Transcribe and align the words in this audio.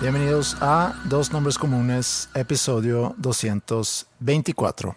Bienvenidos 0.00 0.56
a 0.62 0.94
Dos 1.04 1.30
Nombres 1.30 1.58
Comunes, 1.58 2.30
episodio 2.32 3.14
224. 3.18 4.94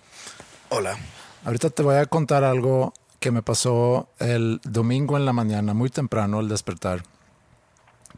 Hola. 0.69 0.97
Ahorita 1.43 1.69
te 1.69 1.83
voy 1.83 1.95
a 1.95 2.05
contar 2.05 2.45
algo 2.45 2.93
que 3.19 3.29
me 3.29 3.41
pasó 3.41 4.07
el 4.19 4.61
domingo 4.63 5.17
en 5.17 5.25
la 5.25 5.33
mañana, 5.33 5.73
muy 5.73 5.89
temprano 5.89 6.39
al 6.39 6.47
despertar. 6.47 7.03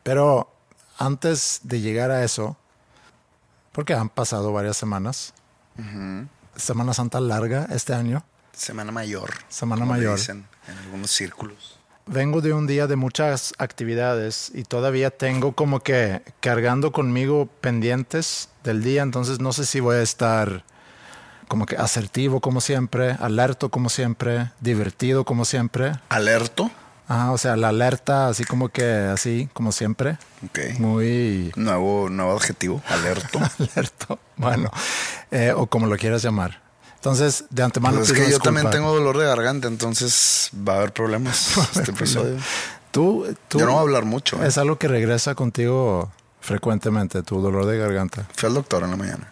Pero 0.03 0.53
antes 0.99 1.61
de 1.63 1.81
llegar 1.81 2.11
a 2.11 2.23
eso, 2.23 2.55
porque 3.71 3.95
han 3.95 4.09
pasado 4.09 4.53
varias 4.53 4.77
semanas, 4.77 5.33
Semana 6.55 6.93
Santa 6.93 7.19
larga 7.19 7.65
este 7.71 7.95
año, 7.95 8.23
Semana 8.53 8.91
mayor. 8.91 9.31
Semana 9.49 9.85
mayor. 9.85 10.17
dicen 10.17 10.47
en 10.67 10.77
algunos 10.77 11.09
círculos. 11.09 11.74
Vengo 12.07 12.41
de 12.41 12.53
un 12.53 12.67
día 12.67 12.87
de 12.87 12.95
muchas 12.95 13.53
actividades 13.57 14.51
y 14.53 14.63
todavía 14.63 15.09
tengo 15.11 15.53
como 15.53 15.79
que 15.79 16.21
cargando 16.39 16.91
conmigo 16.91 17.47
pendientes 17.61 18.49
del 18.63 18.83
día, 18.83 19.01
entonces 19.01 19.39
no 19.39 19.53
sé 19.53 19.65
si 19.65 19.79
voy 19.79 19.97
a 19.97 20.01
estar 20.01 20.63
como 21.47 21.65
que 21.65 21.75
asertivo 21.77 22.41
como 22.41 22.61
siempre, 22.61 23.11
alerto 23.19 23.69
como 23.69 23.89
siempre, 23.89 24.51
divertido 24.61 25.25
como 25.25 25.45
siempre. 25.45 25.93
Alerto. 26.09 26.71
Ah, 27.07 27.31
o 27.31 27.37
sea, 27.37 27.55
la 27.55 27.69
alerta 27.69 28.29
así 28.29 28.45
como 28.45 28.69
que 28.69 28.83
así 28.83 29.47
como 29.53 29.71
siempre, 29.71 30.17
Ok. 30.43 30.79
muy 30.79 31.51
Nuevo, 31.55 32.09
nuevo 32.09 32.31
adjetivo. 32.35 32.81
Alerto. 32.89 33.39
alerto. 33.59 34.19
Bueno, 34.37 34.71
eh, 35.29 35.53
o 35.55 35.67
como 35.67 35.85
lo 35.85 35.97
quieras 35.97 36.23
llamar. 36.23 36.64
Entonces, 36.95 37.45
de 37.49 37.63
antemano 37.63 37.97
Pues 37.97 38.09
es 38.09 38.19
que 38.19 38.31
yo 38.31 38.39
también 38.39 38.69
tengo 38.71 38.93
dolor 38.93 39.17
de 39.17 39.25
garganta, 39.25 39.67
entonces 39.67 40.49
va 40.55 40.73
a 40.73 40.77
haber 40.77 40.93
problemas 40.93 41.57
este 41.75 41.91
episodio. 41.91 42.37
Tú, 42.91 43.27
tú 43.47 43.59
Yo 43.59 43.65
no 43.65 43.73
voy 43.73 43.79
a 43.79 43.81
hablar 43.81 44.05
mucho. 44.05 44.41
¿eh? 44.43 44.47
Es 44.47 44.57
algo 44.57 44.77
que 44.77 44.87
regresa 44.87 45.35
contigo 45.35 46.11
frecuentemente, 46.41 47.23
tu 47.23 47.41
dolor 47.41 47.65
de 47.65 47.77
garganta. 47.77 48.27
Fui 48.35 48.47
al 48.47 48.55
doctor 48.55 48.83
en 48.83 48.91
la 48.91 48.95
mañana. 48.97 49.31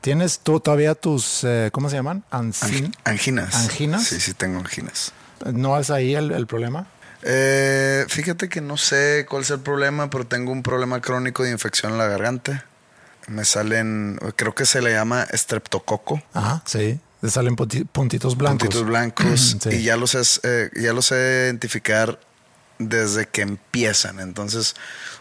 ¿Tienes 0.00 0.40
tú 0.40 0.60
todavía 0.60 0.94
tus, 0.94 1.44
eh, 1.44 1.68
¿cómo 1.72 1.90
se 1.90 1.96
llaman? 1.96 2.24
Ansin. 2.30 2.94
Anginas. 3.04 3.54
¿Anginas? 3.54 4.04
Sí, 4.04 4.18
sí, 4.18 4.32
tengo 4.32 4.58
anginas. 4.58 5.12
¿No 5.52 5.78
es 5.78 5.90
ahí 5.90 6.14
el, 6.14 6.32
el 6.32 6.46
problema? 6.46 6.86
Eh, 7.22 8.06
fíjate 8.08 8.48
que 8.48 8.60
no 8.62 8.76
sé 8.78 9.26
cuál 9.28 9.42
es 9.42 9.50
el 9.50 9.60
problema, 9.60 10.08
pero 10.08 10.26
tengo 10.26 10.52
un 10.52 10.62
problema 10.62 11.00
crónico 11.00 11.42
de 11.42 11.50
infección 11.50 11.92
en 11.92 11.98
la 11.98 12.06
garganta. 12.06 12.64
Me 13.30 13.44
salen, 13.44 14.18
creo 14.36 14.54
que 14.54 14.66
se 14.66 14.82
le 14.82 14.92
llama 14.92 15.22
estreptococo. 15.30 16.20
Ajá, 16.34 16.62
sí. 16.66 16.98
Te 17.20 17.30
salen 17.30 17.54
punti- 17.54 17.84
puntitos 17.84 18.36
blancos. 18.36 18.60
puntitos 18.68 18.84
blancos 18.86 19.56
Sí. 19.62 19.68
y 19.70 19.82
ya 19.84 19.96
los, 19.96 20.14
es- 20.14 20.40
eh, 20.42 20.70
ya 20.74 20.92
los 20.92 21.06
sé 21.06 21.44
identificar 21.46 22.18
desde 22.78 23.26
que 23.28 23.42
empiezan. 23.42 24.20
Entonces, 24.20 24.74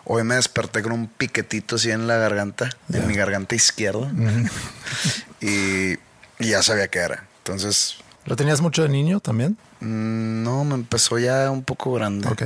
hoy 0.06 0.24
me 0.24 0.36
desperté 0.36 0.82
con 0.82 0.92
un 0.94 1.08
piquetito 1.08 1.76
así 1.76 1.92
en 1.92 2.08
la 2.08 2.16
garganta, 2.18 2.70
en 2.92 3.06
mi 3.06 3.14
garganta 3.16 3.54
izquierda. 3.56 4.10
y, 5.42 5.94
y 6.40 6.50
ya 6.50 6.64
sabía 6.64 6.88
qué 6.88 7.00
era. 7.00 7.26
Entonces, 7.40 7.96
¿Lo 8.26 8.36
tenías 8.36 8.62
mucho 8.62 8.84
de 8.84 8.90
niño 8.90 9.20
también? 9.20 9.58
mm, 9.82 10.44
no, 10.44 10.64
me 10.64 10.76
empezó 10.76 11.20
ya 11.20 11.50
un 11.52 11.64
poco 11.64 11.94
grande. 11.94 12.28
Ok. 12.28 12.44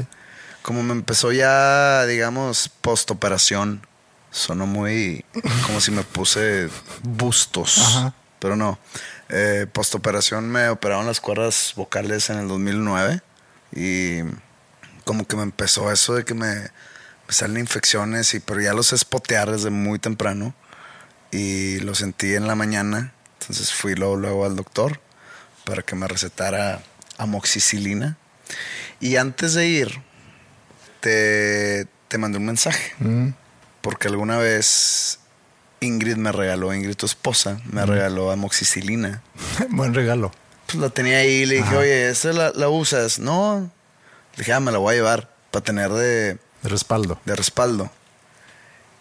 Como 0.62 0.82
me 0.84 0.94
empezó 0.94 1.32
ya, 1.32 2.06
digamos, 2.06 2.70
postoperación. 2.82 3.86
Sonó 4.34 4.66
muy 4.66 5.24
como 5.66 5.80
si 5.80 5.92
me 5.92 6.04
puse 6.04 6.68
bustos. 7.04 7.78
Ajá. 7.78 8.14
Pero 8.40 8.56
no. 8.56 8.80
Eh, 9.30 9.68
postoperación 9.72 10.50
me 10.50 10.70
operaron 10.70 11.06
las 11.06 11.22
cuerdas 11.22 11.74
vocales 11.76 12.30
en 12.32 12.40
el 12.40 12.48
2009. 12.48 13.22
Y 13.76 14.22
como 15.06 15.28
que 15.28 15.36
me 15.36 15.44
empezó 15.44 15.92
eso 15.92 16.16
de 16.16 16.26
que 16.26 16.34
me, 16.34 16.56
me 16.56 17.30
salen 17.30 17.60
infecciones. 17.60 18.34
Y, 18.34 18.40
pero 18.40 18.60
ya 18.60 18.74
los 18.74 18.88
sé 18.88 18.98
spotear 18.98 19.52
desde 19.52 19.70
muy 19.70 20.00
temprano. 20.00 20.56
Y 21.32 21.80
lo 21.82 21.94
sentí 21.94 22.34
en 22.34 22.48
la 22.48 22.56
mañana. 22.56 23.14
Entonces 23.40 23.72
fui 23.72 23.94
luego, 23.94 24.16
luego 24.16 24.46
al 24.46 24.56
doctor 24.56 25.00
para 25.64 25.84
que 25.84 25.96
me 25.96 26.08
recetara 26.08 26.82
amoxicilina. 27.18 28.18
Y 29.00 29.18
antes 29.18 29.54
de 29.54 29.68
ir, 29.68 30.02
te, 31.02 31.88
te 32.08 32.18
mandé 32.18 32.40
un 32.40 32.46
mensaje. 32.46 32.94
Mm. 32.98 33.30
Porque 33.84 34.08
alguna 34.08 34.38
vez 34.38 35.20
Ingrid 35.82 36.16
me 36.16 36.32
regaló, 36.32 36.74
Ingrid 36.74 36.96
tu 36.96 37.06
esposa, 37.06 37.60
me 37.72 37.86
regaló 37.86 38.32
amoxicilina. 38.32 39.22
Buen 39.70 39.94
regalo. 39.94 40.32
Pues 40.68 40.78
la 40.80 40.90
tenía 40.90 41.18
ahí 41.18 41.42
y 41.42 41.46
le 41.46 41.56
dije, 41.58 41.68
Ajá. 41.68 41.78
oye, 41.80 42.10
¿esta 42.10 42.32
la, 42.32 42.52
la 42.56 42.70
usas? 42.70 43.20
No. 43.20 43.70
Le 44.36 44.38
dije, 44.38 44.54
ah, 44.54 44.62
me 44.62 44.72
la 44.72 44.78
voy 44.78 44.94
a 44.94 44.96
llevar 44.96 45.30
para 45.52 45.64
tener 45.66 45.92
de, 45.92 46.38
De 46.64 46.70
respaldo. 46.70 47.20
de 47.26 47.36
respaldo. 47.36 47.92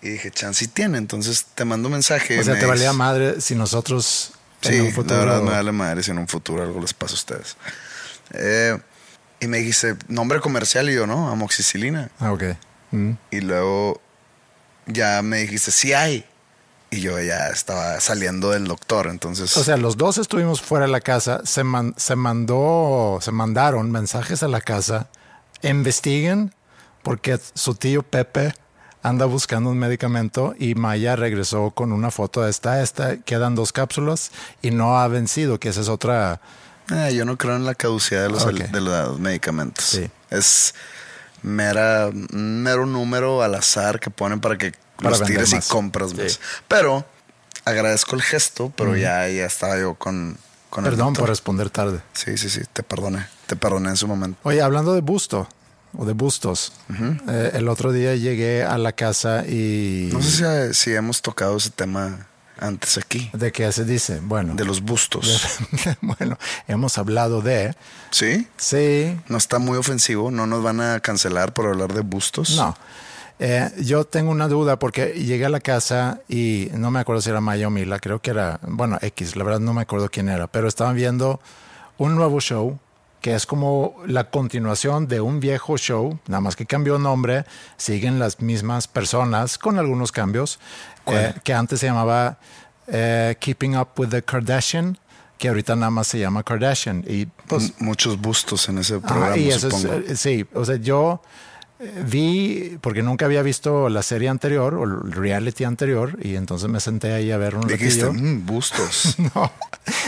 Y 0.03 0.09
dije, 0.11 0.33
chance 0.33 0.59
sí 0.65 0.69
tiene. 0.69 0.99
Entonces 0.99 1.47
te 1.55 1.65
mando 1.65 1.87
un 1.87 1.93
mensaje. 1.93 2.41
O 2.41 2.43
sea, 2.43 2.55
me 2.55 2.61
te 2.61 2.67
valía 2.67 2.93
madre 2.93 3.41
si 3.41 3.55
nosotros 3.55 4.33
en 4.63 4.73
Sí, 4.73 4.81
un 4.81 4.93
futuro... 4.93 5.21
la 5.21 5.25
verdad 5.27 5.43
me 5.43 5.51
vale 5.53 5.71
madre 5.73 6.03
si 6.03 6.11
en 6.11 6.19
un 6.19 6.27
futuro 6.27 6.65
algo 6.65 6.81
les 6.81 6.93
pasa 6.93 7.13
a 7.13 7.15
ustedes. 7.15 7.57
Eh, 8.33 8.77
y 9.39 9.47
me 9.47 9.59
dijiste, 9.59 9.97
nombre 10.09 10.41
comercial 10.41 10.91
y 10.91 10.95
yo, 10.95 11.07
¿no? 11.07 11.31
Amoxicilina. 11.31 12.11
Ah, 12.19 12.33
ok. 12.33 12.43
Mm. 12.91 13.13
Y 13.31 13.41
luego 13.43 14.01
ya 14.87 15.23
me 15.23 15.39
dijiste, 15.39 15.71
sí 15.71 15.93
hay. 15.93 16.25
Y 16.91 17.01
yo 17.01 17.19
ya 17.21 17.49
estaba 17.49 17.99
saliendo 18.01 18.51
del 18.51 18.67
doctor, 18.67 19.07
entonces... 19.07 19.57
O 19.57 19.65
sea, 19.65 19.79
los 19.79 19.97
dos 19.97 20.19
estuvimos 20.19 20.61
fuera 20.61 20.85
de 20.85 20.93
la 20.93 21.01
casa, 21.01 21.41
se, 21.45 21.65
man- 21.65 21.95
se 21.97 22.17
mandó, 22.17 23.19
se 23.23 23.33
mandaron 23.33 23.91
mensajes 23.91 24.43
a 24.43 24.49
la 24.49 24.61
casa, 24.61 25.09
investiguen 25.63 26.55
porque 27.03 27.41
su 27.55 27.75
tío 27.77 28.03
Pepe 28.03 28.55
anda 29.03 29.25
buscando 29.25 29.71
un 29.71 29.79
medicamento 29.79 30.55
y 30.59 30.75
Maya 30.75 31.17
regresó 31.17 31.71
con 31.71 31.93
una 31.93 32.11
foto 32.11 32.43
de 32.43 32.51
esta, 32.51 32.83
esta, 32.83 33.17
quedan 33.17 33.55
dos 33.55 33.73
cápsulas 33.73 34.31
y 34.61 34.71
no 34.71 35.01
ha 35.01 35.09
vencido, 35.09 35.59
que 35.59 35.71
esa 35.71 35.81
es 35.81 35.89
otra... 35.89 36.43
eh, 36.91 37.15
yo 37.15 37.25
no 37.25 37.39
creo 37.39 37.57
en 37.57 37.65
la 37.65 37.75
caducidad 37.75 38.25
de 38.25 38.29
los, 38.29 38.45
de 38.47 38.81
los 38.83 39.19
medicamentos. 39.19 39.85
Sí. 39.87 40.11
Es 40.31 40.75
mera, 41.43 42.09
un 42.09 42.63
mero 42.63 42.87
número 42.87 43.43
al 43.43 43.55
azar 43.55 44.01
que 44.01 44.11
ponen 44.11 44.41
para 44.41 44.57
que 44.59 44.73
Para 44.97 45.11
los 45.11 45.23
tires 45.25 45.53
más. 45.53 45.67
y 45.67 45.71
compras 45.71 46.11
Sí. 46.11 46.17
más. 46.17 46.41
Pero 46.69 47.05
agradezco 47.65 48.17
el 48.17 48.23
gesto, 48.23 48.73
pero 48.77 48.97
ya, 48.97 49.29
ya 49.29 49.47
estaba 49.47 49.79
yo 49.79 49.95
con... 49.95 50.37
con 50.71 50.85
el 50.85 50.91
Perdón 50.93 51.15
por 51.15 51.29
responder 51.29 51.71
tarde. 51.71 52.01
Sí, 52.13 52.37
sí, 52.39 52.49
sí, 52.49 52.61
te 52.73 52.83
perdoné. 52.83 53.27
Te 53.47 53.57
perdoné 53.57 53.91
en 53.91 53.97
su 53.97 54.07
momento. 54.09 54.39
Oye, 54.45 54.63
hablando 54.63 54.95
de 54.95 55.01
busto 55.01 55.49
o 55.97 56.07
de 56.07 56.13
bustos, 56.15 56.73
eh, 57.29 57.51
el 57.55 57.69
otro 57.69 57.93
día 57.93 58.15
llegué 58.15 58.65
a 58.65 58.79
la 58.79 58.93
casa 58.93 59.45
y... 59.47 60.09
No 60.13 60.23
sé 60.23 60.73
si, 60.73 60.85
si 60.91 60.95
hemos 60.95 61.21
tocado 61.21 61.57
ese 61.59 61.69
tema 61.71 62.27
antes 62.63 62.97
aquí? 62.99 63.31
¿De 63.33 63.53
qué 63.53 63.71
se 63.73 63.85
dice? 63.85 64.21
Bueno, 64.23 64.55
De 64.55 64.65
los 64.65 64.81
bustos. 64.83 65.59
bueno, 66.01 66.39
hemos 66.69 66.97
hablado 66.99 67.43
de. 67.43 67.75
¿Sí? 68.11 68.49
Sí, 68.57 69.19
No 69.29 69.37
está 69.39 69.59
muy 69.59 69.77
ofensivo, 69.77 70.31
no 70.31 70.47
nos 70.47 70.63
van 70.63 70.81
a 70.81 71.01
cancelar 71.01 71.53
por 71.53 71.67
hablar 71.67 71.93
de 71.93 72.01
bustos. 72.01 72.57
no. 72.57 72.77
Eh, 73.45 73.69
yo 73.81 74.05
tengo 74.05 74.31
una 74.31 74.47
duda 74.47 74.79
porque 74.79 75.15
llegué 75.15 75.47
a 75.47 75.49
la 75.49 75.59
casa 75.59 76.21
y 76.29 76.69
no 76.75 76.93
me 76.93 77.01
acuerdo 77.01 77.21
si 77.23 77.31
era 77.31 77.41
Maya 77.41 77.67
o 77.67 77.71
Mila, 77.71 77.99
creo 77.99 78.21
que 78.21 78.31
era, 78.31 78.61
bueno, 78.63 78.99
X, 79.01 79.35
la 79.35 79.43
verdad 79.43 79.59
no 79.59 79.75
me 79.75 79.83
acuerdo 79.83 80.09
quién 80.11 80.29
era, 80.29 80.47
pero 80.47 80.69
estaban 80.69 80.95
viendo 80.95 81.41
un 81.99 82.15
nuevo 82.15 82.41
show 82.41 82.79
que 83.23 83.35
es 83.37 83.47
como 83.47 83.97
la 84.07 84.31
continuación 84.31 85.07
de 85.07 85.21
un 85.21 85.39
viejo 85.39 85.79
show, 85.79 86.19
nada 86.27 86.41
más 86.41 86.57
que 86.57 86.67
cambió 86.67 86.99
nombre, 86.99 87.45
siguen 87.77 88.19
las 88.19 88.41
mismas 88.41 88.89
personas 88.89 89.59
con 89.59 89.79
algunos 89.79 90.11
cambios, 90.11 90.59
eh, 91.07 91.35
que 91.45 91.53
antes 91.55 91.81
se 91.81 91.87
llamaba 91.87 92.39
eh, 92.87 93.37
Keeping 93.41 93.77
Up 93.77 93.89
with 93.97 94.09
the 94.09 94.23
Kardashian, 94.23 94.99
que 95.39 95.49
ahorita 95.49 95.75
nada 95.77 95.91
más 95.91 96.07
se 96.07 96.19
llama 96.19 96.43
Kardashian. 96.43 97.05
Y 97.07 97.27
pues 97.27 97.75
Muchos 97.81 98.21
bustos 98.21 98.69
en 98.69 98.79
ese 98.79 98.99
programa, 99.01 99.37
y 99.37 99.49
eso 99.51 99.69
es, 99.69 99.75
supongo. 99.75 99.95
eh, 100.07 100.17
sí, 100.17 100.47
o 100.55 100.65
sea, 100.65 100.77
yo 100.77 101.21
eh, 101.81 102.05
vi, 102.07 102.79
porque 102.81 103.03
nunca 103.03 103.25
había 103.25 103.43
visto 103.43 103.89
la 103.89 104.03
serie 104.05 104.29
anterior 104.29 104.75
o 104.75 104.85
el 104.85 105.11
reality 105.13 105.65
anterior, 105.65 106.17
y 106.23 106.37
entonces 106.37 106.69
me 106.69 106.79
senté 106.79 107.13
ahí 107.13 107.33
a 107.33 107.39
ver 107.39 107.57
un 107.57 107.67
Dijiste, 107.67 108.05
ratillo. 108.07 108.23
"Mm, 108.23 108.47
bustos. 108.47 109.17
No, 109.35 109.51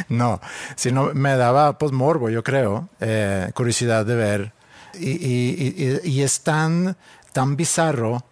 no, 0.09 0.41
sino 0.77 1.13
me 1.15 1.37
daba 1.37 1.79
pues 1.79 1.91
morbo, 1.91 2.31
yo 2.31 2.45
creo, 2.45 2.89
eh, 3.01 3.51
curiosidad 3.55 4.07
de 4.07 4.15
ver. 4.15 4.53
Y, 4.97 5.11
y- 5.11 6.01
y- 6.05 6.09
y 6.09 6.23
es 6.23 6.43
tan, 6.43 6.97
tan 7.33 7.57
bizarro 7.57 8.25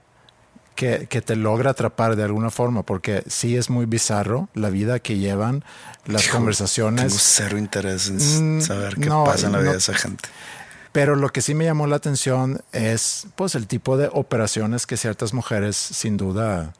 que, 0.82 1.06
que 1.06 1.22
te 1.22 1.36
logra 1.36 1.70
atrapar 1.70 2.16
de 2.16 2.24
alguna 2.24 2.50
forma, 2.50 2.82
porque 2.82 3.22
sí 3.28 3.56
es 3.56 3.70
muy 3.70 3.86
bizarro 3.86 4.48
la 4.52 4.68
vida 4.68 4.98
que 4.98 5.16
llevan, 5.16 5.64
las 6.06 6.24
Hijo, 6.24 6.38
conversaciones. 6.38 7.04
Tengo 7.06 7.18
cero 7.20 7.56
interés 7.56 8.08
en 8.08 8.58
Mm, 8.58 8.60
saber 8.62 8.96
qué 8.96 9.06
no, 9.08 9.22
pasa 9.22 9.46
en 9.46 9.52
la 9.52 9.58
vida 9.58 9.68
no. 9.68 9.72
de 9.74 9.78
esa 9.78 9.94
gente. 9.94 10.28
Pero 10.90 11.14
lo 11.14 11.28
que 11.28 11.40
sí 11.40 11.54
me 11.54 11.64
llamó 11.64 11.86
la 11.86 11.94
atención 11.94 12.62
es 12.72 13.28
pues 13.36 13.54
el 13.54 13.68
tipo 13.68 13.96
de 13.96 14.10
operaciones 14.12 14.84
que 14.84 14.96
ciertas 14.96 15.32
mujeres 15.32 15.76
sin 15.76 16.16
duda 16.16 16.72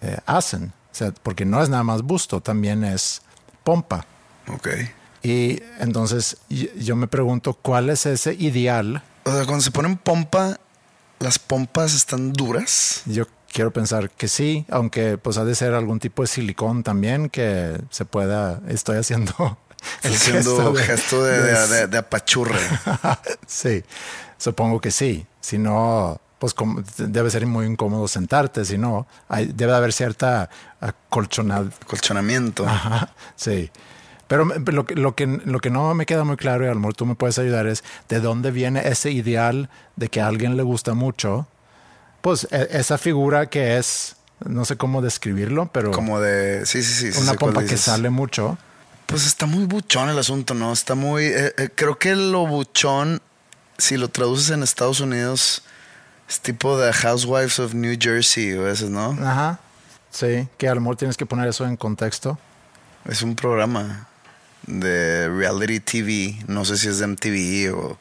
eh, 0.00 0.18
hacen. 0.26 0.72
O 0.90 0.94
sea, 0.94 1.12
porque 1.22 1.44
no 1.44 1.62
es 1.62 1.68
nada 1.68 1.84
más 1.84 2.02
busto, 2.02 2.40
también 2.40 2.82
es 2.82 3.22
pompa. 3.62 4.06
Ok. 4.48 4.70
Y 5.22 5.62
entonces 5.78 6.38
yo 6.48 6.96
me 6.96 7.06
pregunto 7.06 7.54
cuál 7.54 7.90
es 7.90 8.06
ese 8.06 8.34
ideal. 8.34 9.04
O 9.22 9.30
sea, 9.30 9.44
cuando 9.44 9.62
se 9.62 9.70
ponen 9.70 9.96
pompa, 9.96 10.58
las 11.20 11.38
pompas 11.38 11.94
están 11.94 12.32
duras. 12.32 13.02
Yo 13.06 13.24
quiero 13.52 13.72
pensar 13.72 14.10
que 14.10 14.26
sí, 14.28 14.66
aunque 14.70 15.16
pues 15.18 15.36
ha 15.38 15.44
de 15.44 15.54
ser 15.54 15.74
algún 15.74 16.00
tipo 16.00 16.22
de 16.22 16.28
silicón 16.28 16.82
también 16.82 17.28
que 17.30 17.80
se 17.90 18.04
pueda. 18.04 18.60
Estoy 18.68 18.96
haciendo 18.98 19.32
el 20.02 20.12
Estás 20.12 20.28
haciendo 20.36 20.72
de- 20.72 20.82
gesto 20.82 21.22
de, 21.22 21.40
de, 21.42 21.66
de- 21.68 21.86
de 21.86 21.98
apachurre. 21.98 22.58
sí, 23.46 23.84
supongo 24.38 24.80
que 24.80 24.90
sí. 24.90 25.26
Si 25.40 25.58
no, 25.58 26.20
pues 26.38 26.54
como- 26.54 26.82
debe 26.96 27.30
ser 27.30 27.46
muy 27.46 27.66
incómodo 27.66 28.08
sentarte. 28.08 28.64
Si 28.64 28.78
no, 28.78 29.06
hay- 29.28 29.46
debe 29.46 29.72
de 29.72 29.78
haber 29.78 29.92
cierta 29.92 30.48
acolchonada. 30.80 31.70
Colchonamiento. 31.86 32.66
Ajá, 32.66 33.12
sí. 33.36 33.70
Pero 34.30 34.44
lo, 34.44 34.86
que- 34.86 34.94
lo, 34.94 35.16
que, 35.16 35.26
lo 35.26 35.58
que 35.58 35.70
no 35.70 35.92
me 35.92 36.06
queda 36.06 36.22
muy 36.22 36.36
claro, 36.36 36.64
y 36.64 36.68
a 36.68 36.72
lo 36.72 36.76
mejor 36.78 36.94
tú 36.94 37.04
me 37.04 37.16
puedes 37.16 37.36
ayudar, 37.40 37.66
es 37.66 37.82
de 38.08 38.20
dónde 38.20 38.52
viene 38.52 38.86
ese 38.86 39.10
ideal 39.10 39.68
de 39.96 40.08
que 40.08 40.20
a 40.20 40.28
alguien 40.28 40.56
le 40.56 40.62
gusta 40.62 40.94
mucho. 40.94 41.48
Pues 42.20 42.46
e- 42.52 42.68
esa 42.70 42.96
figura 42.96 43.46
que 43.46 43.76
es, 43.76 44.14
no 44.44 44.64
sé 44.64 44.76
cómo 44.76 45.02
describirlo, 45.02 45.68
pero 45.72 45.90
Como 45.90 46.20
de. 46.20 46.64
Sí, 46.64 46.80
sí, 46.84 47.10
sí. 47.10 47.20
una 47.20 47.34
pompa 47.34 47.64
que 47.64 47.76
sale 47.76 48.08
mucho. 48.08 48.56
Pues 49.06 49.26
está 49.26 49.46
muy 49.46 49.64
buchón 49.64 50.08
el 50.08 50.18
asunto, 50.20 50.54
¿no? 50.54 50.72
Está 50.72 50.94
muy. 50.94 51.24
eh, 51.24 51.52
eh, 51.58 51.68
creo 51.74 51.98
que 51.98 52.14
lo 52.14 52.46
buchón, 52.46 53.20
si 53.78 53.96
lo 53.96 54.10
traduces 54.10 54.50
en 54.50 54.62
Estados 54.62 55.00
Unidos, 55.00 55.64
es 56.28 56.38
tipo 56.38 56.78
de 56.78 56.92
Housewives 56.92 57.58
of 57.58 57.74
New 57.74 57.96
Jersey 58.00 58.52
o 58.52 58.62
veces, 58.62 58.90
¿no? 58.90 59.18
Ajá. 59.26 59.58
Sí, 60.12 60.46
que 60.56 60.68
a 60.68 60.74
lo 60.76 60.80
mejor 60.82 60.94
tienes 60.94 61.16
que 61.16 61.26
poner 61.26 61.48
eso 61.48 61.66
en 61.66 61.76
contexto. 61.76 62.38
Es 63.06 63.22
un 63.22 63.34
programa 63.34 64.06
de 64.66 65.28
reality 65.28 65.80
TV, 65.80 66.38
no 66.46 66.64
sé 66.64 66.76
si 66.76 66.88
es 66.88 66.98
de 66.98 67.06
MTV 67.06 67.74
o 67.74 67.98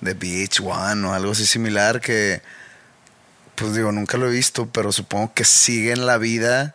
de 0.00 0.16
VH1 0.16 1.04
o 1.06 1.12
algo 1.12 1.32
así 1.32 1.44
similar 1.46 2.00
que, 2.00 2.40
pues 3.54 3.74
digo, 3.74 3.92
nunca 3.92 4.16
lo 4.18 4.28
he 4.28 4.32
visto, 4.32 4.66
pero 4.66 4.92
supongo 4.92 5.32
que 5.34 5.44
siguen 5.44 6.06
la 6.06 6.16
vida 6.18 6.74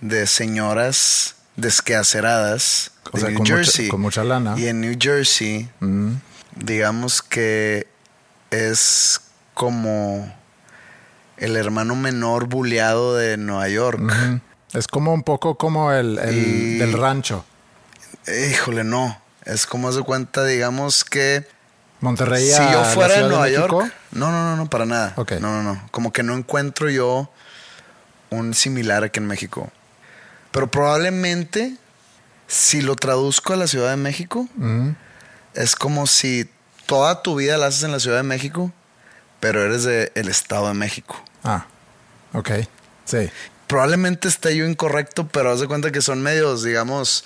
de 0.00 0.26
señoras 0.26 1.36
desquaceradas 1.56 2.90
O 3.12 3.16
de 3.16 3.20
sea, 3.20 3.28
New 3.30 3.38
con 3.38 3.44
mucha- 3.44 3.56
Jersey. 3.56 3.88
con 3.88 4.00
mucha 4.00 4.24
lana. 4.24 4.54
Y 4.58 4.66
en 4.66 4.80
New 4.80 4.96
Jersey, 5.00 5.68
Mm. 5.80 6.12
digamos 6.56 7.22
que 7.22 7.86
es 8.50 9.20
como 9.54 10.34
el 11.36 11.56
hermano 11.56 11.94
menor 11.96 12.46
buleado 12.46 13.16
de 13.16 13.36
Nueva 13.36 13.68
York. 13.68 14.00
Es 14.74 14.88
como 14.88 15.12
un 15.12 15.22
poco 15.22 15.56
como 15.56 15.92
el, 15.92 16.18
el 16.18 16.36
Y- 16.38 16.78
del 16.78 16.92
rancho. 16.94 17.44
Híjole, 18.26 18.84
no. 18.84 19.20
Es 19.44 19.66
como 19.66 19.88
haz 19.88 19.96
de 19.96 20.02
cuenta, 20.02 20.44
digamos 20.44 21.04
que 21.04 21.46
Monterrey 22.00 22.44
si 22.48 22.58
yo 22.72 22.84
fuera 22.84 23.14
de 23.16 23.28
Nueva. 23.28 23.48
York, 23.48 23.92
no, 24.12 24.30
no, 24.30 24.44
no, 24.44 24.56
no, 24.56 24.70
para 24.70 24.86
nada. 24.86 25.12
Ok. 25.16 25.32
No, 25.40 25.52
no, 25.52 25.62
no. 25.62 25.88
Como 25.90 26.12
que 26.12 26.22
no 26.22 26.34
encuentro 26.34 26.88
yo 26.90 27.30
un 28.30 28.54
similar 28.54 29.04
aquí 29.04 29.18
en 29.18 29.26
México. 29.26 29.70
Pero 30.52 30.70
probablemente, 30.70 31.76
si 32.46 32.82
lo 32.82 32.94
traduzco 32.96 33.52
a 33.52 33.56
la 33.56 33.66
Ciudad 33.66 33.90
de 33.90 33.96
México, 33.96 34.48
Ujú. 34.58 34.94
es 35.54 35.74
como 35.76 36.06
si 36.06 36.48
toda 36.86 37.22
tu 37.22 37.36
vida 37.36 37.56
la 37.56 37.66
haces 37.66 37.82
en 37.84 37.92
la 37.92 38.00
Ciudad 38.00 38.18
de 38.18 38.22
México, 38.22 38.72
pero 39.40 39.64
eres 39.64 39.82
del 39.84 40.28
Estado 40.28 40.68
de 40.68 40.74
México. 40.74 41.20
Ah, 41.42 41.66
ok. 42.32 42.50
Sí. 43.04 43.30
Probablemente 43.66 44.28
esté 44.28 44.54
yo 44.56 44.66
incorrecto, 44.66 45.26
pero 45.28 45.50
haz 45.50 45.60
de 45.60 45.66
cuenta 45.66 45.90
que 45.90 46.02
son 46.02 46.22
medios, 46.22 46.62
digamos, 46.62 47.24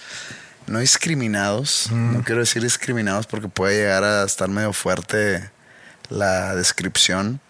no 0.66 0.78
discriminados. 0.80 1.90
No 1.92 2.22
quiero 2.24 2.40
decir 2.40 2.62
discriminados 2.62 3.26
porque 3.26 3.48
puede 3.48 3.76
llegar 3.76 4.04
a 4.04 4.24
estar 4.24 4.48
medio 4.48 4.72
fuerte 4.72 5.50
la 6.08 6.54
descripción. 6.54 7.40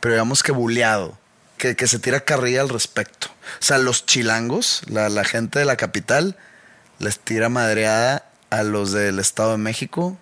Pero 0.00 0.14
digamos 0.14 0.42
que 0.42 0.52
buleado, 0.52 1.18
que, 1.58 1.76
que 1.76 1.86
se 1.86 1.98
tira 1.98 2.20
carrilla 2.20 2.62
al 2.62 2.68
respecto. 2.68 3.28
O 3.28 3.62
sea, 3.62 3.78
los 3.78 4.06
chilangos, 4.06 4.82
la, 4.86 5.08
la 5.08 5.24
gente 5.24 5.58
de 5.58 5.64
la 5.64 5.76
capital, 5.76 6.36
les 6.98 7.18
tira 7.18 7.48
madreada 7.48 8.24
a 8.50 8.62
los 8.62 8.92
del 8.92 9.18
Estado 9.18 9.52
de 9.52 9.58
México 9.58 10.16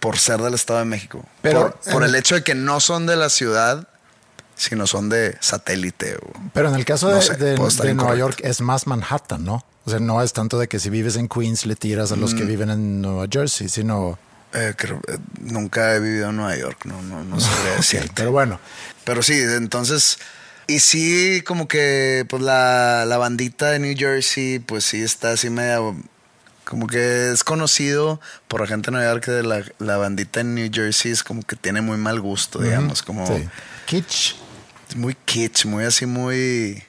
por 0.00 0.18
ser 0.18 0.40
del 0.42 0.54
Estado 0.54 0.80
de 0.80 0.84
México. 0.84 1.24
Pero, 1.40 1.70
por, 1.82 1.92
por 1.92 2.02
en- 2.02 2.10
el 2.10 2.14
hecho 2.14 2.34
de 2.34 2.42
que 2.44 2.54
no 2.54 2.80
son 2.80 3.06
de 3.06 3.16
la 3.16 3.30
ciudad, 3.30 3.88
sino 4.56 4.86
son 4.86 5.08
de 5.08 5.36
satélite. 5.40 6.16
o- 6.16 6.32
Pero 6.52 6.68
en 6.68 6.74
el 6.74 6.84
caso 6.84 7.08
No 7.08 7.16
de, 7.16 7.22
sé, 7.22 7.34
de- 7.36 7.54
de 7.56 7.94
Nueva. 7.94 8.14
York 8.14 8.40
es 8.44 8.60
más 8.60 8.86
Manhattan, 8.86 9.44
¿no? 9.44 9.64
O 9.86 9.90
sea, 9.90 9.98
no 10.00 10.22
es 10.22 10.32
tanto 10.32 10.58
de 10.58 10.66
que 10.68 10.78
si 10.80 10.88
vives 10.90 11.16
en 11.16 11.28
Queens 11.28 11.66
le 11.66 11.76
tiras 11.76 12.10
a 12.12 12.16
Mm. 12.16 12.20
los 12.20 12.34
que 12.34 12.44
viven 12.44 12.70
en 12.70 13.02
Nueva 13.02 13.26
Jersey, 13.30 13.68
sino... 13.68 14.18
Eh, 14.52 14.72
creo- 14.76 15.00
eh, 15.08 15.18
nunca 15.40 15.94
he 15.94 16.00
vivido 16.00 16.30
en 16.30 16.36
Nueva 16.36 16.56
York, 16.56 16.84
no, 16.84 17.02
no, 17.02 17.22
no 17.24 17.40
sabría 17.40 17.72
Ok, 17.72 17.76
decirte. 17.78 18.12
pero 18.14 18.32
bueno, 18.32 18.60
Pero 19.04 19.22
sí, 19.22 19.34
entonces, 19.34 20.18
y 20.68 20.78
sí, 20.80 21.42
como 21.44 21.66
que 21.68 22.24
pues 22.30 22.40
la, 22.42 23.04
la 23.06 23.18
bandita 23.18 23.70
de 23.70 23.78
New 23.80 23.94
Jersey, 23.98 24.60
pues 24.60 24.84
sí 24.84 25.02
está 25.02 25.32
así 25.32 25.50
media, 25.50 25.78
como 26.64 26.86
que 26.86 27.30
es 27.32 27.44
conocido 27.44 28.20
por 28.48 28.60
la 28.62 28.66
gente 28.66 28.86
de 28.86 28.92
Nueva 28.96 29.12
York 29.12 29.24
que 29.24 29.42
la, 29.42 29.62
la 29.80 29.96
bandita 29.98 30.40
en 30.40 30.54
New 30.54 30.70
Jersey 30.72 31.10
es 31.12 31.22
como 31.22 31.42
que 31.42 31.56
tiene 31.56 31.82
muy 31.82 31.98
mal 31.98 32.20
gusto, 32.20 32.60
digamos, 32.62 33.02
como 33.02 33.26
sí. 33.26 33.46
Kitsch. 33.86 34.36
es 34.88 34.96
muy 34.96 35.14
kitsch, 35.26 35.66
muy 35.66 35.84
así, 35.84 36.06
muy, 36.06 36.82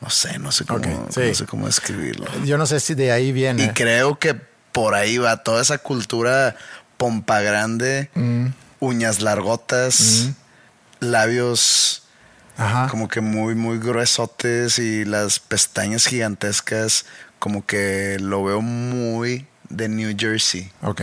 no 0.00 0.10
sé, 0.10 0.38
no 0.38 0.52
sé 0.52 0.64
cómo, 0.64 1.06
sí. 1.10 1.20
no 1.28 1.34
sé 1.34 1.46
cómo 1.46 1.66
describirlo. 1.66 2.26
Yo 2.44 2.58
no 2.58 2.66
sé 2.66 2.80
si 2.80 2.94
de 2.94 3.12
ahí 3.12 3.32
viene. 3.32 3.64
Y 3.64 3.68
creo 3.70 4.18
que 4.18 4.34
por 4.72 4.94
ahí 4.94 5.18
va 5.18 5.38
toda 5.42 5.62
esa 5.62 5.78
cultura 5.78 6.56
pompa 6.96 7.40
grande, 7.40 8.10
Mm. 8.14 8.46
uñas 8.80 9.20
largotas, 9.22 10.28
labios 11.00 12.02
Ajá. 12.56 12.88
como 12.90 13.08
que 13.08 13.20
muy, 13.20 13.54
muy 13.54 13.78
gruesotes 13.78 14.78
y 14.78 15.04
las 15.04 15.38
pestañas 15.38 16.06
gigantescas, 16.06 17.06
como 17.38 17.64
que 17.66 18.18
lo 18.20 18.44
veo 18.44 18.60
muy 18.60 19.46
de 19.68 19.88
New 19.88 20.14
Jersey. 20.18 20.70
Ok. 20.82 21.02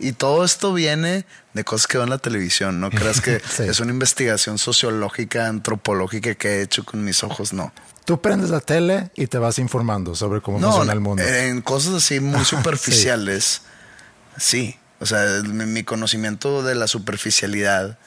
Y 0.00 0.12
todo 0.12 0.44
esto 0.44 0.72
viene 0.74 1.24
de 1.54 1.64
cosas 1.64 1.86
que 1.86 1.98
veo 1.98 2.04
en 2.04 2.10
la 2.10 2.18
televisión. 2.18 2.80
No 2.80 2.90
creas 2.90 3.20
que 3.20 3.40
Sí. 3.40 3.64
es 3.64 3.80
una 3.80 3.92
investigación 3.92 4.58
sociológica, 4.58 5.46
antropológica 5.48 6.34
que 6.34 6.48
he 6.58 6.62
hecho 6.62 6.84
con 6.84 7.04
mis 7.04 7.22
ojos, 7.24 7.52
no. 7.52 7.72
Tú 8.08 8.22
prendes 8.22 8.48
la 8.48 8.60
tele 8.60 9.10
y 9.16 9.26
te 9.26 9.36
vas 9.36 9.58
informando 9.58 10.14
sobre 10.14 10.40
cómo 10.40 10.58
No, 10.58 10.68
funciona 10.68 10.94
el 10.94 11.00
mundo. 11.00 11.22
en 11.22 11.60
cosas 11.60 11.92
así 11.96 12.20
muy 12.20 12.42
superficiales, 12.46 13.60
sí. 14.38 14.76
O 14.98 15.04
sea, 15.04 15.42
mi, 15.44 15.66
mi 15.66 15.84
conocimiento 15.84 16.62
de 16.62 16.74
la 16.74 16.86
superficialidad 16.86 17.98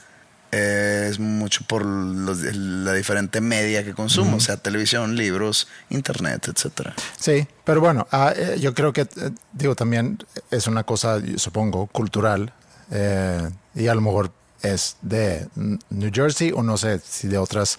eh, 0.51 1.08
es 1.10 1.20
mucho 1.20 1.63
por 1.67 1.86
los- 1.86 2.39
la 2.41 2.93
diferente 2.93 3.41
media 3.41 3.84
que 3.86 3.93
consumo, 3.93 4.38
o 4.38 4.39
sea, 4.39 4.58
televisión, 4.58 5.15
libros, 5.15 5.67
internet, 5.91 6.48
etcétera. 6.48 6.96
Sí, 7.20 7.48
pero 7.63 7.79
bueno, 7.79 8.08
ah, 8.12 8.34
eh, 8.36 8.58
yo 8.60 8.74
creo 8.74 8.91
que, 8.93 9.01
eh, 9.01 9.08
digo, 9.53 9.75
también 9.75 10.17
es 10.50 10.65
una 10.65 10.84
cosa, 10.84 11.20
yo 11.20 11.38
supongo, 11.38 11.86
cultural, 11.88 12.51
eh, 12.89 13.50
y 13.75 13.88
a 13.88 13.93
lo 13.93 14.01
mejor 14.01 14.31
es 14.63 14.98
de 15.03 15.48
New 15.91 16.12
Jersey 16.12 16.51
o 16.53 16.63
no 16.63 16.75
sé 16.77 17.00
si 17.08 17.27
de 17.29 17.38
otras 17.38 17.77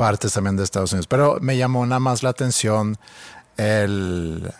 partes 0.00 0.32
también 0.32 0.56
de 0.56 0.64
Estados 0.64 0.92
Unidos, 0.92 1.06
pero 1.06 1.36
me 1.42 1.58
llamó 1.58 1.84
nada 1.84 2.00
más 2.00 2.22
la 2.22 2.30
atención 2.30 2.96
el, 3.58 4.50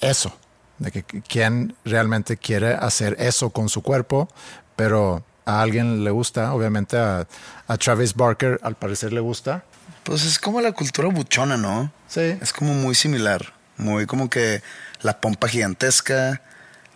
eso, 0.00 0.36
de 0.78 0.90
que 0.90 1.04
quién 1.04 1.76
realmente 1.84 2.36
quiere 2.36 2.74
hacer 2.74 3.14
eso 3.20 3.50
con 3.50 3.68
su 3.68 3.80
cuerpo, 3.82 4.28
pero 4.74 5.22
a 5.44 5.62
alguien 5.62 6.02
le 6.02 6.10
gusta, 6.10 6.52
obviamente 6.52 6.98
a, 6.98 7.28
a 7.68 7.76
Travis 7.76 8.12
Barker 8.16 8.58
al 8.64 8.74
parecer 8.74 9.12
le 9.12 9.20
gusta. 9.20 9.62
Pues 10.02 10.24
es 10.24 10.40
como 10.40 10.60
la 10.60 10.72
cultura 10.72 11.06
buchona, 11.10 11.56
¿no? 11.56 11.92
Sí. 12.08 12.36
Es 12.40 12.52
como 12.52 12.74
muy 12.74 12.96
similar, 12.96 13.52
muy 13.76 14.06
como 14.06 14.28
que 14.28 14.64
la 15.02 15.20
pompa 15.20 15.46
gigantesca, 15.46 16.42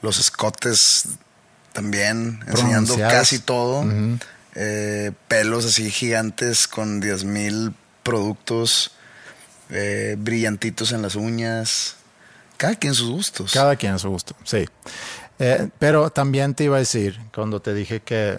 los 0.02 0.18
escotes 0.18 1.06
también, 1.72 2.40
enseñando 2.48 2.96
casi 2.96 3.38
todo, 3.38 3.84
eh, 4.58 5.12
pelos 5.28 5.66
así 5.66 5.90
gigantes 5.90 6.66
con 6.66 6.98
10 6.98 7.24
mil 7.24 7.74
productos, 8.02 8.92
eh, 9.68 10.16
brillantitos 10.18 10.92
en 10.92 11.02
las 11.02 11.14
uñas, 11.14 11.96
cada 12.56 12.74
quien 12.74 12.94
sus 12.94 13.10
gustos. 13.10 13.52
Cada 13.52 13.76
quien 13.76 13.98
su 13.98 14.08
gusto, 14.08 14.34
sí. 14.44 14.64
Eh, 15.38 15.68
pero 15.78 16.08
también 16.08 16.54
te 16.54 16.64
iba 16.64 16.76
a 16.76 16.78
decir, 16.78 17.20
cuando 17.34 17.60
te 17.60 17.74
dije 17.74 18.00
que 18.00 18.38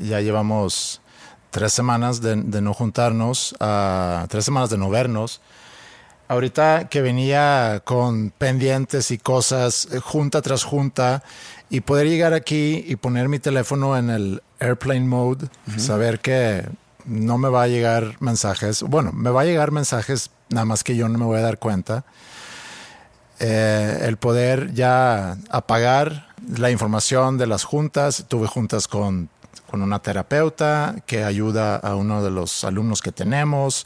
ya 0.00 0.20
llevamos 0.20 1.00
tres 1.50 1.72
semanas 1.72 2.20
de, 2.20 2.36
no 2.36 2.72
juntarnos, 2.72 3.56
ah, 3.58 4.26
tres 4.28 4.44
semanas 4.44 4.70
de 4.70 4.78
no 4.78 4.88
vernos, 4.88 5.40
ahorita 6.28 6.88
que 6.88 7.02
venía 7.02 7.82
con 7.84 8.30
pendientes 8.30 9.10
y 9.10 9.18
cosas, 9.18 9.88
junta 10.02 10.42
tras 10.42 10.64
junta, 10.64 11.24
y 11.70 11.80
poder 11.80 12.08
llegar 12.08 12.32
aquí 12.32 12.84
y 12.86 12.96
poner 12.96 13.28
mi 13.28 13.38
teléfono 13.38 13.96
en 13.96 14.10
el 14.10 14.42
airplane 14.60 15.00
mode, 15.00 15.48
saber 15.76 16.20
que 16.20 16.66
no 17.04 17.38
me 17.38 17.48
va 17.48 17.64
a 17.64 17.68
llegar 17.68 18.16
mensajes, 18.20 18.82
bueno, 18.82 19.12
me 19.12 19.30
va 19.30 19.42
a 19.42 19.44
llegar 19.44 19.72
mensajes, 19.72 20.30
nada 20.48 20.64
más 20.64 20.84
que 20.84 20.96
yo 20.96 21.08
no 21.08 21.18
me 21.18 21.24
voy 21.24 21.38
a 21.38 21.42
dar 21.42 21.58
cuenta 21.58 22.04
eh, 23.38 23.98
el 24.02 24.16
poder 24.16 24.72
ya 24.72 25.36
apagar 25.50 26.28
la 26.56 26.70
información 26.70 27.36
de 27.36 27.46
las 27.46 27.64
juntas. 27.64 28.24
Tuve 28.28 28.46
juntas 28.46 28.88
con, 28.88 29.28
con 29.70 29.82
una 29.82 29.98
terapeuta 29.98 30.96
que 31.06 31.22
ayuda 31.22 31.76
a 31.76 31.96
uno 31.96 32.22
de 32.22 32.30
los 32.30 32.64
alumnos 32.64 33.02
que 33.02 33.12
tenemos. 33.12 33.84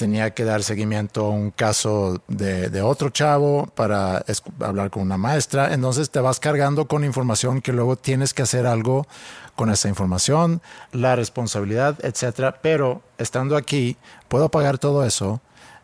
Tenía 0.00 0.30
que 0.30 0.44
dar 0.44 0.62
seguimiento 0.62 1.26
a 1.26 1.28
un 1.28 1.50
caso 1.50 2.22
de, 2.26 2.70
de 2.70 2.80
otro 2.80 3.10
chavo 3.10 3.66
para 3.74 4.24
hablar 4.60 4.88
con 4.88 5.02
una 5.02 5.18
maestra. 5.18 5.74
Entonces 5.74 6.08
te 6.08 6.20
vas 6.20 6.40
cargando 6.40 6.86
con 6.88 7.04
información 7.04 7.60
que 7.60 7.74
luego 7.74 7.96
tienes 7.96 8.32
que 8.32 8.40
hacer 8.40 8.66
algo 8.66 9.06
con 9.56 9.68
esa 9.68 9.90
información, 9.90 10.62
la 10.92 11.16
responsabilidad, 11.16 11.98
etcétera. 12.02 12.60
Pero 12.62 13.02
estando 13.18 13.58
aquí, 13.58 13.98
puedo 14.28 14.46
apagar 14.46 14.78
todo 14.78 15.04
eso 15.04 15.42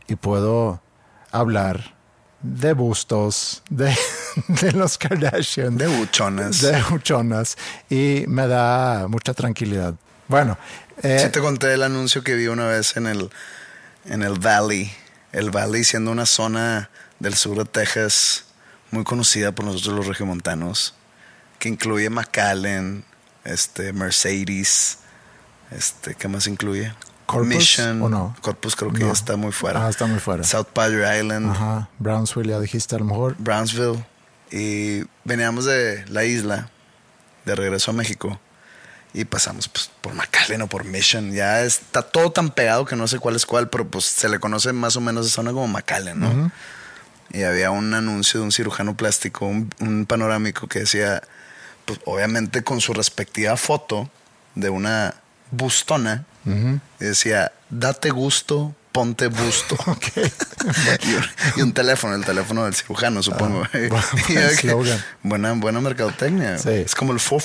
y 0.09 0.17
puedo 0.17 0.81
hablar 1.31 1.95
de 2.41 2.73
bustos, 2.73 3.63
de, 3.69 3.95
de 4.49 4.73
los 4.73 4.97
Kardashian, 4.97 5.77
De 5.77 5.89
buchones. 5.89 6.63
de 6.63 6.83
buchonas, 6.89 7.59
y 7.91 8.25
me 8.29 8.47
da 8.47 9.09
mucha 9.09 9.35
tranquilidad. 9.35 9.93
Bueno, 10.29 10.57
eh, 11.03 11.19
Sí 11.23 11.29
te 11.31 11.41
conté 11.41 11.75
el 11.75 11.83
anuncio 11.83 12.25
que 12.25 12.35
vi 12.35 12.47
una 12.47 12.67
vez 12.67 12.97
en 12.97 13.07
el, 13.09 13.29
en 14.09 14.23
el 14.23 14.39
Valley. 14.39 14.91
El 15.33 15.51
Valley 15.51 15.85
siendo 15.85 16.11
una 16.11 16.27
zona 16.27 16.91
del 17.19 17.35
sur 17.35 17.57
de 17.59 17.65
Texas 17.65 18.45
muy 18.91 19.05
conocida 19.05 19.53
por 19.53 19.65
nosotros 19.65 19.95
los 19.97 20.07
regiomontanos, 20.07 20.95
que 21.59 21.69
incluye 21.69 22.09
McAllen, 22.11 23.05
este, 23.45 23.93
Mercedes, 23.93 24.99
este, 25.71 26.15
¿qué 26.15 26.29
más 26.29 26.47
incluye? 26.47 26.95
Corpus, 27.27 27.49
Mission. 27.49 28.03
¿o 28.03 28.09
no? 28.09 28.37
Corpus 28.41 28.77
creo 28.77 28.93
que 28.93 29.01
No. 29.01 29.07
ya 29.07 29.13
está 29.13 29.37
muy 29.37 29.51
fuera. 29.51 29.85
Ah, 29.85 29.91
está 29.91 30.07
muy 30.07 30.21
fuera. 30.21 30.45
South 30.45 30.69
Padre 30.73 31.19
Island. 31.19 31.51
ajá, 31.51 31.89
Brownsville 31.99 32.49
ya 32.51 32.61
dijiste 32.61 32.95
a 32.95 32.99
lo 33.01 33.05
mejor. 33.07 33.35
Brownsville 33.39 34.05
y 34.53 35.03
veníamos 35.25 35.65
de 35.65 36.05
la 36.09 36.25
isla 36.25 36.71
de 37.45 37.55
regreso 37.57 37.91
a 37.91 37.95
México 37.95 38.39
y 39.17 39.25
pasamos 39.25 39.67
pues, 39.69 39.91
por 40.03 40.13
McAllen 40.13 40.61
o 40.61 40.67
por 40.67 40.85
Mission. 40.85 41.33
Ya 41.33 41.63
está 41.63 42.03
todo 42.03 42.31
tan 42.33 42.51
pegado 42.51 42.85
que 42.85 42.97
no 42.97 43.09
sé 43.09 43.19
cuál 43.19 43.35
es 43.35 43.47
cuál, 43.47 43.71
pero 43.71 43.89
pues 43.89 44.05
se 44.05 44.29
le 44.29 44.39
conoce 44.39 44.75
más 44.75 44.95
o 44.97 45.01
menos 45.01 45.27
esa 45.27 45.37
zona 45.37 45.53
como 45.53 45.67
McAllen, 45.69 46.21
¿no? 46.21 46.53
Y 47.33 47.43
había 47.43 47.71
un 47.71 47.95
anuncio 47.95 48.41
de 48.41 48.45
un 48.45 48.53
cirujano 48.53 48.95
plástico, 48.95 49.47
un, 49.47 49.71
un 49.81 50.05
panorámico 50.05 50.69
que 50.69 50.81
decía, 50.81 51.23
pues 51.87 51.99
obviamente 52.05 52.63
con 52.63 52.83
su 52.83 52.93
respectiva 52.93 53.57
foto 53.57 54.11
de 54.55 54.69
una 54.69 55.15
bustona, 55.51 56.27
y 56.45 57.05
decía, 57.05 57.53
date 57.71 58.11
gusto, 58.11 58.75
ponte 58.93 59.29
busto. 59.29 59.77
y, 61.03 61.15
un, 61.15 61.25
y 61.57 61.63
un 61.63 61.73
teléfono, 61.73 62.15
el 62.15 62.25
teléfono 62.25 62.65
del 62.67 62.75
cirujano, 62.75 63.23
supongo. 63.23 63.65
Y 64.29 64.37
eslogan. 64.37 65.03
buena, 65.23 65.53
buena 65.55 65.81
mercadotecnia. 65.81 66.59
Sí. 66.59 66.71
Es 66.71 66.95
como 66.95 67.13
el 67.13 67.19
fo, 67.19 67.41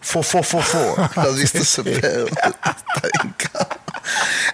fo, 0.00 0.22
fo, 0.22 0.42
fo, 0.42 0.60
fo. 0.60 0.96
¿Lo 1.16 1.22
has 1.22 1.36
visto 1.36 1.58
ese 1.58 1.82
pedo? 1.82 2.26
Está 2.26 2.54
bien 3.22 3.34
cabrón. 3.36 3.78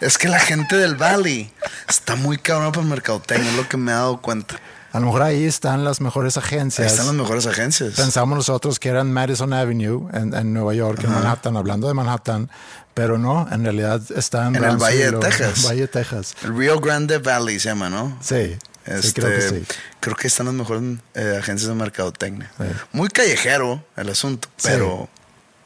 Es 0.00 0.18
que 0.18 0.28
la 0.28 0.38
gente 0.38 0.76
del 0.76 0.96
Valley 0.96 1.50
está 1.88 2.16
muy 2.16 2.36
cabrón 2.38 2.72
para 2.72 2.86
mercadotecnia, 2.86 3.50
es 3.50 3.56
lo 3.56 3.68
que 3.68 3.76
me 3.76 3.92
he 3.92 3.94
dado 3.94 4.20
cuenta. 4.20 4.56
A 4.92 5.00
lo 5.00 5.06
mejor 5.06 5.22
ahí 5.22 5.44
están 5.44 5.84
las 5.84 6.00
mejores 6.00 6.36
Ahí 6.36 6.42
agencias. 6.44 6.90
están 6.92 7.06
las 7.06 7.14
mejores 7.14 7.46
agencias. 7.46 7.94
Pensamos 7.94 8.36
nosotros 8.36 8.78
que 8.78 8.88
eran 8.88 9.12
Madison 9.12 9.52
Avenue 9.52 10.08
en, 10.12 10.34
en 10.34 10.52
Nueva 10.54 10.74
York, 10.74 11.00
en 11.04 11.10
Manhattan, 11.12 11.56
hablando 11.56 11.86
de 11.86 11.94
Manhattan, 11.94 12.50
pero 12.94 13.18
no, 13.18 13.46
en 13.50 13.62
realidad 13.64 14.00
están 14.16 14.56
En 14.56 14.64
el 14.64 14.76
Valle 14.78 14.96
de 15.04 15.10
Brownsville 15.10 15.16
o- 15.16 15.20
Texas. 15.20 15.64
Valle 15.68 15.80
de 15.82 15.88
Texas. 15.88 16.34
El 16.44 16.56
Rio 16.56 16.80
Grande 16.80 17.18
Valley 17.18 17.60
se 17.60 17.68
llama, 17.68 17.90
¿no? 17.90 18.16
Sí, 18.22 18.54
sí, 18.54 18.58
Este, 18.86 19.20
creo 19.20 19.38
que 19.38 19.48
sí. 19.48 19.64
creo 20.00 20.16
que 20.16 20.26
están 20.28 20.46
las 20.46 20.54
mejores 20.54 20.82
eh, 21.14 21.36
agencias 21.40 21.68
de 21.68 21.74
mercadotecnia. 21.74 22.50
Sí. 22.58 22.64
Muy 22.92 23.08
callejero 23.08 23.84
el 23.96 24.08
asunto, 24.08 24.48
pero, 24.62 25.10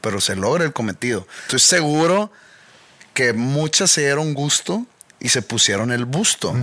pero 0.01 0.19
se 0.21 0.35
logra 0.35 0.63
el 0.63 0.73
cometido. 0.73 1.27
Estoy 1.43 1.59
seguro 1.59 2.31
que 3.13 3.33
muchas 3.33 3.91
se 3.91 4.01
dieron 4.01 4.33
gusto 4.33 4.85
y 5.19 5.29
se 5.29 5.41
pusieron 5.41 5.91
el 5.91 6.05
busto. 6.05 6.53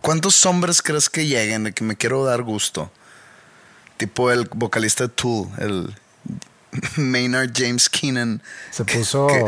¿Cuántos 0.00 0.46
hombres 0.46 0.80
crees 0.82 1.10
que 1.10 1.26
lleguen 1.26 1.64
de 1.64 1.72
que 1.72 1.84
me 1.84 1.96
quiero 1.96 2.24
dar 2.24 2.42
gusto? 2.42 2.90
Tipo 3.96 4.30
el 4.30 4.48
vocalista 4.54 5.04
de 5.04 5.10
Tool, 5.10 5.48
el 5.58 5.94
Maynard 6.96 7.50
James 7.54 7.88
Keenan. 7.88 8.42
Se 8.70 8.84
que- 8.84 8.98
puso... 8.98 9.26
que- 9.26 9.44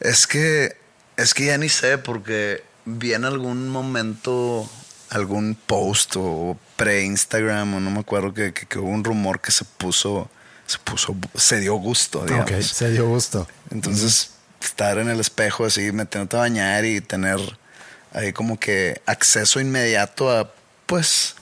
es 0.00 0.26
que, 0.28 0.76
es 1.16 1.34
que 1.34 1.46
ya 1.46 1.58
ni 1.58 1.68
sé, 1.68 1.98
porque 1.98 2.62
vi 2.84 3.12
en 3.14 3.24
algún 3.24 3.68
momento 3.68 4.70
algún 5.10 5.54
post 5.66 6.14
o 6.16 6.56
pre-Instagram, 6.76 7.74
o 7.74 7.80
no 7.80 7.90
me 7.90 8.00
acuerdo, 8.00 8.32
que, 8.32 8.52
que- 8.54 8.66
que 8.66 8.78
hubo 8.78 8.88
un 8.90 9.02
rumor 9.04 9.40
que 9.40 9.50
se 9.50 9.64
puso, 9.64 10.30
se 10.68 10.78
puso, 10.80 11.16
se 11.34 11.60
dio 11.60 11.76
gusto, 11.76 12.26
digamos. 12.26 12.50
ok, 12.50 12.60
se 12.60 12.90
dio 12.90 13.08
gusto. 13.08 13.48
Entonces, 13.70 14.32
estar 14.62 14.98
en 14.98 15.08
el 15.08 15.18
espejo 15.18 15.64
así, 15.64 15.92
metiéndote 15.92 16.36
a 16.36 16.40
bañar 16.40 16.84
y 16.84 17.00
tener 17.00 17.40
ahí 18.12 18.34
como 18.34 18.60
que 18.60 19.00
acceso 19.06 19.60
inmediato 19.60 20.30
a, 20.30 20.52
pues, 20.84 21.36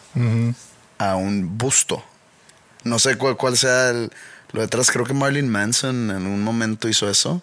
a 0.99 1.17
un 1.17 1.59
busto. 1.59 2.05
No 2.85 3.01
sé 3.01 3.19
cuál, 3.19 3.37
cuál 3.37 3.57
sea 3.57 3.91
el, 3.91 4.13
lo 4.53 4.61
detrás. 4.61 4.93
Creo 4.93 5.05
que 5.05 5.13
Marilyn 5.13 5.49
Manson 5.49 6.13
en 6.13 6.25
un 6.25 6.43
momento 6.45 6.89
hizo 6.89 7.11
eso. 7.11 7.43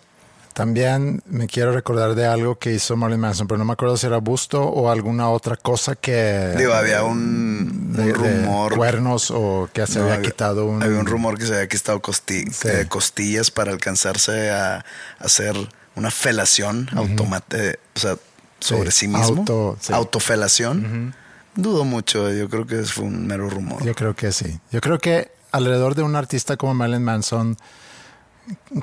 También 0.54 1.22
me 1.26 1.48
quiero 1.48 1.72
recordar 1.74 2.14
de 2.16 2.26
algo 2.28 2.56
que 2.60 2.72
hizo 2.74 2.96
Marilyn 2.96 3.20
Manson, 3.22 3.48
pero 3.48 3.58
no 3.58 3.66
me 3.66 3.74
acuerdo 3.74 3.98
si 3.98 4.06
era 4.08 4.18
busto 4.20 4.62
o 4.64 4.90
alguna 4.92 5.30
otra 5.30 5.56
cosa 5.58 5.96
que... 5.96 6.54
Digo, 6.58 6.74
había 6.74 7.04
un, 7.04 7.92
de, 7.94 8.04
un 8.04 8.08
de 8.08 8.14
rumor. 8.14 8.76
cuernos 8.78 9.32
o 9.32 9.68
que 9.74 9.88
se 9.88 10.00
No, 10.00 10.06
había, 10.06 10.22
quitado 10.22 10.66
un... 10.66 10.84
Había 10.84 11.00
un 11.00 11.08
rumor 11.08 11.38
que 11.38 11.46
se 11.48 11.56
había 11.56 11.68
quitado 11.68 12.02
costi- 12.02 12.52
Sí. 12.52 12.68
eh, 12.68 12.86
costillas 12.88 13.50
para 13.52 13.72
alcanzarse 13.72 14.52
a, 14.52 14.86
hacer 15.20 15.56
una 15.96 16.12
felación 16.12 16.88
automática, 16.96 17.80
o 17.96 18.00
sea, 18.00 18.18
sobre 18.60 18.92
sí, 18.92 19.02
Sí, 19.02 19.08
mismo. 19.08 19.40
auto- 19.42 19.78
sí. 19.82 19.92
Autofelación. 19.92 21.14
Dudo 21.56 21.84
mucho, 21.86 22.32
yo 22.32 22.50
creo 22.50 22.66
que 22.66 22.84
fue 22.84 23.06
un 23.06 23.28
mero 23.28 23.50
rumor. 23.50 23.84
Yo 23.84 23.94
creo 23.94 24.16
que 24.16 24.32
sí. 24.32 24.60
Yo 24.72 24.82
creo 24.82 24.98
que 25.00 25.32
alrededor 25.52 25.94
de 25.96 26.02
un 26.04 26.16
artista 26.16 26.58
como 26.58 26.74
Marilyn 26.74 27.04
Manson, 27.04 27.58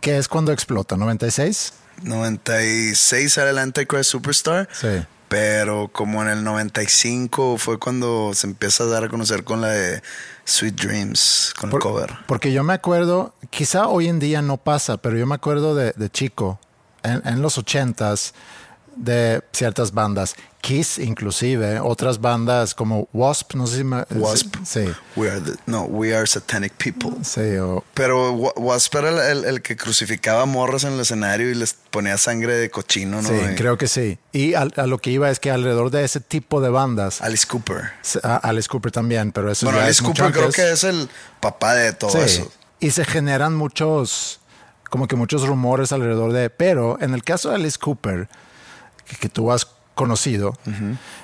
que 0.00 0.18
es 0.18 0.28
cuando 0.28 0.52
explota, 0.52 0.96
96. 0.96 1.72
96 2.02 3.36
era 3.38 3.50
el 3.50 3.58
Antichrist 3.58 4.10
Superstar. 4.10 4.68
Sí. 4.72 4.88
Pero 5.28 5.88
como 5.92 6.22
en 6.22 6.28
el 6.28 6.42
95 6.42 7.56
fue 7.58 7.78
cuando 7.78 8.32
se 8.34 8.48
empieza 8.48 8.82
a 8.84 8.86
dar 8.88 9.04
a 9.04 9.08
conocer 9.08 9.44
con 9.44 9.60
la 9.60 9.68
de 9.68 10.02
Sweet 10.44 10.74
Dreams, 10.74 11.54
con 11.58 11.70
Por- 11.70 11.78
el 11.80 11.82
cover. 11.82 12.10
Porque 12.26 12.52
yo 12.52 12.64
me 12.64 12.72
acuerdo, 12.72 13.32
quizá 13.50 13.86
hoy 13.86 14.08
en 14.08 14.18
día 14.18 14.42
no 14.42 14.56
pasa, 14.56 14.96
pero 14.96 15.16
yo 15.16 15.26
me 15.26 15.36
acuerdo 15.36 15.76
de, 15.76 15.92
de 15.94 16.10
chico, 16.10 16.58
en, 17.04 17.22
en 17.24 17.42
los 17.42 17.58
ochentas 17.58 18.34
de 18.96 19.42
ciertas 19.52 19.92
bandas. 19.92 20.34
Kiss, 20.60 20.98
inclusive, 20.98 21.80
otras 21.80 22.20
bandas 22.20 22.74
como 22.74 23.08
Wasp, 23.14 23.54
no 23.54 23.66
sé 23.66 23.78
si 23.78 23.84
me, 23.84 24.04
Wasp. 24.10 24.56
Sí, 24.62 24.84
We 25.16 25.30
are 25.30 25.40
the- 25.40 25.56
no, 25.64 25.84
we 25.84 26.14
are 26.14 26.26
satanic 26.26 26.74
people. 26.74 27.12
sí, 27.24 27.56
o- 27.56 27.82
Pero 27.94 28.32
Wa- 28.32 28.52
Wasp 28.56 28.94
era 28.96 29.08
el, 29.08 29.38
el- 29.38 29.44
el 29.46 29.62
que 29.62 29.74
crucificaba 29.76 30.44
morras 30.44 30.84
en 30.84 30.92
el 30.92 31.00
escenario 31.00 31.50
y 31.50 31.54
les 31.54 31.72
ponía 31.72 32.18
sangre 32.18 32.54
de 32.56 32.68
cochino, 32.68 33.22
¿no? 33.22 33.28
sí, 33.28 33.34
Y- 33.52 33.54
creo 33.54 33.78
que 33.78 33.88
sí. 33.88 34.18
Y 34.32 34.52
al- 34.52 34.74
a, 34.76 34.86
lo 34.86 34.98
que 34.98 35.10
iba 35.10 35.30
es 35.30 35.40
que 35.40 35.50
alrededor 35.50 35.90
de 35.90 36.04
ese 36.04 36.20
tipo 36.20 36.60
de 36.60 36.68
bandas, 36.68 37.22
Alice 37.22 37.46
Cooper. 37.46 37.92
a- 38.22 38.36
Alice 38.36 38.68
Cooper 38.68 38.92
también, 38.92 39.32
pero 39.32 39.50
eso 39.50 39.64
Bueno, 39.64 39.80
Alice 39.80 39.92
es 39.92 40.02
Cooper 40.02 40.30
creo 40.30 40.50
que 40.52 40.72
es 40.72 40.84
el 40.84 41.08
papá 41.40 41.74
de 41.74 41.94
todo 41.94 42.10
Sí, 42.10 42.18
eso. 42.18 42.52
y 42.80 42.90
se 42.90 43.06
generan 43.06 43.54
muchos, 43.56 44.40
como 44.90 45.08
que 45.08 45.16
muchos 45.16 45.46
rumores 45.46 45.90
alrededor 45.92 46.34
de, 46.34 46.50
pero 46.50 46.98
en 47.00 47.14
el 47.14 47.24
caso 47.24 47.48
de 47.48 47.54
Alice 47.54 47.78
Cooper, 47.78 48.28
que, 49.10 49.16
que 49.16 49.28
tú 49.28 49.50
has 49.50 49.66
conocido, 49.94 50.56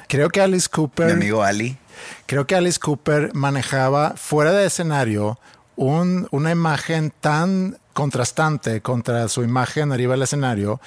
creo 0.09 0.29
que 0.31 0.41
Alice 0.43 0.69
Cooper, 0.69 1.07
Mi 1.07 1.13
amigo 1.13 1.43
Ali. 1.43 1.79
creo 2.27 2.47
que 2.47 2.55
Alice 2.57 2.79
Cooper 2.79 3.33
manejaba 3.35 4.15
fuera 4.17 4.53
de 4.53 4.67
escenario 4.67 5.39
un- 5.77 6.29
una 6.31 6.51
imagen 6.51 7.13
tan 7.21 7.79
contrastante 7.95 8.83
contra 8.83 9.29
su 9.29 9.43
imagen 9.43 9.93
arriba 9.93 10.13
del 10.15 10.23
escenario 10.23 10.81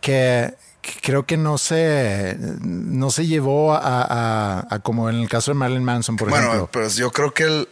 que, 0.00 0.54
que 0.80 0.92
creo 1.02 1.26
que 1.26 1.36
no 1.36 1.58
se, 1.58 2.36
no 2.62 3.10
se 3.10 3.26
llevó 3.26 3.74
a, 3.74 3.80
a- 4.02 4.66
a 4.74 4.78
como 4.78 5.10
en 5.10 5.16
el 5.16 5.28
caso 5.28 5.50
de 5.50 5.56
Marilyn 5.56 5.84
Manson, 5.84 6.16
por 6.16 6.30
bueno, 6.30 6.46
ejemplo. 6.46 6.68
pues 6.72 6.96
yo 6.96 7.10
creo 7.12 7.34
que 7.34 7.42
él 7.44 7.68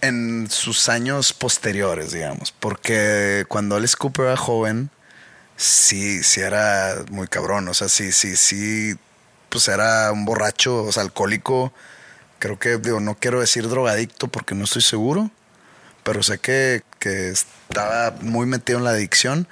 en 0.00 0.46
sus 0.50 0.88
años 0.88 1.32
posteriores, 1.32 2.12
digamos, 2.12 2.52
porque 2.52 3.44
cuando 3.48 3.76
Alice 3.76 3.96
Cooper 3.96 4.26
era 4.26 4.36
joven, 4.36 4.90
sí, 5.58 6.22
sí 6.22 6.40
era 6.40 7.04
muy 7.10 7.26
cabrón, 7.28 7.68
o 7.68 7.74
sea, 7.74 7.88
sí, 7.90 8.12
sí, 8.12 8.36
sí, 8.36 8.94
pues 9.50 9.68
era 9.68 10.10
un 10.12 10.24
borracho, 10.24 10.84
o 10.84 10.92
sea, 10.92 11.02
alcohólico, 11.02 11.72
creo 12.38 12.58
que, 12.58 12.78
digo, 12.78 13.00
no 13.00 13.16
quiero 13.16 13.40
decir 13.40 13.68
drogadicto 13.68 14.28
porque 14.28 14.54
no 14.54 14.64
estoy 14.64 14.82
seguro, 14.82 15.30
pero 16.04 16.22
sé 16.22 16.38
que, 16.38 16.82
que 16.98 17.30
estaba 17.30 18.14
muy 18.22 18.46
metido 18.46 18.78
en 18.78 18.84
la 18.84 18.90
adicción 18.90 19.46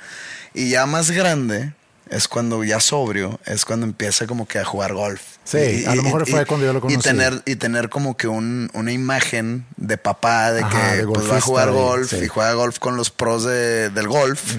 y 0.55 0.71
ya 0.71 0.87
más 0.87 1.11
grande 1.11 1.73
es 2.09 2.29
cuando 2.29 2.63
ya 2.63 2.79
sobrio, 2.79 3.41
es 3.45 3.65
cuando 3.65 3.85
empieza 3.85 4.29
como 4.29 4.47
que 4.47 4.61
a 4.61 4.65
jugar 4.65 4.95
golf. 4.95 5.21
Sí, 5.43 5.85
a 5.87 5.95
lo 5.97 6.05
mejor 6.05 6.25
fue 6.29 6.47
cuando 6.47 6.65
yo 6.65 6.73
lo 6.73 6.81
conocí. 6.81 6.99
Y 7.01 7.03
tener, 7.03 7.43
y 7.47 7.57
tener 7.57 7.89
como 7.89 8.17
que 8.17 8.29
un, 8.29 8.71
una 8.75 8.93
imagen 8.93 9.67
de 9.77 9.99
papá 9.99 10.53
de 10.53 10.63
Ajá, 10.63 10.93
que 10.93 10.97
de 10.99 11.07
pues, 11.09 11.29
va 11.29 11.39
a 11.39 11.41
jugar 11.41 11.69
y- 11.71 11.73
golf 11.73 12.11
sí. 12.11 12.17
y 12.25 12.29
juega 12.29 12.53
golf 12.53 12.79
con 12.79 12.97
los 12.97 13.11
pros 13.11 13.43
de- 13.45 13.91
del 13.91 14.07
golf. 14.07 14.55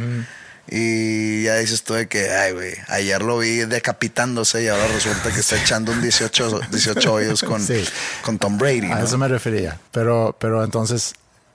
Y 0.69 1.43
ya 1.43 1.55
dices 1.55 1.83
tú 1.83 1.93
de 1.93 2.07
que, 2.07 2.29
ay, 2.29 2.53
güey, 2.53 2.73
ayer 2.89 3.21
lo 3.21 3.37
vi 3.39 3.59
decapitándose 3.59 4.63
y 4.63 4.67
ahora 4.67 4.87
resulta 4.87 5.31
que 5.33 5.39
está 5.39 5.55
echando 5.61 5.91
un 5.91 6.01
18, 6.01 6.59
18 6.71 7.13
hoyos 7.13 7.41
con, 7.43 7.61
Sí. 7.61 7.83
con 8.23 8.37
Tom 8.37 8.57
Brady. 8.57 8.91
A 8.91 9.01
eso 9.03 9.17
me 9.17 9.27
refería. 9.27 9.79
Pero, 9.91 10.35
pero 10.39 10.63
entonces, 10.63 11.13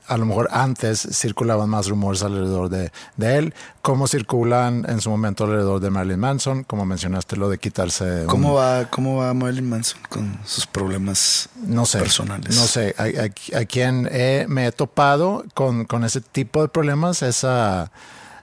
a 0.09 0.17
lo 0.17 0.27
mejor 0.27 0.49
antes 0.51 1.07
circulaban 1.13 1.69
más 1.71 1.89
rumores 1.89 2.23
alrededor 2.23 2.69
de, 2.71 2.91
de 3.17 3.37
él, 3.39 3.55
como 3.83 4.09
circulan 4.09 4.85
en 4.89 5.01
su 5.01 5.11
momento 5.11 5.45
alrededor 5.45 5.81
de 5.81 5.91
Marilyn 5.91 6.19
Manson, 6.19 6.65
como 6.65 6.85
mencionaste 6.85 7.37
lo 7.37 7.49
de 7.49 7.59
quitarse. 7.59 8.05
un- 8.23 8.27
¿Cómo 8.27 8.55
va, 8.55 8.89
¿Cómo 8.91 9.19
va 9.19 9.33
Marilyn 9.33 9.69
Manson 9.69 10.01
con 10.09 10.39
sus 10.45 10.67
problemas 10.67 11.49
no 11.67 11.87
sé, 11.87 11.99
personales? 12.01 12.57
No 12.57 12.67
sé, 12.67 12.95
a, 12.99 13.05
a- 13.05 13.61
a 13.61 13.65
quien 13.65 14.09
he- 14.11 14.47
me 14.49 14.67
he 14.67 14.73
topado 14.73 15.45
con, 15.55 15.85
con 15.85 16.03
ese 16.05 16.21
tipo 16.21 16.63
de 16.63 16.69
problemas 16.69 17.23
es 17.23 17.45
a, 17.45 17.91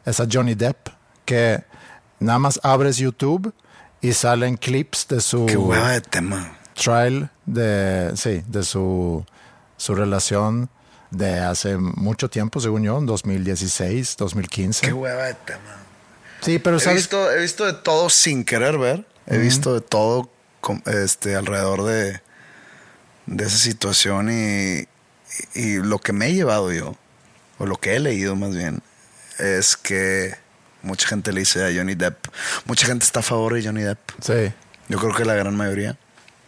es 0.10 0.20
a 0.20 0.28
Johnny 0.32 0.56
Depp, 0.56 0.90
que 1.26 1.64
nada 2.20 2.40
más 2.40 2.60
abres 2.64 2.98
YouTube 2.98 3.54
y 4.02 4.14
salen 4.14 4.58
clips 4.58 5.08
de 5.08 5.22
su 5.22 5.46
Qué 5.46 5.58
hueva 5.58 5.92
de 5.92 6.02
tema. 6.02 6.58
trial 6.74 7.30
de, 7.46 8.12
sí, 8.16 8.44
de 8.48 8.64
su, 8.64 9.26
su 9.78 9.96
relación 9.96 10.70
de 11.12 11.40
hace 11.40 11.78
mucho 11.78 12.30
tiempo, 12.30 12.60
según 12.60 12.84
yo, 12.84 12.98
en 12.98 13.06
2016, 13.06 14.16
2015. 14.18 14.86
Qué 14.86 14.94
hueva 14.94 15.24
de 15.26 15.34
tema. 15.34 15.78
Sí, 16.42 16.60
pero 16.60 16.78
He 16.78 16.80
sabes, 16.80 16.98
visto, 17.00 17.32
he 17.32 17.42
visto 17.42 17.66
de 17.66 17.74
todo 17.74 18.10
sin 18.10 18.46
querer 18.46 18.78
ver. 18.78 19.06
He 19.28 19.38
visto 19.38 19.74
de 19.74 19.82
todo 19.82 20.30
este, 20.86 21.36
alrededor 21.36 21.84
de, 21.84 22.22
de 23.26 23.44
esa 23.46 23.58
situación 23.58 24.30
y, 24.32 24.88
y 25.54 25.76
lo 25.78 26.00
que 26.00 26.14
me 26.14 26.28
he 26.28 26.34
llevado 26.34 26.72
yo, 26.72 26.96
o 27.60 27.66
lo 27.66 27.76
que 27.78 27.96
he 27.96 28.00
leído 28.00 28.36
más 28.36 28.56
bien, 28.56 28.82
es 29.40 29.76
que 29.78 30.36
mucha 30.82 31.08
gente 31.08 31.32
le 31.32 31.42
dice 31.42 31.66
a 31.66 31.76
Johnny 31.76 31.96
Depp, 31.96 32.28
mucha 32.66 32.86
gente 32.86 33.06
está 33.06 33.22
a 33.22 33.24
favor 33.24 33.54
de 33.54 33.64
Johnny 33.64 33.82
Depp. 33.82 34.00
sí, 34.22 34.54
Yo 34.88 35.00
creo 35.00 35.14
que 35.16 35.26
la 35.26 35.36
gran 35.36 35.56
mayoría. 35.56 35.98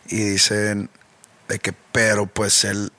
Y 0.07 0.17
dicen 0.17 0.89
de 1.47 1.59
que, 1.59 1.73
pero 1.91 2.27
pues 2.27 2.63
él 2.63 2.91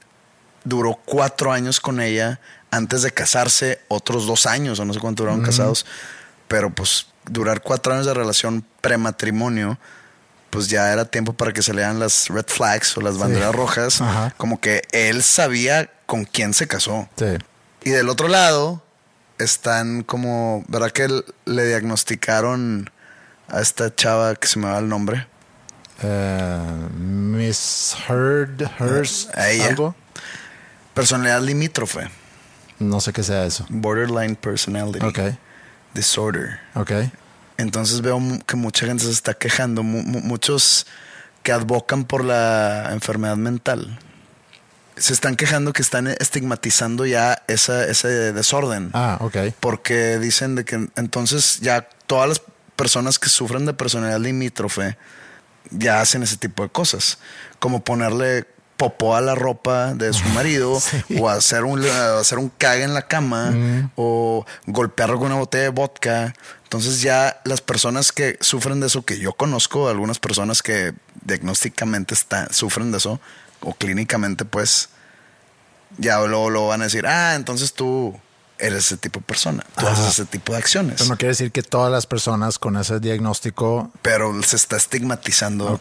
duró 0.64 0.98
cuatro 1.04 1.52
años 1.52 1.80
con 1.80 2.00
ella 2.00 2.40
antes 2.70 3.02
de 3.02 3.10
casarse, 3.10 3.80
otros 3.88 4.26
dos 4.26 4.46
años, 4.46 4.78
o 4.78 4.84
no 4.84 4.94
sé 4.94 5.00
cuánto 5.00 5.24
duraron 5.24 5.42
casados. 5.44 5.84
Pero 6.48 6.70
pues 6.70 7.06
durar 7.24 7.62
cuatro 7.62 7.92
años 7.92 8.06
de 8.06 8.14
relación 8.14 8.64
prematrimonio, 8.80 9.78
pues 10.50 10.68
ya 10.68 10.92
era 10.92 11.04
tiempo 11.04 11.32
para 11.32 11.52
que 11.52 11.62
se 11.62 11.74
lean 11.74 11.98
las 11.98 12.28
red 12.28 12.46
flags 12.46 12.96
o 12.96 13.00
las 13.00 13.18
banderas 13.18 13.54
rojas. 13.54 14.00
Ajá. 14.00 14.34
Como 14.36 14.60
que 14.60 14.82
él 14.92 15.22
sabía 15.22 15.90
con 16.06 16.24
quién 16.24 16.54
se 16.54 16.66
casó. 16.66 17.08
sí. 17.16 17.38
Y 17.84 17.90
del 17.90 18.08
otro 18.10 18.28
lado 18.28 18.80
están 19.38 20.02
como, 20.02 20.64
¿verdad 20.68 20.90
que 20.90 21.08
le 21.44 21.66
diagnosticaron 21.66 22.90
a 23.48 23.60
esta 23.60 23.94
chava 23.94 24.34
que 24.36 24.46
se 24.48 24.58
me 24.58 24.66
va 24.66 24.78
el 24.78 24.88
nombre? 24.88 25.26
Eh, 26.02 26.88
Miss 26.96 27.96
Heard, 28.08 28.62
Hers, 28.78 29.28
ella. 29.36 29.68
algo. 29.68 29.94
Personalidad 30.94 31.40
limítrofe, 31.42 32.08
No 32.78 33.00
sé 33.00 33.12
qué 33.12 33.22
sea 33.22 33.44
eso. 33.46 33.64
borderline 33.70 34.34
personality 34.36 34.98
disorder. 35.94 36.58
ok. 36.74 36.90
Entonces 37.58 38.00
veo 38.00 38.20
que 38.46 38.56
mucha 38.56 38.86
gente 38.86 39.04
se 39.04 39.10
está 39.10 39.34
quejando, 39.34 39.82
mu- 39.82 40.02
mu- 40.02 40.20
muchos 40.20 40.86
que 41.42 41.52
advocan 41.52 42.04
por 42.04 42.24
la 42.24 42.90
enfermedad 42.92 43.36
mental. 43.36 43.98
Se 44.96 45.12
están 45.12 45.36
quejando 45.36 45.72
que 45.72 45.82
están 45.82 46.06
estigmatizando 46.06 47.06
ya 47.06 47.42
esa, 47.48 47.84
ese 47.86 48.32
desorden. 48.32 48.90
Ah, 48.92 49.16
ok. 49.20 49.36
Porque 49.60 50.18
dicen 50.18 50.54
de 50.54 50.64
que 50.64 50.88
entonces 50.96 51.60
ya 51.60 51.88
todas 52.06 52.28
las 52.28 52.42
personas 52.76 53.18
que 53.18 53.28
sufren 53.28 53.64
de 53.66 53.72
personalidad 53.74 54.20
limítrofe 54.20 54.96
ya 55.70 56.00
hacen 56.00 56.22
ese 56.22 56.36
tipo 56.36 56.62
de 56.62 56.68
cosas. 56.68 57.18
Como 57.58 57.82
ponerle 57.82 58.46
popó 58.76 59.14
a 59.14 59.20
la 59.20 59.34
ropa 59.34 59.94
de 59.94 60.12
su 60.12 60.24
marido 60.34 60.78
Sí. 60.80 61.16
o 61.20 61.28
hacer 61.28 61.64
un, 61.64 61.84
hacer 61.84 62.38
un 62.38 62.48
cague 62.50 62.82
en 62.82 62.94
la 62.94 63.06
cama 63.06 63.54
o 63.96 64.44
golpearlo 64.66 65.18
con 65.18 65.26
una 65.26 65.36
botella 65.36 65.64
de 65.64 65.68
vodka. 65.70 66.34
Entonces 66.64 67.00
ya 67.00 67.40
las 67.44 67.60
personas 67.60 68.12
que 68.12 68.36
sufren 68.40 68.80
de 68.80 68.88
eso, 68.88 69.02
que 69.04 69.18
yo 69.18 69.32
conozco, 69.34 69.88
algunas 69.88 70.18
personas 70.18 70.62
que 70.62 70.94
diagnósticamente 71.24 72.14
está, 72.14 72.52
sufren 72.52 72.90
de 72.92 72.98
eso, 72.98 73.20
o 73.62 73.74
clínicamente 73.74 74.44
pues, 74.44 74.88
ya 75.98 76.20
luego 76.20 76.50
lo 76.50 76.68
van 76.68 76.82
a 76.82 76.84
decir, 76.84 77.06
ah, 77.06 77.34
entonces 77.34 77.72
tú 77.74 78.18
eres 78.58 78.86
ese 78.86 78.96
tipo 78.96 79.20
de 79.20 79.26
persona, 79.26 79.64
tú 79.76 79.86
Ajá. 79.86 79.92
haces 79.92 80.12
ese 80.12 80.24
tipo 80.26 80.52
de 80.52 80.58
acciones. 80.58 81.00
Eso 81.00 81.10
no 81.10 81.16
quiere 81.16 81.30
decir 81.30 81.50
que 81.50 81.62
todas 81.62 81.90
las 81.90 82.06
personas 82.06 82.58
con 82.58 82.76
ese 82.76 83.00
diagnóstico 83.00 83.90
pero 84.02 84.40
se 84.42 84.56
está 84.56 84.76
estigmatizando 84.76 85.78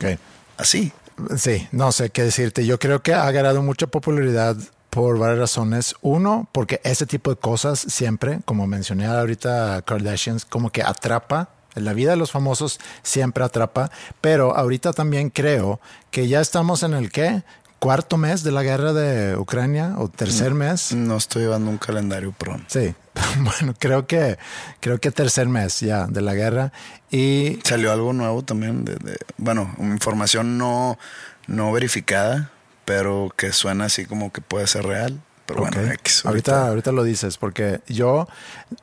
así. 0.58 0.92
Sí, 1.38 1.68
no 1.72 1.92
sé 1.92 2.10
qué 2.10 2.24
decirte. 2.24 2.66
Yo 2.66 2.80
creo 2.80 3.04
que 3.04 3.14
ha 3.14 3.30
ganado 3.32 3.62
mucha 3.62 3.88
popularidad 3.88 4.58
por 4.90 5.18
varias 5.18 5.40
razones. 5.40 5.96
Uno, 6.02 6.48
porque 6.52 6.82
ese 6.84 7.06
tipo 7.06 7.32
de 7.32 7.38
cosas 7.38 7.80
siempre, 7.80 8.42
como 8.46 8.68
mencioné 8.68 9.06
ahorita 9.08 9.82
Kardashians, 9.84 10.46
como 10.46 10.72
que 10.72 10.84
atrapa. 10.84 11.50
La 11.74 11.94
vida 11.94 12.12
de 12.12 12.18
los 12.18 12.32
famosos 12.32 12.80
siempre 13.02 13.46
atrapa. 13.46 13.92
Pero 14.20 14.56
ahorita 14.58 14.92
también 14.92 15.30
creo 15.30 15.80
que 16.12 16.28
ya 16.28 16.42
estamos 16.42 16.84
en 16.84 16.94
el 16.94 17.12
qué? 17.12 17.44
Cuarto 17.82 18.16
mes 18.18 18.44
de 18.44 18.52
la 18.52 18.62
guerra 18.62 18.94
de 18.94 19.36
Ucrania 19.36 19.96
o 19.98 20.08
tercer 20.08 20.54
mes. 20.54 20.94
No 20.94 21.18
estoy 21.18 21.42
llevando 21.42 21.72
un 21.72 21.80
calendario 21.80 22.32
pro. 22.32 22.60
Sí, 22.68 22.94
bueno, 23.40 23.74
creo 23.80 24.06
que 24.06 24.38
creo 24.80 25.00
que 25.00 25.10
tercer 25.10 25.48
mes 25.50 25.80
ya 25.80 26.06
de 26.06 26.22
la 26.22 26.36
guerra 26.36 26.72
y 27.10 27.58
Salió 27.64 27.92
algo 27.92 28.14
nuevo 28.14 28.44
también, 28.44 28.86
de, 28.86 28.98
de- 28.98 29.18
bueno, 29.38 29.74
información 29.80 30.60
no, 30.60 31.00
no 31.48 31.72
verificada, 31.72 32.52
pero 32.86 33.34
que 33.36 33.52
suena 33.52 33.86
así 33.86 34.06
como 34.06 34.32
que 34.32 34.42
puede 34.42 34.68
ser 34.68 34.86
real. 34.86 35.20
Pero 35.48 35.64
Ok. 35.64 35.74
bueno, 35.74 35.92
X, 35.94 36.24
ahorita, 36.28 36.68
ahorita 36.68 36.92
lo 36.92 37.04
dices, 37.04 37.40
porque 37.40 37.82
yo 37.88 38.28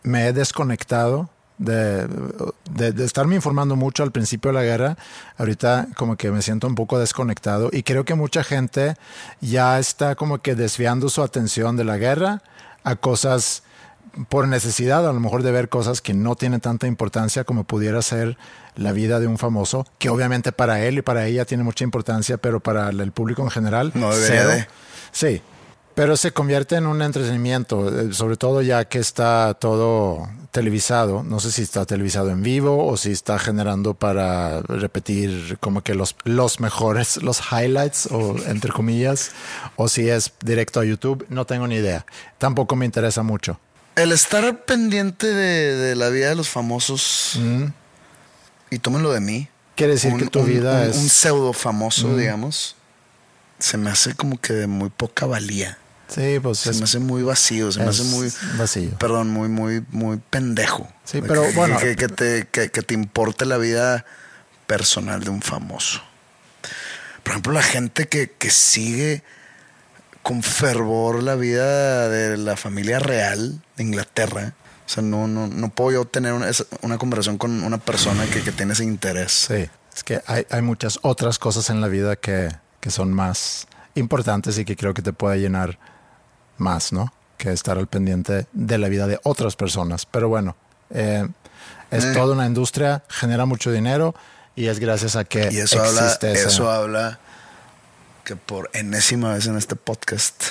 me 0.02 0.26
he 0.26 0.32
desconectado 0.32 1.30
de, 1.58 2.06
de, 2.70 2.92
de 2.92 3.04
estarme 3.04 3.34
informando 3.34 3.76
mucho 3.76 4.02
al 4.02 4.12
principio 4.12 4.50
de 4.50 4.54
la 4.54 4.62
guerra. 4.62 4.96
Ahorita 5.36 5.88
como 5.96 6.16
que 6.16 6.30
me 6.30 6.42
siento 6.42 6.66
un 6.66 6.74
poco 6.74 6.98
desconectado 6.98 7.68
y 7.72 7.82
creo 7.82 8.04
que 8.04 8.14
mucha 8.14 8.44
gente 8.44 8.96
ya 9.40 9.78
está 9.78 10.14
como 10.14 10.38
que 10.38 10.54
desviando 10.54 11.08
su 11.08 11.22
atención 11.22 11.76
de 11.76 11.84
la 11.84 11.96
guerra 11.98 12.42
a 12.84 12.96
cosas 12.96 13.62
por 14.28 14.48
necesidad 14.48 15.06
a 15.08 15.12
lo 15.12 15.20
mejor 15.20 15.42
de 15.42 15.52
ver 15.52 15.68
cosas 15.68 16.00
que 16.00 16.14
no 16.14 16.34
tienen 16.34 16.60
tanta 16.60 16.86
importancia 16.86 17.44
como 17.44 17.64
pudiera 17.64 18.02
ser 18.02 18.36
la 18.74 18.92
vida 18.92 19.20
de 19.20 19.26
un 19.26 19.38
famoso, 19.38 19.86
que 19.98 20.08
obviamente 20.08 20.50
para 20.52 20.80
él 20.84 20.98
y 20.98 21.02
para 21.02 21.26
ella 21.26 21.44
tiene 21.44 21.62
mucha 21.64 21.84
importancia, 21.84 22.36
pero 22.38 22.60
para 22.60 22.88
el 22.90 23.12
público 23.12 23.42
en 23.42 23.50
general, 23.50 23.92
No 23.94 24.10
debería 24.14 24.40
cero. 24.42 24.50
de. 24.50 24.68
Sí, 25.12 25.42
pero 25.98 26.16
se 26.16 26.30
convierte 26.30 26.76
en 26.76 26.86
un 26.86 27.02
entretenimiento, 27.02 27.88
eh, 27.88 28.14
sobre 28.14 28.36
todo 28.36 28.62
ya 28.62 28.84
que 28.84 29.00
está 29.00 29.54
todo 29.54 30.28
televisado. 30.52 31.24
No 31.24 31.40
sé 31.40 31.50
si 31.50 31.62
está 31.62 31.86
televisado 31.86 32.30
en 32.30 32.40
vivo 32.40 32.86
o 32.86 32.96
si 32.96 33.10
está 33.10 33.36
generando 33.40 33.94
para 33.94 34.62
repetir 34.62 35.58
como 35.58 35.82
que 35.82 35.96
los, 35.96 36.14
los 36.22 36.60
mejores, 36.60 37.16
los 37.24 37.40
highlights 37.50 38.06
o 38.12 38.36
entre 38.46 38.70
comillas, 38.70 39.32
o 39.74 39.88
si 39.88 40.08
es 40.08 40.30
directo 40.40 40.78
a 40.78 40.84
YouTube. 40.84 41.26
No 41.30 41.46
tengo 41.46 41.66
ni 41.66 41.74
idea. 41.74 42.06
Tampoco 42.38 42.76
me 42.76 42.86
interesa 42.86 43.24
mucho. 43.24 43.58
El 43.96 44.12
estar 44.12 44.64
pendiente 44.66 45.26
de, 45.26 45.74
de 45.74 45.96
la 45.96 46.10
vida 46.10 46.28
de 46.28 46.36
los 46.36 46.48
famosos, 46.48 47.36
y 48.70 48.78
tómenlo 48.78 49.10
de 49.10 49.18
mí. 49.20 49.48
Quiere 49.74 49.94
decir 49.94 50.14
que 50.16 50.26
tu 50.26 50.44
vida 50.44 50.82
un- 50.82 50.90
es... 50.90 50.96
Un 50.96 51.08
pseudo 51.08 51.52
famoso, 51.52 52.16
digamos. 52.16 52.76
Se 53.58 53.76
me 53.76 53.90
hace 53.90 54.14
como 54.14 54.40
que 54.40 54.52
de 54.52 54.68
muy 54.68 54.90
poca 54.90 55.26
valía. 55.26 55.76
Sí, 56.08 56.38
pues 56.42 56.58
Se 56.58 56.70
es, 56.70 56.78
me 56.78 56.84
hace 56.84 56.98
muy 56.98 57.22
vacío, 57.22 57.70
se 57.70 57.80
me 57.80 57.86
hace 57.90 58.02
muy. 58.04 58.32
vacío. 58.56 58.90
Perdón, 58.98 59.28
muy, 59.30 59.48
muy, 59.48 59.84
muy 59.90 60.16
pendejo. 60.30 60.88
Sí, 61.04 61.20
pero 61.20 61.42
Que- 61.42 61.52
bueno. 61.52 61.78
Que, 61.78 61.96
que 61.96 62.08
te, 62.08 62.48
que, 62.50 62.70
que 62.70 62.82
te 62.82 62.94
importe 62.94 63.44
la 63.44 63.58
vida 63.58 64.04
personal 64.66 65.22
de 65.22 65.30
un 65.30 65.42
famoso. 65.42 66.00
Por 67.22 67.32
ejemplo, 67.32 67.52
la 67.52 67.62
gente 67.62 68.08
que, 68.08 68.30
que 68.30 68.50
sigue 68.50 69.22
con 70.22 70.42
fervor 70.42 71.22
la 71.22 71.34
vida 71.36 72.08
de 72.08 72.36
la 72.36 72.56
familia 72.56 72.98
real 72.98 73.62
de 73.76 73.82
Inglaterra. 73.82 74.54
O 74.86 74.88
sea, 74.90 75.02
no, 75.02 75.28
no, 75.28 75.46
no 75.46 75.68
puedo 75.68 75.92
yo 75.92 76.04
tener 76.06 76.32
una, 76.32 76.50
una 76.82 76.96
conversación 76.96 77.36
con 77.36 77.62
una 77.62 77.76
persona 77.78 78.24
que, 78.26 78.42
que 78.42 78.52
tiene 78.52 78.72
ese 78.72 78.84
interés. 78.84 79.32
Sí, 79.48 79.68
es 79.94 80.04
que 80.04 80.22
hay, 80.26 80.46
hay 80.50 80.62
muchas 80.62 80.98
otras 81.02 81.38
cosas 81.38 81.68
en 81.68 81.82
la 81.82 81.88
vida 81.88 82.16
que, 82.16 82.48
que 82.80 82.90
son 82.90 83.12
más 83.12 83.66
importantes 83.94 84.56
y 84.58 84.64
que 84.64 84.76
creo 84.76 84.94
que 84.94 85.02
te 85.02 85.12
puede 85.12 85.38
llenar 85.40 85.78
más, 86.60 86.92
¿no? 86.92 87.12
Que 87.36 87.52
estar 87.52 87.78
al 87.78 87.86
pendiente 87.86 88.46
de 88.52 88.78
la 88.78 88.88
vida 88.88 89.06
de 89.06 89.20
otras 89.22 89.56
personas. 89.56 90.06
Pero 90.06 90.28
bueno, 90.28 90.56
eh, 90.90 91.26
es 91.90 92.04
Eh. 92.04 92.12
toda 92.14 92.34
una 92.34 92.46
industria, 92.46 93.02
genera 93.08 93.46
mucho 93.46 93.70
dinero 93.70 94.14
y 94.56 94.66
es 94.66 94.78
gracias 94.80 95.16
a 95.16 95.24
que 95.24 95.48
Y 95.52 95.58
eso 95.58 95.82
habla, 95.82 96.02
existe 96.04 96.32
esa- 96.32 96.48
eso 96.48 96.70
habla 96.70 97.18
que 98.24 98.36
por 98.36 98.70
enésima 98.74 99.32
vez 99.34 99.46
en 99.46 99.56
este 99.56 99.76
podcast 99.76 100.42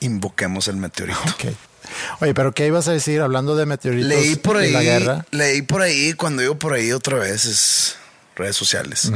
invoquemos 0.00 0.68
el 0.68 0.76
meteorito. 0.76 1.18
Oye, 2.20 2.32
pero 2.34 2.52
¿qué 2.52 2.66
ibas 2.66 2.86
a 2.88 2.92
decir 2.92 3.20
hablando 3.20 3.56
de 3.56 3.66
meteoritos 3.66 4.08
Leí 4.08 4.36
por 4.36 4.56
y 4.56 4.66
ahí, 4.66 4.72
la 4.72 4.82
guerra? 4.82 5.26
leí 5.32 5.62
por 5.62 5.82
ahí, 5.82 6.12
cuando 6.14 6.42
digo 6.42 6.54
por 6.58 6.72
ahí 6.74 6.92
otra 6.92 7.18
vez, 7.18 7.44
es 7.46 7.96
redes 8.36 8.54
sociales. 8.56 9.10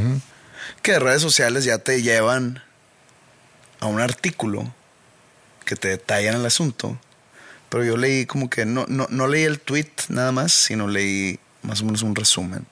Que 0.81 0.99
redes 0.99 1.21
sociales 1.21 1.63
ya 1.63 1.77
te 1.79 2.01
llevan 2.01 2.61
a 3.79 3.85
un 3.87 4.01
artículo 4.01 4.71
que 5.65 5.75
te 5.75 5.89
detallan 5.89 6.35
el 6.35 6.45
asunto. 6.45 6.97
Pero 7.69 7.83
yo 7.83 7.97
leí 7.97 8.25
como 8.25 8.49
que 8.49 8.65
no, 8.65 8.85
no, 8.87 9.07
no 9.09 9.27
leí 9.27 9.43
el 9.43 9.59
tweet 9.59 9.89
nada 10.09 10.31
más, 10.31 10.53
sino 10.53 10.87
leí 10.87 11.39
más 11.63 11.81
o 11.81 11.85
menos 11.85 12.03
un 12.03 12.15
resumen. 12.15 12.65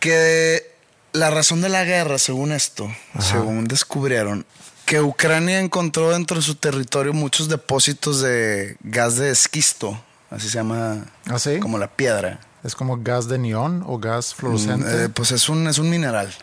Que 0.00 0.74
la 1.12 1.30
razón 1.30 1.60
de 1.60 1.68
la 1.68 1.84
guerra, 1.84 2.18
según 2.18 2.52
esto, 2.52 2.90
según 3.20 3.66
descubrieron, 3.66 4.46
que 4.84 5.00
Ucrania 5.00 5.60
encontró 5.60 6.10
dentro 6.10 6.36
de 6.36 6.42
su 6.42 6.54
territorio 6.54 7.12
muchos 7.12 7.48
depósitos 7.48 8.20
de 8.20 8.76
gas 8.80 9.16
de 9.16 9.30
esquisto, 9.30 10.00
así 10.30 10.48
se 10.48 10.58
llama, 10.58 11.06
¿Ah, 11.26 11.38
sí? 11.38 11.58
como 11.60 11.78
la 11.78 11.88
piedra. 11.88 12.40
¿Es 12.64 12.74
como 12.74 12.98
gas 13.02 13.28
de 13.28 13.38
neón 13.38 13.84
o 13.86 13.98
gas 13.98 14.34
fluorescente? 14.34 15.04
Eh, 15.04 15.08
pues 15.08 15.30
es 15.30 15.48
un, 15.48 15.66
es 15.68 15.78
un 15.78 15.88
mineral. 15.88 16.34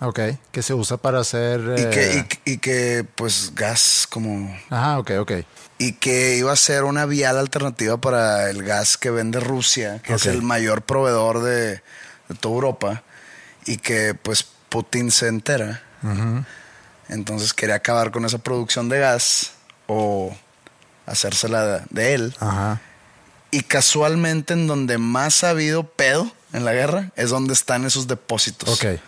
Ok, 0.00 0.20
que 0.52 0.62
se 0.62 0.74
usa 0.74 0.96
para 0.96 1.20
hacer... 1.20 1.60
Y, 1.76 1.80
eh, 1.82 1.90
que, 1.90 2.26
y, 2.44 2.52
y 2.54 2.58
que, 2.58 3.04
pues, 3.14 3.52
gas 3.54 4.06
como... 4.08 4.56
Ajá, 4.70 4.98
ok, 4.98 5.10
ok. 5.20 5.32
Y 5.78 5.92
que 5.92 6.36
iba 6.36 6.52
a 6.52 6.56
ser 6.56 6.84
una 6.84 7.04
vial 7.06 7.38
alternativa 7.38 7.96
para 7.98 8.50
el 8.50 8.62
gas 8.64 8.96
que 8.96 9.10
vende 9.10 9.38
Rusia, 9.40 10.00
que 10.02 10.14
es 10.14 10.22
Ok. 10.26 10.32
el 10.32 10.42
mayor 10.42 10.82
proveedor 10.82 11.42
de, 11.42 11.82
de 12.28 12.34
toda 12.40 12.54
Europa. 12.54 13.02
Y 13.66 13.76
que, 13.76 14.14
pues, 14.14 14.44
Putin 14.68 15.10
se 15.10 15.28
entera. 15.28 15.82
Entonces 17.08 17.54
quería 17.54 17.76
acabar 17.76 18.10
con 18.10 18.24
esa 18.24 18.38
producción 18.38 18.88
de 18.88 18.98
gas 19.00 19.52
o 19.86 20.36
hacérsela 21.06 21.64
de, 21.64 21.82
de 21.90 22.14
él. 22.14 22.36
Ajá. 22.40 22.80
Y 23.50 23.62
casualmente 23.62 24.52
en 24.52 24.66
donde 24.66 24.98
más 24.98 25.42
ha 25.42 25.50
habido 25.50 25.84
pedo 25.84 26.30
en 26.52 26.64
la 26.66 26.72
guerra 26.72 27.10
es 27.16 27.30
donde 27.30 27.54
están 27.54 27.86
esos 27.86 28.06
depósitos. 28.06 28.68
Ok, 28.68 29.00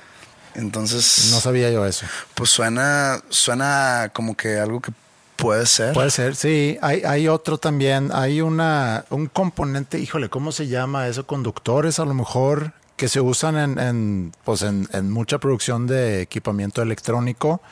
Entonces, 0.54 1.30
no 1.32 1.40
sabía 1.40 1.70
yo 1.70 1.86
eso. 1.86 2.06
pues 2.34 2.50
suena, 2.50 3.22
suena 3.28 4.10
como 4.12 4.36
que 4.36 4.58
algo 4.58 4.80
que 4.80 4.92
puede 5.36 5.66
ser. 5.66 5.94
Puede 5.94 6.10
ser, 6.10 6.36
sí. 6.36 6.78
Hay, 6.82 7.02
hay 7.02 7.28
otro 7.28 7.58
también. 7.58 8.10
Hay 8.12 8.40
una, 8.40 9.04
un 9.10 9.26
componente, 9.26 9.98
híjole, 9.98 10.28
¿cómo 10.28 10.52
se 10.52 10.68
llama 10.68 11.08
eso? 11.08 11.26
Conductores 11.26 11.98
a 11.98 12.04
lo 12.04 12.14
mejor 12.14 12.72
que 12.96 13.08
se 13.08 13.20
usan 13.20 13.56
en, 13.56 13.78
en, 13.78 14.32
pues 14.44 14.62
en, 14.62 14.88
en 14.92 15.10
mucha 15.10 15.38
producción 15.38 15.86
de 15.86 16.20
equipamiento 16.20 16.82
electrónico, 16.82 17.62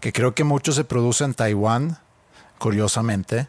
que 0.00 0.12
creo 0.12 0.34
que 0.34 0.44
mucho 0.44 0.72
se 0.72 0.84
produce 0.84 1.24
en 1.24 1.32
Taiwán, 1.32 1.98
curiosamente. 2.58 3.48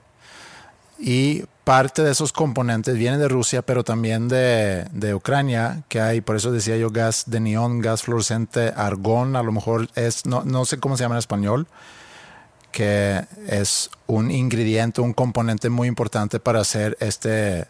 Y 1.00 1.44
parte 1.64 2.02
de 2.02 2.12
esos 2.12 2.32
componentes 2.32 2.96
vienen 2.96 3.20
de 3.20 3.28
Rusia, 3.28 3.62
pero 3.62 3.84
también 3.84 4.28
de, 4.28 4.86
de 4.94 5.14
Ucrania, 5.14 5.84
que 5.90 6.00
hay, 6.00 6.22
por 6.22 6.36
eso 6.36 6.52
decía 6.52 6.78
yo, 6.78 6.90
gas 6.90 7.26
de 7.28 7.40
neón, 7.40 7.82
gas 7.82 8.04
fluorescente, 8.04 8.74
argón, 8.76 9.36
a 9.36 9.44
lo 9.44 9.52
mejor 9.52 9.90
es, 9.96 10.26
no, 10.26 10.44
no 10.44 10.66
sé 10.66 10.80
cómo 10.80 10.98
se 10.98 11.04
llama 11.04 11.16
en 11.16 11.20
español, 11.20 11.68
que 12.72 13.26
es 13.48 13.90
un 14.06 14.32
ingrediente, 14.32 15.02
un 15.02 15.14
componente 15.14 15.70
muy 15.70 15.88
importante 15.88 16.40
para 16.40 16.62
hacer 16.62 16.98
este, 17.00 17.66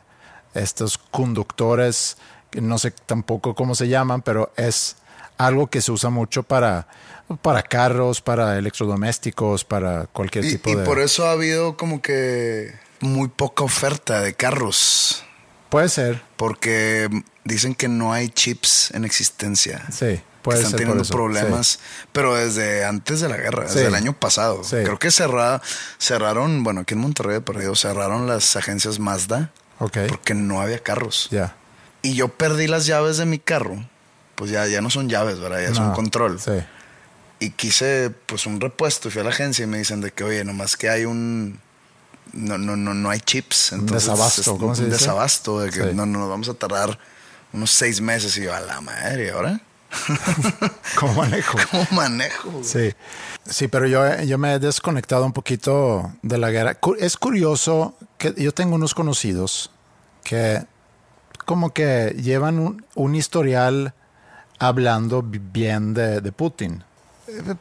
estos 0.54 0.98
conductores, 0.98 2.18
que 2.50 2.62
no 2.62 2.78
sé 2.78 2.92
tampoco 2.92 3.56
cómo 3.56 3.74
se 3.74 3.88
llaman, 3.88 4.22
pero 4.22 4.52
es 4.58 4.96
algo 5.38 5.68
que 5.68 5.82
se 5.82 5.92
usa 5.92 6.10
mucho 6.10 6.44
para, 6.44 6.88
para 7.42 7.64
carros, 7.64 8.22
para 8.22 8.58
electrodomésticos, 8.58 9.64
para 9.66 10.08
cualquier 10.08 10.46
y, 10.46 10.52
tipo 10.52 10.70
y 10.70 10.76
de... 10.76 10.84
por 10.84 11.00
eso 11.00 11.26
ha 11.26 11.32
habido 11.32 11.78
como 11.78 12.02
que 12.02 12.74
muy 13.00 13.28
poca 13.30 13.64
oferta 13.64 14.22
de 14.22 14.34
carros. 14.34 15.24
Puede 15.70 15.90
ser, 15.90 16.22
Porque 16.38 17.10
dicen 17.44 17.76
que 17.76 17.88
no 17.90 18.14
hay 18.14 18.30
chips 18.30 18.92
en 18.92 19.04
existencia. 19.06 19.84
sí, 19.92 20.22
puede 20.42 20.60
que 20.60 20.64
están 20.64 20.72
ser 20.72 20.80
teniendo 20.80 21.04
eso, 21.04 21.14
problemas, 21.14 21.80
pero 22.14 22.36
desde 22.36 22.86
antes 22.86 23.20
de 23.20 23.28
la 23.28 23.36
guerra, 23.38 23.68
Sí. 23.68 23.76
desde 23.76 23.88
el 23.90 23.96
año 23.96 24.14
pasado. 24.14 24.64
Sí. 24.64 24.78
Creo 24.84 24.98
que 24.98 25.12
cerra- 25.12 25.62
cerraron, 25.98 26.64
bueno, 26.64 26.82
aquí 26.82 26.94
en 26.94 27.02
Monterrey 27.02 27.34
de 27.36 27.42
perdido, 27.42 27.76
cerraron 27.76 28.28
las 28.28 28.56
agencias 28.56 29.00
Mazda 29.00 29.52
sí. 29.54 29.62
Ok, 29.80 29.98
porque 30.08 30.34
no 30.34 30.62
había 30.62 30.80
carros. 30.80 31.28
ya. 31.32 31.56
Y 32.02 32.14
yo 32.16 32.30
perdí 32.30 32.68
las 32.68 32.86
llaves 32.86 33.18
de 33.18 33.26
mi 33.26 33.38
carro. 33.40 33.86
Pues 34.36 34.52
ya, 34.52 34.66
ya 34.68 34.82
no 34.82 34.90
son 34.90 35.10
llaves, 35.10 35.40
¿verdad? 35.40 35.62
Ya 35.62 35.70
es 35.70 35.80
un 35.80 35.92
control. 35.94 36.40
Sí, 36.40 36.52
Y 37.40 37.50
quise, 37.52 38.12
pues, 38.28 38.46
un 38.46 38.62
repuesto. 38.62 39.08
Y 39.08 39.12
fui 39.12 39.22
a 39.22 39.24
la 39.24 39.32
agencia 39.32 39.64
y 39.64 39.68
me 39.68 39.78
dicen 39.80 40.00
de 40.02 40.12
que, 40.12 40.24
oye, 40.24 40.44
nomás 40.46 40.78
que 40.78 40.90
hay 40.90 41.06
un... 41.06 41.60
No, 42.38 42.58
no, 42.58 42.76
no, 42.76 42.94
no 42.94 43.10
hay 43.10 43.20
chips. 43.20 43.72
Entonces, 43.74 44.08
desabasto, 44.10 44.42
es 44.42 44.48
¿cómo 44.48 44.76
se 44.76 44.84
un 44.84 44.90
dice? 44.90 45.00
desabasto. 45.02 45.60
De 45.60 45.70
que 45.72 45.82
Sí. 45.84 45.90
no, 45.94 46.06
no, 46.06 46.20
nos 46.20 46.30
vamos 46.30 46.50
a 46.50 46.54
tardar 46.54 46.98
unos 47.54 47.72
seis 47.72 48.00
meses. 48.00 48.38
Y 48.38 48.44
yo, 48.44 48.54
a 48.54 48.60
la 48.60 48.80
madre, 48.82 49.26
¿y 49.26 49.30
ahora? 49.30 49.60
¿cómo 51.00 51.14
manejo? 51.14 51.58
¿Cómo 51.72 51.88
manejo? 51.92 52.62
Sí, 52.64 52.92
sí, 53.46 53.68
pero 53.68 53.88
yo, 53.88 54.22
yo 54.24 54.38
me 54.38 54.54
he 54.54 54.60
desconectado 54.60 55.26
un 55.26 55.34
poquito 55.34 56.12
de 56.22 56.38
la 56.38 56.52
guerra. 56.52 56.78
Es 57.00 57.18
curioso 57.18 57.96
que 58.18 58.34
yo 58.38 58.54
tengo 58.54 58.76
unos 58.76 58.94
conocidos 58.94 59.72
que 60.24 60.66
como 61.46 61.74
que 61.74 62.16
llevan 62.22 62.60
un, 62.60 62.86
un 62.96 63.16
historial 63.16 63.94
hablando 64.60 65.22
bi- 65.24 65.40
bien 65.40 65.94
de, 65.94 66.20
de 66.22 66.32
Putin. 66.34 66.84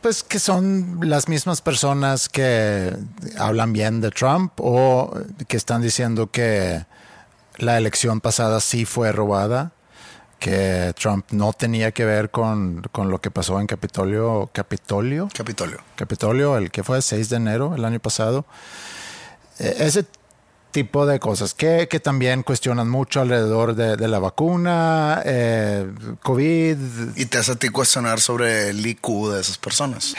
Pues 0.00 0.22
que 0.22 0.38
son 0.38 1.00
las 1.02 1.28
mismas 1.28 1.60
personas 1.60 2.28
que 2.28 2.96
hablan 3.36 3.72
bien 3.72 4.00
de 4.00 4.10
Trump 4.10 4.52
o 4.58 5.12
que 5.48 5.56
están 5.56 5.82
diciendo 5.82 6.30
que 6.30 6.84
la 7.56 7.76
elección 7.76 8.20
pasada 8.20 8.60
sí 8.60 8.84
fue 8.84 9.10
robada, 9.10 9.72
que 10.38 10.94
Trump 10.96 11.26
no 11.32 11.52
tenía 11.52 11.90
que 11.90 12.04
ver 12.04 12.30
con, 12.30 12.82
con 12.92 13.10
lo 13.10 13.20
que 13.20 13.32
pasó 13.32 13.58
en 13.58 13.66
Capitolio, 13.66 14.50
Capitolio, 14.52 15.28
Capitolio. 15.34 15.78
Capitolio, 15.96 16.56
el 16.58 16.70
que 16.70 16.84
fue 16.84 16.98
el 16.98 17.02
6 17.02 17.28
de 17.28 17.36
enero 17.36 17.74
el 17.74 17.84
año 17.84 17.98
pasado. 17.98 18.44
Eh, 19.58 19.74
Ese 19.80 20.06
tipo 20.76 21.06
de 21.06 21.18
cosas 21.18 21.54
que, 21.54 21.88
que 21.88 22.00
también 22.00 22.42
cuestionan 22.42 22.90
mucho 22.90 23.22
alrededor 23.22 23.74
de, 23.74 23.96
de 23.96 24.08
la 24.08 24.18
vacuna, 24.18 25.22
eh, 25.24 25.90
COVID. 26.22 26.76
Y 27.16 27.24
te 27.24 27.38
hace 27.38 27.52
a 27.52 27.54
ti 27.54 27.70
cuestionar 27.70 28.20
sobre 28.20 28.68
el 28.68 28.86
IQ 28.86 29.32
de 29.32 29.40
esas 29.40 29.56
personas. 29.56 30.14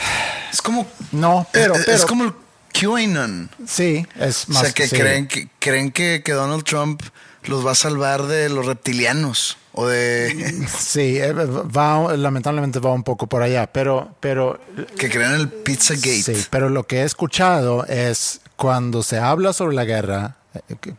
Es 0.51 0.59
como... 0.63 0.87
No, 1.11 1.45
pero, 1.51 1.75
es, 1.75 1.85
pero 1.85 1.95
es 1.95 2.05
como 2.07 2.23
el 2.23 2.33
QAnon. 2.73 3.51
Sí, 3.67 4.03
es 4.15 4.49
más 4.49 4.63
o 4.63 4.65
sea, 4.65 4.73
que 4.73 4.87
sí. 4.87 4.95
creen, 4.95 5.27
que 5.27 5.47
creen 5.59 5.91
que, 5.91 6.23
que 6.25 6.31
Donald 6.31 6.63
Trump 6.63 7.03
los 7.43 7.63
va 7.63 7.73
a 7.73 7.75
salvar 7.75 8.23
de 8.23 8.49
los 8.49 8.65
reptilianos 8.65 9.57
o 9.73 9.85
de 9.85 10.65
Sí, 10.79 11.19
eh, 11.19 11.33
va, 11.33 12.17
lamentablemente 12.17 12.79
va 12.79 12.93
un 12.93 13.03
poco 13.03 13.27
por 13.27 13.43
allá, 13.43 13.71
pero, 13.71 14.09
pero 14.19 14.59
que 14.97 15.07
creen 15.07 15.35
en 15.35 15.41
el 15.41 15.49
Pizzagate. 15.49 16.23
Sí, 16.23 16.47
pero 16.49 16.69
lo 16.69 16.87
que 16.87 17.01
he 17.01 17.03
escuchado 17.03 17.85
es 17.85 18.41
cuando 18.55 19.03
se 19.03 19.19
habla 19.19 19.53
sobre 19.53 19.75
la 19.75 19.85
guerra 19.85 20.37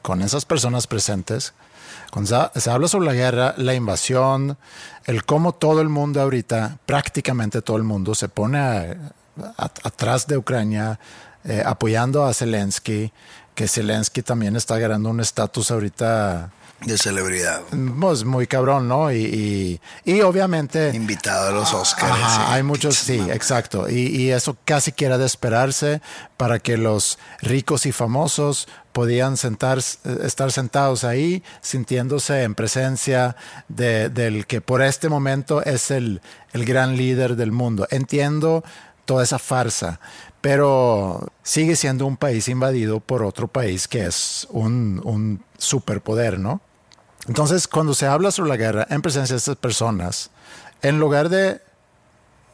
con 0.02 0.22
esas 0.22 0.44
personas 0.44 0.86
presentes, 0.86 1.54
cuando 2.10 2.50
se, 2.54 2.70
habla 2.70 2.88
sobre 2.88 3.06
la 3.06 3.14
guerra, 3.14 3.54
la 3.56 3.74
invasión, 3.74 4.56
el 5.04 5.24
cómo 5.24 5.52
todo 5.52 5.80
el 5.80 5.88
mundo 5.88 6.20
ahorita, 6.20 6.78
prácticamente 6.86 7.62
todo 7.62 7.76
el 7.76 7.82
mundo, 7.82 8.14
se 8.14 8.28
pone 8.28 8.96
atrás 9.56 10.26
de 10.26 10.36
Ucrania, 10.36 10.98
eh, 11.44 11.62
apoyando 11.64 12.24
a 12.24 12.34
Zelensky, 12.34 13.12
que 13.54 13.68
Zelensky 13.68 14.22
también 14.22 14.56
está 14.56 14.76
agarrando 14.76 15.10
un 15.10 15.20
estatus 15.20 15.70
ahorita 15.70 16.50
De 16.84 16.96
celebridad. 16.96 17.62
pues, 18.00 18.24
muy 18.24 18.46
cabrón, 18.46 18.86
¿no? 18.86 19.10
Y, 19.10 19.80
y, 20.04 20.12
y 20.12 20.20
obviamente... 20.20 20.92
Invitado 20.94 21.48
a 21.48 21.50
los 21.50 21.74
Oscars. 21.74 22.12
Ajá, 22.12 22.36
sí, 22.36 22.52
hay 22.52 22.62
muchos, 22.62 22.94
sí, 22.96 23.18
exacto. 23.32 23.88
Y, 23.90 24.06
y 24.06 24.30
eso 24.30 24.56
casi 24.64 24.92
que 24.92 25.04
era 25.06 25.18
de 25.18 25.26
esperarse 25.26 26.00
para 26.36 26.60
que 26.60 26.76
los 26.76 27.18
ricos 27.42 27.84
y 27.84 27.90
famosos 27.90 28.68
podían 28.92 29.36
sentar, 29.36 29.78
estar 29.78 30.52
sentados 30.52 31.02
ahí 31.02 31.42
sintiéndose 31.62 32.44
en 32.44 32.54
presencia 32.54 33.34
de- 33.66 34.08
del 34.08 34.46
que 34.46 34.60
por 34.60 34.80
este 34.80 35.08
momento 35.08 35.62
es 35.64 35.90
el, 35.90 36.20
el 36.52 36.64
gran 36.64 36.96
líder 36.96 37.34
del 37.34 37.50
mundo. 37.50 37.88
Entiendo 37.90 38.62
toda 39.04 39.24
esa 39.24 39.40
farsa, 39.40 39.98
pero 40.40 41.32
sigue 41.42 41.74
siendo 41.74 42.06
un 42.06 42.16
país 42.16 42.46
invadido 42.46 43.00
por 43.00 43.24
otro 43.24 43.48
país 43.48 43.88
que 43.88 44.06
es 44.06 44.46
un, 44.50 45.00
un 45.04 45.42
superpoder, 45.58 46.38
¿no? 46.38 46.60
Entonces, 47.28 47.68
cuando 47.68 47.94
se 47.94 48.06
habla 48.06 48.30
sobre 48.30 48.48
la 48.48 48.56
guerra 48.56 48.86
en 48.90 49.02
presencia 49.02 49.34
de 49.34 49.38
estas 49.38 49.56
personas, 49.56 50.30
en 50.82 50.98
lugar 50.98 51.28
de, 51.28 51.60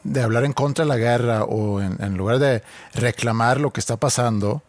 de 0.03 0.21
hablar 0.21 0.43
en 0.43 0.53
contra 0.53 0.83
de 0.83 0.89
la 0.89 0.97
guerra 0.97 1.43
o 1.45 1.81
en, 1.81 1.97
en 2.03 2.17
lugar 2.17 2.39
de 2.39 2.61
reclamar 2.93 3.59
lo 3.59 3.71
que 3.71 3.79
está 3.79 3.95
pasando, 3.97 4.61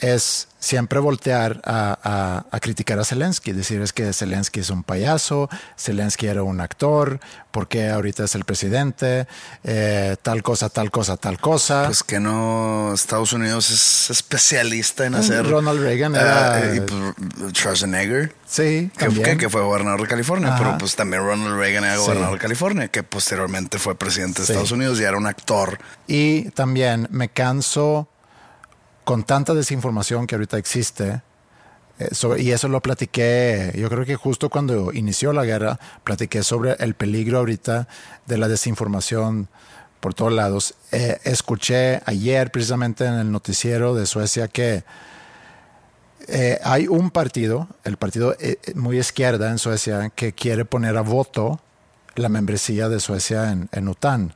es 0.00 0.48
siempre 0.58 0.98
voltear 0.98 1.60
a, 1.64 1.98
a- 2.02 2.46
a 2.56 2.60
criticar 2.60 2.98
a 2.98 3.04
Zelensky, 3.04 3.52
decir 3.52 3.80
es 3.82 3.92
que 3.92 4.12
Zelensky 4.12 4.60
es 4.60 4.70
un 4.70 4.82
payaso, 4.82 5.48
Zelensky 5.78 6.26
era 6.26 6.42
un 6.42 6.60
actor, 6.60 7.20
porque 7.50 7.90
ahorita 7.90 8.24
es 8.24 8.34
el 8.34 8.44
presidente, 8.44 9.26
eh, 9.62 10.16
tal 10.22 10.42
cosa, 10.42 10.70
tal 10.70 10.90
cosa, 10.90 11.16
tal 11.18 11.38
cosa. 11.38 11.84
Pues 11.86 12.02
que 12.02 12.18
no, 12.18 12.92
Estados 12.94 13.32
Unidos 13.34 13.70
es 13.70 14.10
especialista 14.10 15.04
en 15.06 15.14
hacer. 15.16 15.46
Ronald 15.46 15.80
Reagan 15.80 16.16
Ah, 16.16 16.58
era- 16.58 16.74
y 16.76 16.80
pues, 16.80 17.54
Schwarzenegger, 17.58 18.34
sí, 18.46 18.90
que, 18.96 19.04
también. 19.06 19.24
que- 19.24 19.36
que 19.36 19.50
fue 19.50 19.60
gobernador 19.62 20.00
de 20.02 20.08
California, 20.08 20.48
Ajá. 20.48 20.58
pero 20.58 20.78
pues 20.78 20.96
también 20.96 21.22
Ronald 21.22 21.56
Reagan 21.58 21.84
era 21.84 21.94
Sí. 21.96 22.00
gobernador 22.00 22.34
de 22.34 22.40
California, 22.40 22.88
que 22.88 23.02
posteriormente 23.02 23.78
fue 23.78 23.94
presidente 23.96 24.40
de 24.40 24.46
Sí. 24.46 24.52
Estados 24.52 24.72
Unidos 24.72 24.98
y 24.98 25.04
era 25.04 25.16
un 25.16 25.26
actor. 25.26 25.78
Y 26.06 26.50
también 26.50 27.06
me 27.10 27.28
canso 27.28 28.08
con 29.04 29.24
tanta 29.24 29.54
desinformación 29.54 30.26
que 30.26 30.34
ahorita 30.34 30.58
existe. 30.58 31.22
eh, 31.98 32.10
y 32.38 32.50
eso 32.50 32.68
lo 32.68 32.80
platiqué, 32.80 33.72
yo 33.76 33.88
creo 33.88 34.04
que 34.04 34.16
justo 34.16 34.50
cuando 34.50 34.92
inició 34.92 35.32
la 35.32 35.44
guerra, 35.44 35.78
platiqué 36.02 36.42
sobre 36.42 36.72
el 36.80 36.94
peligro 36.94 37.38
ahorita 37.38 37.86
de 38.26 38.38
la 38.38 38.48
desinformación 38.48 39.48
por 40.00 40.14
todos 40.14 40.32
lados. 40.32 40.74
Eh, 40.90 41.18
escuché 41.24 42.02
ayer 42.06 42.50
precisamente 42.50 43.06
en 43.06 43.14
el 43.14 43.30
noticiero 43.30 43.94
de 43.94 44.06
Suecia 44.06 44.48
que 44.48 44.84
eh, 46.26 46.58
hay 46.64 46.88
un 46.88 47.10
partido, 47.10 47.68
el 47.84 47.96
partido 47.96 48.34
muy 48.74 48.98
izquierda 48.98 49.50
en 49.50 49.58
Suecia, 49.58 50.10
que 50.14 50.32
quiere 50.32 50.64
poner 50.64 50.96
a 50.96 51.02
voto 51.02 51.60
la 52.16 52.28
membresía 52.28 52.88
de 52.88 53.00
Suecia 53.00 53.50
en, 53.50 53.68
en 53.72 53.88
OTAN. 53.88 54.34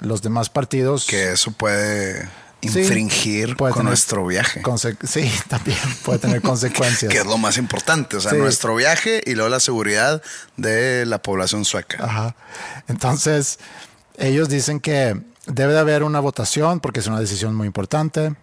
Los 0.00 0.22
demás 0.22 0.48
partidos... 0.48 1.06
Que 1.06 1.32
eso 1.32 1.52
puede 1.52 2.28
infringir 2.62 3.56
con 3.56 3.70
tener 3.72 3.84
nuestro 3.86 4.24
viaje. 4.26 4.62
sí, 5.04 5.30
también 5.48 5.78
puede 6.04 6.18
tener 6.20 6.40
consecuencias. 6.42 7.12
Que 7.12 7.18
es 7.18 7.26
lo 7.26 7.38
más 7.38 7.58
importante, 7.58 8.16
o 8.16 8.20
sea, 8.20 8.30
Sí. 8.30 8.36
nuestro 8.38 8.74
viaje 8.76 9.20
y 9.26 9.34
luego 9.34 9.50
la 9.50 9.60
seguridad 9.60 10.22
de 10.56 11.04
la 11.06 11.20
población 11.20 11.64
sueca. 11.64 12.04
Ajá. 12.04 12.36
Entonces, 12.88 13.58
ellos 14.16 14.48
dicen 14.48 14.80
que 14.80 15.20
debe 15.46 15.72
de 15.72 15.78
haber 15.80 16.02
una 16.04 16.20
votación 16.20 16.80
porque 16.80 17.00
es 17.00 17.06
una 17.06 17.18
decisión 17.20 17.54
muy 17.54 17.66
importante. 17.66 18.34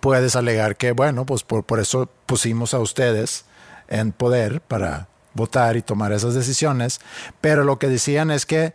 Puedes 0.00 0.36
alegar 0.36 0.76
que, 0.76 0.92
bueno, 0.92 1.26
pues 1.26 1.42
por, 1.42 1.64
por 1.64 1.80
eso 1.80 2.08
pusimos 2.26 2.72
a 2.72 2.78
ustedes 2.78 3.44
en 3.88 4.12
poder 4.12 4.60
para 4.60 5.08
votar 5.34 5.76
y 5.76 5.82
tomar 5.82 6.12
esas 6.12 6.34
decisiones. 6.34 7.00
Pero 7.40 7.64
lo 7.64 7.78
que 7.78 7.88
decían 7.88 8.30
es 8.30 8.46
que 8.46 8.74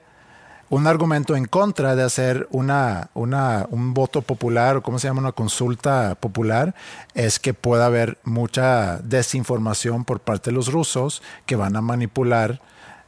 un 0.73 0.87
argumento 0.87 1.35
en 1.35 1.45
contra 1.45 1.95
de 1.95 2.01
hacer 2.01 2.47
una, 2.49 3.11
una, 3.13 3.67
un 3.69 3.93
voto 3.93 4.23
popular 4.23 4.77
o 4.77 4.81
cómo 4.81 4.97
se 4.97 5.07
llama 5.07 5.19
una 5.19 5.31
consulta 5.31 6.15
popular 6.15 6.73
es 7.13 7.37
que 7.37 7.53
pueda 7.53 7.85
haber 7.85 8.17
mucha 8.23 8.97
desinformación 9.03 10.03
por 10.03 10.19
parte 10.19 10.49
de 10.49 10.55
los 10.55 10.71
rusos 10.71 11.21
que 11.45 11.55
van 11.55 11.75
a 11.75 11.81
manipular 11.81 12.59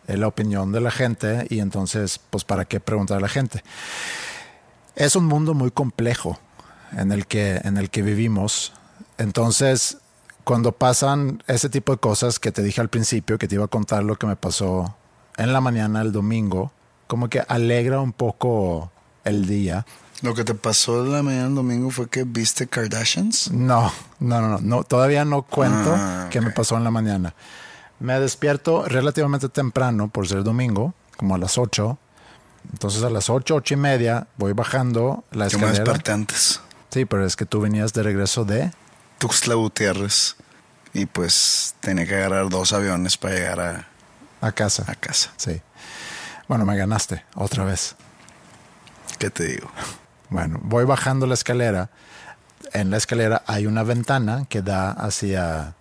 eh, 0.05 0.15
la 0.15 0.27
opinión 0.27 0.71
de 0.73 0.79
la 0.79 0.91
gente 0.91 1.47
y 1.49 1.59
entonces, 1.59 2.19
pues, 2.29 2.43
¿para 2.43 2.65
qué 2.65 2.79
preguntar 2.79 3.17
a 3.17 3.21
la 3.21 3.29
gente? 3.29 3.63
Es 4.95 5.15
un 5.15 5.25
mundo 5.25 5.55
muy 5.55 5.71
complejo 5.71 6.37
en 6.95 7.11
el 7.11 7.25
que, 7.25 7.61
en 7.63 7.77
el 7.77 7.89
que 7.89 8.03
vivimos. 8.03 8.73
Entonces, 9.17 9.97
cuando 10.43 10.71
pasan 10.71 11.41
ese 11.47 11.69
tipo 11.69 11.93
de 11.93 11.97
cosas 11.97 12.37
que 12.37 12.51
te 12.51 12.61
dije 12.61 12.79
al 12.79 12.89
principio, 12.89 13.39
que 13.39 13.47
te 13.47 13.55
iba 13.55 13.65
a 13.65 13.69
contar 13.69 14.03
lo 14.03 14.17
que 14.17 14.27
me 14.27 14.35
pasó 14.35 14.95
en 15.37 15.51
la 15.51 15.61
mañana 15.61 16.03
el 16.03 16.11
domingo, 16.11 16.71
como 17.07 17.29
que 17.29 17.43
alegra 17.47 17.99
un 18.01 18.13
poco 18.13 18.91
el 19.23 19.45
día. 19.47 19.85
Lo 20.21 20.33
que 20.33 20.43
te 20.43 20.55
pasó 20.55 21.03
en 21.05 21.11
la 21.11 21.21
mañana 21.23 21.45
del 21.45 21.55
domingo 21.55 21.91
fue 21.91 22.07
que 22.09 22.23
viste 22.23 22.67
Kardashians. 22.67 23.51
No, 23.51 23.91
no, 24.19 24.41
no, 24.41 24.47
no, 24.47 24.59
no, 24.59 24.83
todavía 24.83 25.25
no 25.25 25.43
cuento 25.43 25.93
Ah, 25.95 26.27
qué 26.31 26.41
me 26.41 26.51
pasó 26.51 26.77
en 26.77 26.83
la 26.83 26.91
mañana. 26.91 27.33
Me 27.99 28.19
despierto 28.19 28.85
relativamente 28.85 29.49
temprano 29.49 30.07
por 30.07 30.27
ser 30.27 30.43
domingo, 30.43 30.93
como 31.17 31.35
a 31.35 31.37
las 31.37 31.57
8. 31.57 31.97
Entonces 32.73 33.03
a 33.03 33.09
las 33.09 33.29
8, 33.29 33.55
8 33.55 33.73
y 33.73 33.77
media 33.77 34.27
voy 34.37 34.53
bajando 34.53 35.23
la 35.31 35.47
Yo 35.47 35.59
me 35.59 35.65
escalera. 35.65 35.83
desperté 35.83 36.11
antes. 36.11 36.61
Sí, 36.91 37.05
pero 37.05 37.25
es 37.25 37.35
que 37.35 37.45
tú 37.45 37.59
venías 37.61 37.93
de 37.93 38.01
regreso 38.03 38.45
de... 38.45 38.71
Tuxtla 39.19 39.55
Gutiérrez. 39.55 40.35
Y 40.93 41.05
pues 41.05 41.75
tenía 41.81 42.05
que 42.07 42.15
agarrar 42.15 42.49
dos 42.49 42.71
aviones 42.73 43.17
para 43.17 43.35
llegar 43.35 43.59
a, 43.59 43.87
A 44.41 44.51
casa. 44.53 44.85
a 44.87 44.95
casa. 44.95 45.31
Sí. 45.37 45.61
Bueno, 46.47 46.65
me 46.65 46.77
ganaste 46.77 47.23
otra 47.35 47.63
vez. 47.65 47.95
¿Qué 49.17 49.29
te 49.29 49.45
digo? 49.47 49.69
Bueno, 50.29 50.59
voy 50.61 50.85
bajando 50.85 51.25
la 51.27 51.33
escalera. 51.33 51.89
En 52.73 52.91
la 52.91 52.97
escalera 52.97 53.43
hay 53.47 53.65
una 53.67 53.83
ventana 53.83 54.45
que 54.49 54.61
da 54.61 54.91
hacia, 54.91 55.75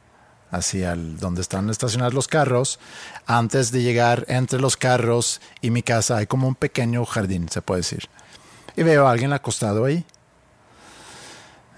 hacia 0.51 0.93
el- 0.93 1.19
donde 1.19 1.41
están 1.43 1.69
estacionados 1.71 2.15
los 2.15 2.29
carros. 2.29 2.79
Antes 3.27 3.73
de 3.73 3.83
llegar 3.83 4.25
entre 4.29 4.61
los 4.61 4.77
carros 4.77 5.41
y 5.61 5.71
mi 5.71 5.83
casa 5.83 6.17
hay 6.19 6.27
como 6.27 6.47
un 6.49 6.55
pequeño 6.55 7.05
jardín, 7.05 7.49
se 7.49 7.61
puede 7.63 7.81
decir. 7.81 8.09
Y 8.77 8.83
veo 8.83 9.07
a 9.07 9.11
alguien 9.11 9.33
acostado 9.33 9.85
ahí. 9.85 10.05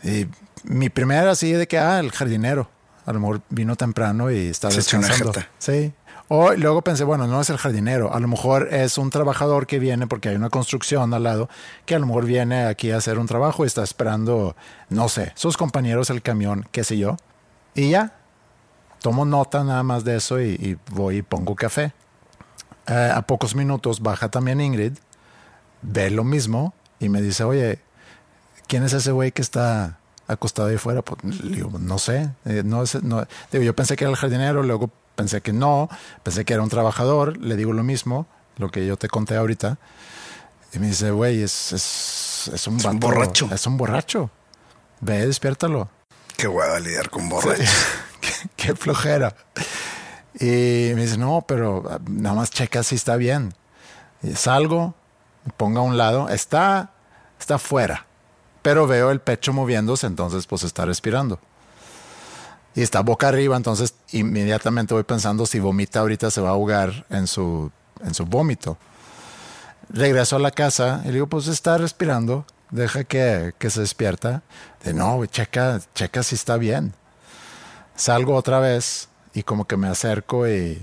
Y 0.03 0.27
mi 0.64 0.88
primera 0.90 1.31
así 1.33 1.53
de 1.53 1.66
que, 1.66 1.79
ah, 1.79 1.99
el 2.01 2.12
jardinero. 2.12 2.70
A 3.07 3.12
lo 3.12 3.20
mejor 3.20 3.40
vino 3.51 3.77
temprano 3.77 4.31
y 4.31 4.49
está 4.49 4.68
descansando. 4.77 5.33
Sí. 5.59 5.92
O 6.29 6.52
luego 6.55 6.83
pensé, 6.83 7.05
bueno, 7.05 7.26
no 7.26 7.40
es 7.40 7.50
el 7.50 7.57
jardinero, 7.57 8.12
a 8.12 8.18
lo 8.20 8.26
mejor 8.29 8.68
es 8.72 8.98
un 8.98 9.11
trabajador 9.11 9.66
que 9.66 9.79
viene 9.79 10.07
porque 10.07 10.31
hay 10.31 10.37
una 10.37 10.50
construcción 10.50 11.14
al 11.14 11.22
lado, 11.22 11.48
que 11.85 11.94
a 11.94 11.98
lo 11.98 12.07
mejor 12.07 12.24
viene 12.26 12.64
aquí 12.66 12.90
a 12.90 12.96
hacer 12.96 13.18
un 13.18 13.26
trabajo 13.26 13.62
y 13.64 13.68
está 13.68 13.83
esperando, 13.85 14.57
no 14.88 15.09
sé, 15.09 15.33
sus 15.37 15.57
compañeros 15.57 16.11
el 16.11 16.22
camión, 16.22 16.66
qué 16.72 16.83
sé 16.83 16.98
yo. 16.98 17.16
Y 17.74 17.90
ya, 17.90 18.14
tomo 19.00 19.24
nota 19.24 19.62
nada 19.62 19.83
más 19.85 20.02
de 20.05 20.16
eso 20.16 20.40
y, 20.40 20.79
voy 20.90 21.18
y 21.18 21.22
pongo 21.22 21.55
café. 21.55 21.92
Eh, 22.88 23.12
a 23.14 23.22
pocos 23.22 23.55
minutos 23.55 24.00
baja 24.00 24.29
también 24.29 24.61
Ingrid, 24.61 24.94
ve 25.83 26.11
lo 26.11 26.24
mismo 26.24 26.74
y 26.98 27.09
me 27.09 27.22
dice, 27.22 27.44
oye, 27.44 27.79
¿quién 28.66 28.83
es 28.83 28.92
ese 28.92 29.12
güey 29.12 29.31
que 29.33 29.42
está 29.42 29.98
acostado 30.26 30.68
ahí 30.68 30.76
fuera? 30.79 31.02
Pues, 31.02 31.20
digo, 31.42 31.70
no 31.79 31.98
sé. 31.98 32.31
eh, 32.46 32.62
no 32.64 32.83
es- 32.83 33.00
no- 33.05 33.26
yo 33.52 33.76
pensé 33.76 33.94
que 33.96 34.05
era 34.05 34.11
el 34.11 34.16
jardinero, 34.16 34.62
luego 34.62 34.90
pensé 35.16 35.40
que 35.40 35.52
no, 35.52 35.88
pensé 36.22 36.44
que 36.44 36.52
era 36.52 36.62
un 36.62 36.68
trabajador, 36.68 37.37
le 37.38 37.57
digo 37.57 37.72
lo 37.72 37.83
mismo, 37.83 38.26
lo 38.57 38.70
que 38.70 38.87
yo 38.87 38.96
te 38.96 39.09
conté 39.09 39.37
ahorita. 39.37 39.79
Y 40.72 40.79
me 40.79 40.88
dice, 40.88 41.11
güey, 41.11 41.42
es, 41.42 41.72
es, 41.72 42.50
es 42.55 42.66
un, 42.66 42.79
Es 42.79 42.85
un 42.85 43.00
borracho. 43.00 43.48
Es 43.52 43.66
un 43.66 43.76
borracho. 43.76 44.31
Ve, 45.00 45.26
despiértalo. 45.26 45.88
Qué 46.37 46.46
hueva 46.46 46.79
lidiar 46.79 47.11
con 47.11 47.29
borrachos. 47.29 47.68
qué, 48.20 48.31
qué 48.57 48.74
flojera. 48.74 49.35
Y 50.38 50.92
me 50.94 51.02
dice, 51.02 51.16
no, 51.16 51.44
pero 51.46 51.85
ah, 51.90 51.98
nada 52.09 52.37
más 52.37 52.50
checa 52.50 52.83
si 52.83 52.94
está 52.94 53.16
bien. 53.16 53.55
Y 54.22 54.35
salgo, 54.35 54.94
me 55.44 55.52
pongo 55.57 55.81
a 55.81 55.83
un 55.83 55.96
lado, 55.96 56.29
está, 56.29 56.90
está 57.38 57.59
fuera, 57.59 58.07
pero 58.62 58.87
veo 58.87 59.11
el 59.11 59.20
pecho 59.20 59.52
moviéndose, 59.52 60.07
entonces 60.07 60.46
pues 60.46 60.62
está 60.62 60.85
respirando. 60.85 61.38
Y 62.77 62.83
está 62.83 63.01
boca 63.01 63.29
arriba, 63.29 63.57
entonces 63.57 63.95
inmediatamente 64.12 64.95
voy 64.95 65.03
pensando 65.03 65.47
si 65.47 65.59
vomita 65.59 66.01
ahorita 66.01 66.31
se 66.31 66.43
va 66.43 66.51
a 66.51 66.53
ahogar 66.53 67.07
en 67.09 67.27
su, 67.27 67.73
en 68.05 68.15
su 68.15 68.27
vómito. 68.27 68.77
Regreso 69.89 70.37
a 70.37 70.41
la 70.41 70.51
casa 70.51 71.01
y 71.05 71.09
le 71.09 71.15
digo, 71.15 71.27
pues 71.27 71.49
está 71.49 71.79
respirando, 71.79 72.45
deja 72.71 73.05
que, 73.05 73.55
que 73.59 73.71
se 73.71 73.81
despierta. 73.81 74.43
De 74.85 74.93
no, 74.93 75.25
checa, 75.25 75.81
checa 75.95 76.23
si 76.23 76.35
está 76.35 76.59
bien. 76.59 76.93
Salgo 77.97 78.35
otra 78.35 78.61
vez 78.61 79.09
y 79.33 79.43
como 79.43 79.67
que 79.67 79.79
me 79.79 79.89
acerco 79.89 80.47
y, 80.47 80.83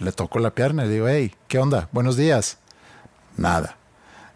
le 0.00 0.12
toco 0.12 0.38
la 0.38 0.50
pierna 0.50 0.84
y 0.84 0.88
digo, 0.88 1.08
hey, 1.08 1.34
¿qué 1.48 1.58
onda? 1.58 1.88
Buenos 1.92 2.16
días. 2.16 2.58
Nada. 3.36 3.77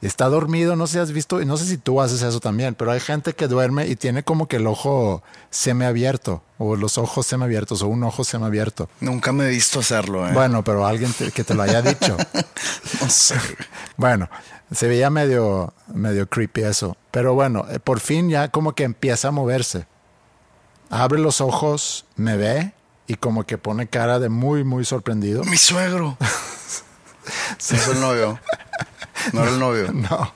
Está 0.02 0.28
dormido, 0.28 0.74
no 0.74 0.88
sé 0.88 0.94
si 0.94 0.98
has 0.98 1.12
visto, 1.12 1.40
y 1.40 1.46
no 1.46 1.56
sé 1.56 1.64
si 1.64 1.78
tú 1.78 2.00
haces 2.00 2.22
eso 2.22 2.40
también, 2.40 2.74
pero 2.74 2.90
hay 2.90 2.98
gente 2.98 3.34
que 3.34 3.46
duerme 3.46 3.86
y 3.86 3.94
tiene 3.94 4.24
como 4.24 4.48
que 4.48 4.56
el 4.56 4.66
ojo 4.66 5.22
semiabierto, 5.50 6.42
o 6.58 6.74
los 6.74 6.98
ojos 6.98 7.24
semiabiertos, 7.24 7.82
o 7.82 7.86
un 7.86 8.02
ojo 8.02 8.24
semiabierto. 8.24 8.90
Nunca 9.00 9.30
me 9.30 9.44
he 9.44 9.50
visto 9.50 9.78
hacerlo, 9.78 10.28
¿eh? 10.28 10.32
Bueno, 10.32 10.64
pero 10.64 10.84
alguien 10.84 11.14
que 11.32 11.44
te 11.44 11.54
lo 11.54 11.62
haya 11.62 11.82
dicho. 11.82 12.16
no 13.00 13.08
sé. 13.08 13.36
Bueno, 13.96 14.28
se 14.72 14.88
veía 14.88 15.08
medio, 15.08 15.72
medio 15.94 16.28
creepy 16.28 16.62
eso. 16.62 16.96
Pero 17.12 17.34
bueno, 17.34 17.64
eh, 17.70 17.78
por 17.78 18.00
fin 18.00 18.28
ya 18.28 18.48
como 18.48 18.74
que 18.74 18.82
empieza 18.82 19.28
a 19.28 19.30
moverse. 19.30 19.86
Abre 20.90 21.20
los 21.20 21.40
ojos, 21.40 22.06
me 22.16 22.36
ve 22.36 22.72
y 23.06 23.14
como 23.14 23.44
que 23.44 23.56
pone 23.56 23.86
cara 23.86 24.18
de 24.18 24.28
muy, 24.28 24.64
muy 24.64 24.84
sorprendido. 24.84 25.44
Mi 25.44 25.56
suegro. 25.56 26.16
sí. 27.58 27.76
Es 27.76 27.88
el 27.88 28.00
novio. 28.00 28.38
No 29.32 29.42
era 29.42 29.50
el 29.50 29.58
novio. 29.58 29.92
No. 29.92 30.32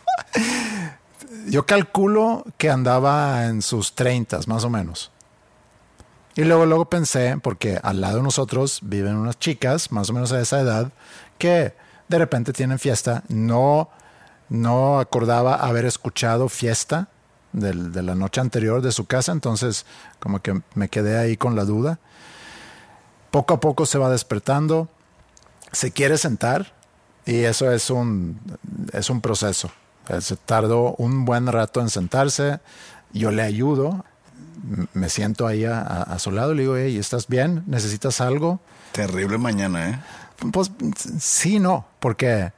Yo 1.49 1.65
calculo 1.65 2.45
que 2.59 2.71
andaba 2.71 3.47
en 3.47 3.63
sus 3.63 3.95
treintas, 3.95 4.49
más 4.49 4.65
o 4.65 4.71
menos. 4.71 5.13
Y 6.35 6.45
luego, 6.45 6.67
luego 6.67 6.91
pensé, 6.91 7.39
porque 7.41 7.79
al 7.83 8.01
lado 8.01 8.19
de 8.19 8.23
nosotros 8.23 8.81
viven 8.83 9.17
unas 9.17 9.39
chicas, 9.39 9.93
más 9.93 10.11
o 10.11 10.13
menos 10.13 10.33
a 10.33 10.41
esa 10.41 10.61
edad, 10.61 10.93
que 11.39 11.75
de 12.09 12.19
repente 12.19 12.53
tienen 12.53 12.79
fiesta. 12.79 13.23
No, 13.29 13.89
no 14.49 14.99
acordaba 14.99 15.55
haber 15.55 15.87
escuchado 15.87 16.49
fiesta 16.49 17.09
de 17.53 18.03
la 18.03 18.15
noche 18.15 18.41
anterior 18.43 18.83
de 18.83 18.93
su 18.93 19.07
casa, 19.07 19.33
entonces 19.33 19.87
como 20.21 20.43
que 20.43 20.61
me 20.75 20.91
quedé 20.91 21.17
ahí 21.17 21.39
con 21.39 21.57
la 21.57 21.65
duda. 21.65 21.99
Poco 23.31 23.55
a 23.55 23.61
poco 23.61 23.87
se 23.87 23.99
va 23.99 24.11
despertando, 24.11 24.89
se 25.73 25.91
quiere 25.91 26.19
sentar 26.19 26.76
y 27.27 27.41
eso 27.41 27.71
es 27.71 27.91
un, 27.91 28.41
es 28.93 29.11
un 29.11 29.21
proceso. 29.21 29.71
Se 30.21 30.37
tardó 30.37 30.95
un 30.99 31.25
buen 31.25 31.49
rato 31.49 31.81
en 31.81 31.91
sentarse, 31.91 32.61
yo 33.13 33.33
le 33.33 33.43
ayudo, 33.43 34.05
me 34.95 35.09
siento 35.09 35.47
ahí 35.47 35.65
a, 35.65 36.17
su 36.19 36.31
lado 36.31 36.55
le 36.55 36.63
digo, 36.63 36.77
hey, 36.77 36.97
¿estás 36.97 37.27
bien? 37.27 37.65
¿Necesitas 37.67 38.21
algo? 38.21 38.61
Terrible 38.93 39.39
mañana, 39.39 39.91
¿eh? 39.91 39.99
Pues 40.53 40.71
sí, 41.19 41.59
no, 41.59 41.87
porque 41.99 42.53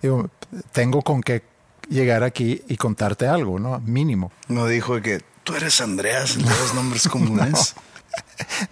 digo, 0.00 0.30
tengo 0.70 1.02
con 1.02 1.20
qué 1.22 1.42
llegar 1.88 2.22
aquí 2.22 2.62
y 2.68 2.76
contarte 2.76 3.26
algo, 3.26 3.58
¿no? 3.58 3.80
Mínimo. 3.80 4.30
No 4.48 4.66
dijo 4.66 5.00
que 5.02 5.22
tú 5.42 5.54
eres 5.54 5.80
Andreas, 5.80 6.36
los 6.36 6.74
nombres 6.74 7.08
comunes. 7.08 7.74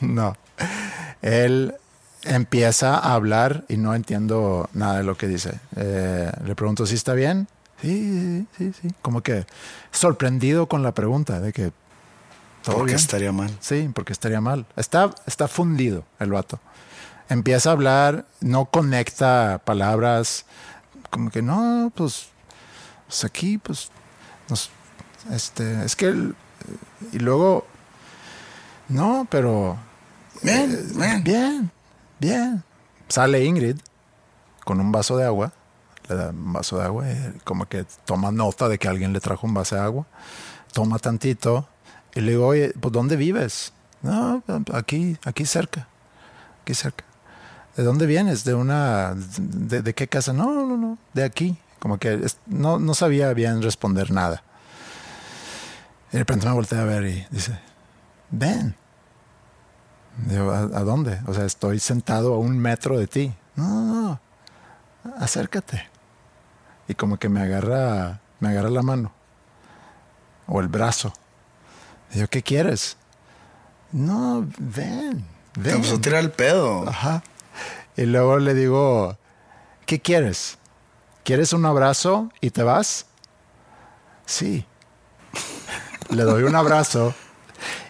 no. 0.00 0.36
Él 1.22 1.74
empieza 2.24 2.96
a 2.96 3.14
hablar 3.14 3.64
y 3.68 3.76
no 3.76 3.94
entiendo 3.94 4.68
nada 4.72 4.98
de 4.98 5.04
lo 5.04 5.16
que 5.16 5.26
dice. 5.26 5.59
Eh, 5.76 6.30
le 6.44 6.54
pregunto 6.54 6.87
si 6.87 6.94
está 6.94 7.14
bien. 7.14 7.48
Sí, 7.80 8.46
sí, 8.59 8.72
sí, 8.80 8.88
Como 9.00 9.22
que 9.22 9.46
sorprendido 9.90 10.66
con 10.66 10.83
la 10.83 10.92
pregunta 10.92 11.40
de 11.40 11.52
que 11.52 11.72
todo 12.62 12.76
¿Por 12.76 12.88
qué 12.88 12.94
estaría 12.94 13.33
mal? 13.33 13.56
Sí, 13.61 13.90
porque 13.94 14.12
estaría 14.12 14.40
mal. 14.40 14.66
Está, 14.76 15.14
está 15.26 15.48
fundido 15.48 16.04
el 16.18 16.30
vato. 16.30 16.61
Empieza 17.30 17.70
a 17.70 17.72
hablar, 17.72 18.26
no 18.40 18.66
conecta 18.66 19.62
palabras, 19.64 20.44
como 21.09 21.30
que 21.30 21.42
no, 21.42 21.90
pues, 21.94 22.28
pues 23.06 23.24
aquí, 23.24 23.56
pues, 23.56 23.88
este, 25.30 25.85
es 25.85 25.96
que, 25.96 26.12
y 27.12 27.18
luego, 27.18 27.66
no, 28.88 29.26
pero 29.30 29.78
Bien, 30.42 30.72
eh, 30.72 30.87
bien. 30.94 31.22
Bien, 31.22 31.70
bien. 32.20 32.62
Sale 33.09 33.44
Ingrid 33.44 33.78
con 34.64 34.80
un 34.80 34.92
vaso 34.92 35.16
de 35.16 35.24
agua. 35.24 35.52
Le 36.09 36.14
da 36.14 36.30
un 36.30 36.52
vaso 36.52 36.78
de 36.78 36.85
agua 36.85 37.11
y 37.11 37.38
como 37.44 37.66
que 37.66 37.85
toma 38.04 38.30
nota 38.30 38.68
de 38.68 38.78
que 38.78 38.88
alguien 38.88 39.12
le 39.12 39.20
trajo 39.20 39.46
un 39.46 39.54
vaso 39.54 39.76
de 39.76 39.83
agua. 39.83 40.06
Toma 40.72 40.98
tantito 40.98 41.68
y 42.14 42.20
le 42.20 42.33
digo, 42.33 42.46
oye, 42.46 42.72
¿pues 42.78 42.92
dónde 42.92 43.16
vives? 43.16 43.72
No, 44.02 44.42
aquí, 44.72 45.16
aquí 45.24 45.46
cerca. 45.46 45.88
Aquí 46.62 46.74
cerca. 46.74 47.04
¿De 47.76 47.83
dónde 47.83 48.06
vienes? 48.06 48.44
¿De 48.44 48.54
una... 48.54 49.14
de, 49.16 49.94
qué 49.94 50.09
casa? 50.09 50.33
No, 50.33 50.66
no, 50.66 50.76
no, 50.76 50.98
de 51.12 51.24
aquí. 51.24 51.59
Como 51.78 51.98
que 51.98 52.26
no, 52.46 52.78
no 52.78 52.94
sabía 52.94 53.33
bien 53.33 53.62
responder 53.62 54.11
nada. 54.11 54.42
Y 56.11 56.12
de 56.12 56.18
repente 56.18 56.46
me 56.46 56.52
volteé 56.52 56.78
a 56.78 56.85
ver 56.85 57.04
y 57.06 57.26
dice, 57.30 57.59
ven. 58.30 58.76
¿A, 60.28 60.80
dónde? 60.80 61.20
O 61.26 61.34
sea, 61.34 61.44
estoy 61.44 61.78
sentado 61.78 62.34
a 62.34 62.38
un 62.38 62.58
metro 62.58 62.98
de 62.98 63.06
ti. 63.06 63.32
No, 63.56 63.68
no, 63.68 64.20
no, 65.04 65.14
acércate. 65.18 65.88
Y 66.88 66.94
como 66.94 67.18
que 67.18 67.28
me 67.28 67.40
agarra, 67.40 68.20
me 68.40 68.48
agarra 68.48 68.70
la 68.70 68.82
mano. 68.82 69.12
O 70.46 70.60
el 70.60 70.68
brazo. 70.68 71.12
Yo, 72.12 72.28
¿qué 72.28 72.42
quieres? 72.42 72.96
No, 73.92 74.46
ven, 74.58 75.24
ven. 75.54 75.62
Te 75.62 75.70
empezó 75.72 75.96
a 75.96 76.00
tirar 76.00 76.20
el 76.20 76.32
pedo. 76.32 76.88
Ajá. 76.88 77.22
Y 77.96 78.06
luego 78.06 78.38
le 78.38 78.54
digo, 78.54 79.16
¿qué 79.86 80.00
quieres? 80.00 80.58
¿Quieres 81.24 81.52
un 81.52 81.66
abrazo 81.66 82.30
y 82.40 82.50
te 82.50 82.62
vas? 82.62 83.06
Sí. 84.26 84.64
le 86.10 86.22
doy 86.24 86.42
un 86.42 86.56
abrazo 86.56 87.14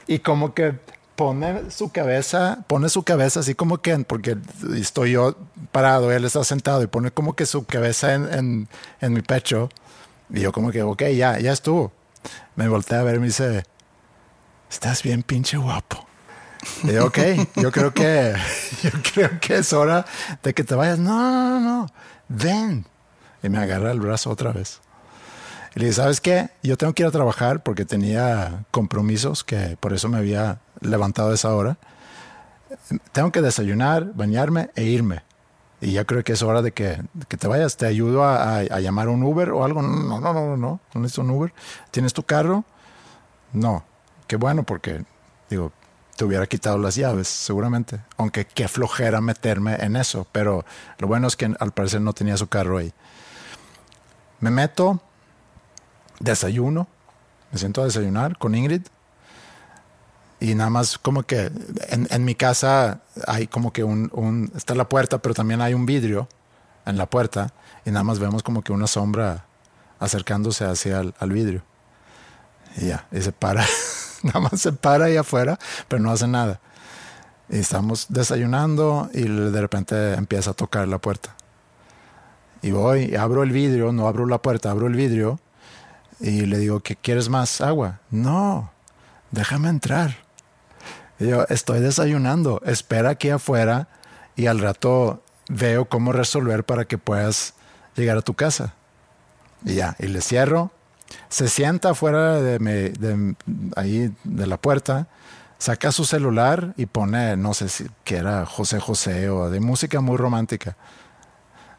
y 0.07 0.19
como 0.19 0.55
que 0.55 0.79
pone 1.21 1.71
su 1.71 1.93
cabeza, 1.93 2.65
pone 2.67 2.89
su 2.89 3.03
cabeza 3.03 3.41
así 3.41 3.55
como 3.55 3.83
que, 3.83 3.95
porque 3.99 4.39
estoy 4.75 5.11
yo 5.11 5.37
parado, 5.71 6.11
él 6.11 6.25
está 6.25 6.43
sentado 6.45 6.83
y 6.83 6.87
pone 6.87 7.11
como 7.11 7.37
que 7.37 7.45
su 7.45 7.67
cabeza 7.67 8.15
en, 8.15 8.69
mi 9.03 9.21
pecho. 9.21 9.69
Y 10.31 10.41
yo 10.41 10.51
como 10.51 10.71
que, 10.71 10.83
ok, 10.83 11.03
ya, 11.15 11.39
ya 11.39 11.53
estuvo. 11.53 11.93
Me 12.57 12.69
volteé 12.69 12.97
a 12.97 13.03
ver 13.03 13.17
y 13.17 13.19
me 13.19 13.27
dice, 13.27 13.65
estás 14.71 15.03
bien 15.03 15.23
pinche 15.23 15.59
guapo. 15.59 16.07
Y 16.85 16.93
yo, 16.93 17.05
ok, 17.05 17.19
yo 17.57 17.71
creo 17.71 17.93
que, 17.93 18.35
yo 18.83 18.91
creo 19.13 19.39
que 19.41 19.59
es 19.59 19.75
hora 19.75 20.07
de 20.43 20.55
que 20.55 20.65
te 20.65 20.75
vayas. 20.75 20.99
No, 20.99 21.13
no, 21.31 21.61
no, 21.61 21.87
ven. 22.29 22.87
Y 23.43 23.51
me 23.51 23.59
agarra 23.59 23.91
el 23.93 24.01
brazo 24.01 24.31
otra 24.31 24.53
vez. 24.53 24.81
Y 25.75 25.79
le 25.79 25.87
dije, 25.87 25.97
¿sabes 25.97 26.21
qué? 26.21 26.51
Yo 26.63 26.77
tengo 26.77 26.93
que 26.93 27.03
ir 27.03 27.07
a 27.07 27.13
trabajar 27.13 27.63
porque 27.63 27.85
tenía 27.85 28.65
compromisos 28.71 29.45
que 29.45 29.77
por 29.79 29.93
eso 29.93 30.09
me 30.09 30.19
había 30.19 30.61
levantado 30.81 31.31
a 31.31 31.35
esa 31.35 31.55
hora. 31.55 31.79
Tengo 33.13 33.31
que 33.31 33.41
desayunar, 33.41 34.13
bañarme 34.15 34.71
e 34.75 34.85
irme. 34.85 35.23
Y 35.81 35.93
ya 35.93 36.05
creo 36.05 36.23
que 36.23 36.33
es 36.33 36.43
hora 36.43 36.61
de 36.61 36.73
que, 36.73 37.01
te 37.29 37.49
vayas. 37.49 37.77
Te 37.77 37.87
ayudo 37.87 38.25
a, 38.25 38.63
llamar 38.81 39.09
un 39.09 39.23
Uber 39.23 39.51
o 39.51 39.65
algo. 39.65 39.81
No, 39.81 40.21
no, 40.21 40.33
no, 40.33 40.47
no, 40.47 40.57
no. 40.57 40.81
No 40.95 41.01
necesito 41.01 41.23
un 41.23 41.31
Uber. 41.31 41.53
¿Tienes 41.91 42.13
tu 42.13 42.23
carro? 42.23 42.65
No. 43.53 43.85
Qué 44.27 44.37
bueno 44.37 44.65
porque, 44.65 45.05
digo, 45.49 45.73
te 46.17 46.25
hubiera 46.25 46.47
quitado 46.47 46.77
las 46.79 46.97
llaves, 46.97 47.29
seguramente. 47.29 48.01
Aunque 48.19 48.45
qué 48.45 48.69
flojera 48.69 49.21
meterme 49.21 49.77
en 49.77 49.97
eso. 49.97 50.27
Pero 50.33 50.65
lo 50.99 51.09
bueno 51.09 51.29
es 51.29 51.37
que 51.37 51.51
al 51.59 51.73
parecer 51.73 52.03
no 52.03 52.13
tenía 52.13 52.37
su 52.37 52.49
carro 52.49 52.77
ahí. 52.77 52.93
Me 54.41 54.51
meto, 54.51 55.01
desayuno, 56.21 56.87
me 57.51 57.59
siento 57.59 57.83
a 57.83 57.87
desayunar 57.87 58.39
con 58.39 58.55
Ingrid 58.55 58.83
y 60.39 60.55
nada 60.55 60.71
más 60.71 60.97
como 60.99 61.25
que 61.25 61.51
en, 61.89 62.25
mi 62.25 62.35
casa 62.35 63.01
hay 63.27 63.47
como 63.47 63.73
que 63.73 63.85
un, 63.85 64.51
está 64.57 64.75
la 64.75 64.89
puerta, 64.89 65.19
pero 65.19 65.35
también 65.35 65.61
hay 65.61 65.75
un 65.75 65.85
vidrio 65.85 66.29
en 66.87 66.97
la 66.97 67.07
puerta 67.07 67.53
y 67.85 67.91
nada 67.91 68.05
más 68.05 68.19
vemos 68.19 68.43
como 68.43 68.63
que 68.63 68.73
una 68.73 68.87
sombra 68.87 69.45
acercándose 69.99 70.65
hacia 70.65 71.01
el 71.01 71.15
al 71.19 71.33
vidrio. 71.33 71.63
Y 72.77 72.87
ya, 72.87 73.07
y 73.13 73.21
se 73.21 73.33
para, 73.33 73.67
nada 74.23 74.41
más 74.41 74.61
se 74.61 74.73
para 74.73 75.07
ahí 75.07 75.17
afuera, 75.17 75.59
pero 75.89 76.03
no 76.03 76.11
hace 76.11 76.27
nada. 76.27 76.61
Y 77.51 77.59
estamos 77.59 78.07
desayunando 78.09 79.11
y 79.13 79.25
de 79.25 79.61
repente 79.61 80.15
empieza 80.15 80.53
a 80.53 80.55
tocar 80.55 80.89
la 80.89 80.99
puerta. 80.99 81.35
Y 82.63 82.71
voy, 82.71 83.15
abro 83.15 83.43
el 83.43 83.51
vidrio, 83.51 83.93
no 83.93 84.07
abro 84.07 84.25
la 84.27 84.41
puerta, 84.41 84.71
abro 84.71 84.87
el 84.87 84.95
vidrio 84.95 85.39
y 86.21 86.47
le 86.47 86.59
digo, 86.59 86.81
¿qué 86.81 86.97
quieres 86.97 87.29
más 87.29 87.61
agua? 87.61 88.01
No, 88.11 88.71
déjame 89.31 89.69
entrar 89.69 90.17
yo 91.19 91.45
estoy 91.51 91.81
desayunando, 91.81 92.63
espera 92.65 93.11
aquí 93.11 93.29
afuera 93.29 93.89
y 94.37 94.47
al 94.47 94.59
rato 94.59 95.23
veo 95.51 95.85
cómo 95.85 96.13
resolver 96.13 96.65
para 96.65 96.87
que 96.87 96.97
puedas 96.97 97.53
llegar 97.95 98.17
a 98.17 98.23
tu 98.23 98.33
casa. 98.35 98.73
Y 99.65 99.75
ya, 99.75 99.97
y 99.99 100.07
le 100.07 100.23
cierro 100.23 100.71
se 101.29 101.49
sienta 101.49 101.91
afuera 101.91 102.41
de, 102.41 102.59
mi- 102.59 102.89
de- 102.99 103.35
ahí 103.77 104.15
de 104.25 104.47
la 104.47 104.57
puerta, 104.57 105.09
saca 105.59 105.93
su 105.93 106.07
celular 106.07 106.73
y 106.79 106.87
pone, 106.87 107.37
no 107.37 107.53
sé 107.53 107.69
si 107.69 107.87
que 108.05 108.17
era 108.17 108.47
José 108.47 108.81
José 108.81 109.29
o 109.29 109.51
de 109.51 109.61
música 109.61 110.01
muy 110.01 110.17
romántica. 110.17 110.77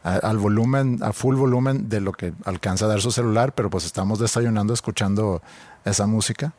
Al 0.02 0.38
volumen, 0.38 0.98
a 1.02 1.12
full 1.12 1.36
volumen 1.36 1.88
de 1.88 2.00
lo 2.00 2.12
que 2.12 2.32
alcanza 2.44 2.86
a 2.86 2.88
dar 2.88 3.00
su 3.00 3.12
celular, 3.12 3.54
pero 3.54 3.70
pues 3.70 3.84
estamos 3.84 4.18
desayunando 4.18 4.74
escuchando 4.74 5.42
esa 5.84 6.06
música. 6.06 6.54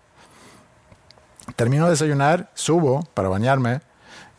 Termino 1.57 1.85
de 1.85 1.91
desayunar, 1.91 2.51
subo 2.53 3.03
para 3.13 3.27
bañarme 3.27 3.81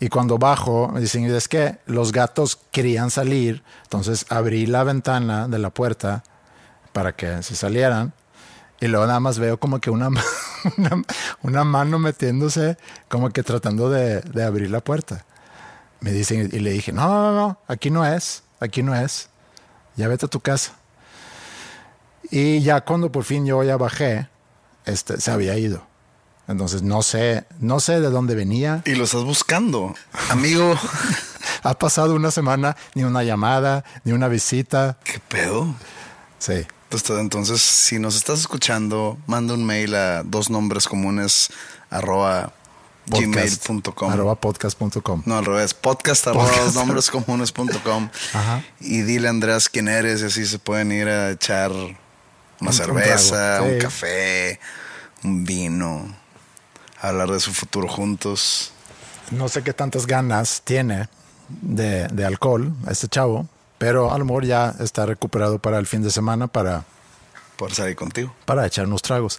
y 0.00 0.08
cuando 0.08 0.38
bajo 0.38 0.88
me 0.88 1.00
dicen, 1.00 1.24
es 1.24 1.48
que 1.48 1.78
los 1.86 2.12
gatos 2.12 2.58
querían 2.70 3.10
salir, 3.10 3.62
entonces 3.82 4.26
abrí 4.30 4.66
la 4.66 4.84
ventana 4.84 5.48
de 5.48 5.58
la 5.58 5.70
puerta 5.70 6.24
para 6.92 7.14
que 7.14 7.42
se 7.42 7.56
salieran 7.56 8.14
y 8.80 8.86
luego 8.86 9.06
nada 9.06 9.20
más 9.20 9.38
veo 9.38 9.58
como 9.58 9.80
que 9.80 9.90
una, 9.90 10.08
una, 10.78 11.02
una 11.42 11.64
mano 11.64 11.98
metiéndose, 11.98 12.78
como 13.08 13.30
que 13.30 13.42
tratando 13.42 13.90
de, 13.90 14.20
de 14.20 14.44
abrir 14.44 14.70
la 14.70 14.80
puerta. 14.80 15.24
Me 16.00 16.12
dicen 16.12 16.50
y 16.52 16.58
le 16.58 16.70
dije, 16.70 16.92
no, 16.92 17.08
no, 17.08 17.32
no, 17.32 17.58
aquí 17.66 17.90
no 17.90 18.06
es, 18.06 18.43
aquí 18.64 18.82
no 18.82 18.94
es, 18.94 19.28
ya 19.96 20.08
vete 20.08 20.26
a 20.26 20.28
tu 20.28 20.40
casa. 20.40 20.72
Y 22.30 22.60
ya 22.60 22.80
cuando 22.80 23.12
por 23.12 23.24
fin 23.24 23.46
yo 23.46 23.62
ya 23.62 23.76
bajé, 23.76 24.28
este, 24.86 25.20
se 25.20 25.30
había 25.30 25.56
ido. 25.56 25.86
Entonces 26.48 26.82
no 26.82 27.02
sé, 27.02 27.46
no 27.58 27.80
sé 27.80 28.00
de 28.00 28.10
dónde 28.10 28.34
venía. 28.34 28.82
Y 28.84 28.94
lo 28.94 29.04
estás 29.04 29.24
buscando. 29.24 29.94
Amigo, 30.30 30.74
Ha 31.64 31.78
pasado 31.78 32.14
una 32.14 32.30
semana, 32.30 32.76
ni 32.94 33.04
una 33.04 33.22
llamada, 33.22 33.84
ni 34.04 34.12
una 34.12 34.28
visita. 34.28 34.98
¿qué 35.02 35.18
pedo? 35.18 35.74
Sí. 36.38 36.66
Entonces, 36.84 37.18
entonces, 37.18 37.62
si 37.62 37.98
nos 37.98 38.16
estás 38.16 38.40
escuchando, 38.40 39.16
manda 39.26 39.54
un 39.54 39.64
mail 39.64 39.94
a 39.94 40.22
dos 40.24 40.50
nombres 40.50 40.86
comunes 40.86 41.48
arroba 41.88 42.52
gmail.com. 43.06 44.10
Arroba 44.10 44.34
podcast.com. 44.36 45.22
No, 45.26 45.38
al 45.38 45.44
revés. 45.44 45.74
Podcast 45.74 46.26
arroba 46.26 46.44
Podcast. 46.46 46.64
dos 46.66 46.74
nombres 46.74 47.10
comunes.com. 47.10 48.08
Ajá. 48.34 48.62
Y 48.80 49.02
dile 49.02 49.26
a 49.28 49.30
Andreas 49.30 49.68
quién 49.68 49.88
eres 49.88 50.22
y 50.22 50.26
así 50.26 50.46
se 50.46 50.58
pueden 50.58 50.92
ir 50.92 51.08
a 51.08 51.30
echar 51.30 51.70
una 51.72 51.94
Un- 52.60 52.66
un 52.68 52.72
cerveza, 52.72 53.60
un, 53.62 53.72
sí. 53.72 53.78
café, 53.78 54.60
un 55.22 55.44
vino, 55.44 56.14
hablar 57.00 57.30
de 57.30 57.40
su 57.40 57.52
futuro 57.52 57.88
juntos. 57.88 58.72
No 59.30 59.48
sé 59.48 59.62
qué 59.62 59.72
tantas 59.72 60.06
ganas 60.06 60.62
tiene 60.64 61.08
de, 61.48 62.08
de 62.08 62.24
alcohol 62.24 62.72
este 62.88 63.08
chavo, 63.08 63.48
pero 63.78 64.12
a 64.12 64.18
lo 64.18 64.24
mejor 64.24 64.44
ya 64.44 64.74
está 64.80 65.04
recuperado 65.06 65.58
para 65.58 65.78
el 65.78 65.86
fin 65.86 66.02
de 66.02 66.10
semana 66.10 66.46
para, 66.46 66.84
Por 67.56 67.72
salir 67.74 67.96
contigo. 67.96 68.34
para 68.44 68.66
echar 68.66 68.86
unos 68.86 69.02
tragos. 69.02 69.38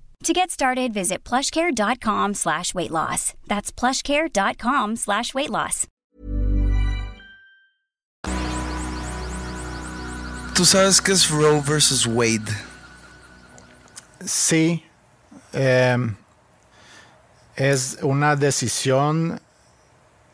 To 0.23 0.33
get 0.33 0.51
started, 0.51 0.93
visit 0.93 1.23
plushcare.com 1.23 2.35
slash 2.35 2.75
weight 2.75 2.91
loss. 2.91 3.33
That's 3.47 3.71
plushcare.com 3.71 4.95
slash 4.97 5.33
weight 5.33 5.49
loss. 5.49 5.87
¿Tú 10.53 10.65
sabes 10.65 11.01
qué 11.01 11.13
es 11.13 11.29
Roe 11.29 11.61
versus 11.61 12.05
Wade? 12.05 12.51
Sí, 14.23 14.83
eh, 15.53 15.97
es 17.55 17.97
una 18.03 18.35
decisión 18.35 19.41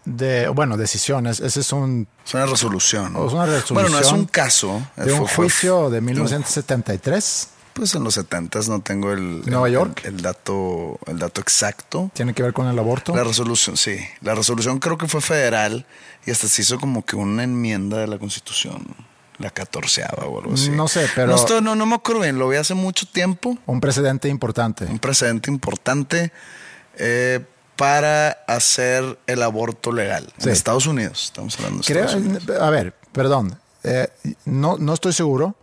de, 0.03 0.49
bueno, 0.49 0.75
decisiones, 0.75 1.39
ese 1.39 1.61
es 1.61 1.71
un, 1.71 2.07
Es 2.25 2.33
una 2.33 2.45
resolución. 2.45 3.15
Es 3.25 3.31
una 3.33 3.45
resolución 3.45 3.73
Bueno, 3.75 3.89
no 3.89 3.99
es 3.99 4.11
un 4.11 4.25
caso. 4.25 4.81
de 4.97 5.13
un 5.13 5.19
Fue- 5.19 5.27
fue- 5.27 5.35
juicio 5.45 5.85
de 5.89 5.91
de 5.91 5.99
un- 5.99 6.05
1973. 6.05 7.49
Pues 7.77 7.95
en 7.95 8.03
los 8.03 8.15
70 8.15 8.59
no 8.67 8.81
tengo 8.81 9.11
el, 9.13 9.41
Nueva 9.45 9.67
el- 9.67 9.73
York. 9.73 10.01
El, 10.05 10.21
dato, 10.21 10.99
el 11.05 11.19
dato 11.19 11.39
exacto. 11.41 12.11
Tiene 12.13 12.33
que 12.33 12.43
ver 12.43 12.51
con 12.53 12.67
el 12.67 12.77
aborto. 12.77 13.15
La 13.15 13.23
resolución, 13.23 13.77
sí. 13.77 13.97
La 14.21 14.35
resolución 14.35 14.79
creo 14.79 14.97
que 14.97 15.07
fue 15.07 15.21
federal 15.21 15.85
y 16.25 16.31
hasta 16.31 16.47
se 16.47 16.63
hizo 16.63 16.79
como 16.79 17.05
que 17.05 17.15
una 17.15 17.43
enmienda 17.43 17.97
de 17.99 18.07
la 18.07 18.17
Constitución. 18.17 18.83
La 19.39 19.51
catorceava 19.51 20.25
o 20.25 20.39
algo 20.39 20.53
así. 20.55 20.71
No 20.71 20.87
sé, 20.87 21.07
pero- 21.13 21.27
No, 21.27 21.35
estoy- 21.35 21.61
no, 21.61 21.75
no 21.75 21.85
me 21.85 21.93
acuerdo 21.95 22.21
bien, 22.21 22.39
lo 22.39 22.49
vi 22.49 22.57
hace 22.57 22.73
mucho 22.73 23.05
tiempo. 23.05 23.55
Un 23.67 23.79
precedente 23.79 24.27
importante. 24.29 24.85
Un 24.85 24.97
precedente 24.97 25.51
importante 25.51 26.31
eh, 26.97 27.45
para 27.75 28.29
hacer 28.47 29.19
el 29.27 29.43
aborto 29.43 29.91
legal. 29.91 30.25
Sí. 30.39 30.47
En 30.47 30.53
Estados 30.53 30.87
Unidos, 30.87 31.25
estamos 31.25 31.55
hablando 31.57 31.81
de 31.81 31.85
Creo, 31.85 32.05
Estados 32.05 32.25
Unidos. 32.25 32.49
a 32.59 32.69
ver, 32.71 32.95
perdón, 33.11 33.59
eh, 33.83 34.07
no, 34.45 34.77
no 34.79 34.95
estoy 34.95 35.13
seguro. 35.13 35.55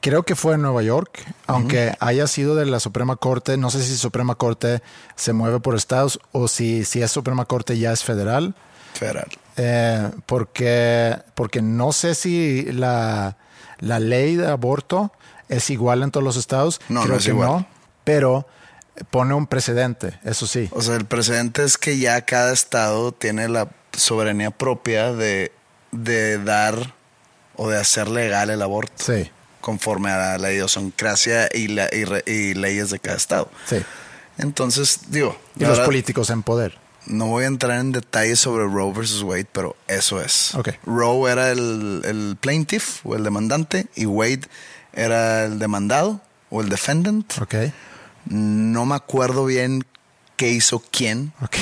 Creo 0.00 0.22
que 0.22 0.34
fue 0.34 0.54
en 0.54 0.62
Nueva 0.62 0.82
York, 0.82 1.22
aunque 1.46 1.94
haya 2.00 2.26
sido 2.26 2.54
de 2.54 2.64
la 2.66 2.80
Suprema 2.80 3.16
Corte. 3.16 3.56
No 3.56 3.70
sé 3.70 3.82
si 3.82 3.96
Suprema 3.96 4.34
Corte 4.34 4.82
se 5.14 5.32
mueve 5.32 5.60
por 5.60 5.74
estados 5.76 6.20
o 6.32 6.48
si, 6.48 6.84
si 6.84 7.02
es 7.02 7.10
Suprema 7.10 7.44
Corte 7.44 7.78
ya 7.78 7.92
es 7.92 8.02
federal. 8.02 8.54
Federal. 8.94 9.28
Eh, 9.56 10.10
porque, 10.26 11.16
porque 11.34 11.60
no 11.60 11.92
sé 11.92 12.14
si 12.14 12.62
la, 12.72 13.36
la 13.78 13.98
ley 14.00 14.36
de 14.36 14.48
aborto 14.48 15.12
es 15.50 15.68
igual 15.68 16.02
en 16.02 16.10
todos 16.10 16.24
los 16.24 16.36
estados. 16.36 16.80
No, 16.88 17.00
Creo 17.02 17.12
no 17.12 17.18
es 17.18 17.24
que 17.24 17.30
igual. 17.30 17.48
no, 17.48 17.66
pero 18.04 18.46
pone 19.10 19.34
un 19.34 19.46
precedente, 19.46 20.18
eso 20.24 20.46
sí. 20.46 20.68
O 20.72 20.80
sea, 20.80 20.96
el 20.96 21.04
precedente 21.04 21.62
es 21.64 21.76
que 21.76 21.98
ya 21.98 22.22
cada 22.22 22.52
estado 22.52 23.12
tiene 23.12 23.48
la 23.48 23.68
soberanía 23.92 24.50
propia 24.50 25.12
de, 25.12 25.52
de 25.92 26.42
dar 26.42 26.94
o 27.56 27.68
de 27.68 27.78
hacer 27.78 28.08
legal 28.08 28.48
el 28.50 28.62
aborto 28.62 28.92
Sí, 28.96 29.30
conforme 29.60 30.10
a 30.10 30.38
la 30.38 30.52
idiosincrasia 30.52 31.48
y, 31.54 31.68
la, 31.68 31.88
y, 31.92 32.04
re- 32.04 32.24
y 32.26 32.54
leyes 32.54 32.90
de 32.90 32.98
cada 32.98 33.16
estado. 33.16 33.50
sí. 33.66 33.76
Entonces, 34.38 35.00
digo, 35.08 35.38
Y 35.58 35.64
los 35.66 35.80
políticos 35.80 36.30
en 36.30 36.42
poder. 36.42 36.78
no 37.04 37.26
voy 37.26 37.44
a 37.44 37.46
entrar 37.46 37.78
en 37.78 37.92
detalles 37.92 38.40
sobre 38.40 38.64
Roe 38.64 38.90
versus 38.90 39.22
Wade, 39.22 39.46
pero 39.52 39.76
eso 39.86 40.22
es. 40.22 40.54
Ok. 40.54 40.70
Roe 40.86 41.30
era 41.30 41.50
el, 41.50 42.00
el 42.04 42.36
plaintiff 42.40 43.04
o 43.04 43.16
el 43.16 43.22
demandante 43.24 43.88
y 43.96 44.06
Wade 44.06 44.42
era 44.94 45.44
el 45.44 45.58
demandado 45.58 46.22
o 46.48 46.62
el 46.62 46.70
defendant. 46.70 47.38
Ok, 47.38 47.54
No 48.26 48.86
me 48.86 48.94
acuerdo 48.94 49.44
bien 49.44 49.84
qué 50.36 50.48
hizo 50.50 50.82
quién. 50.90 51.32
ok. 51.42 51.56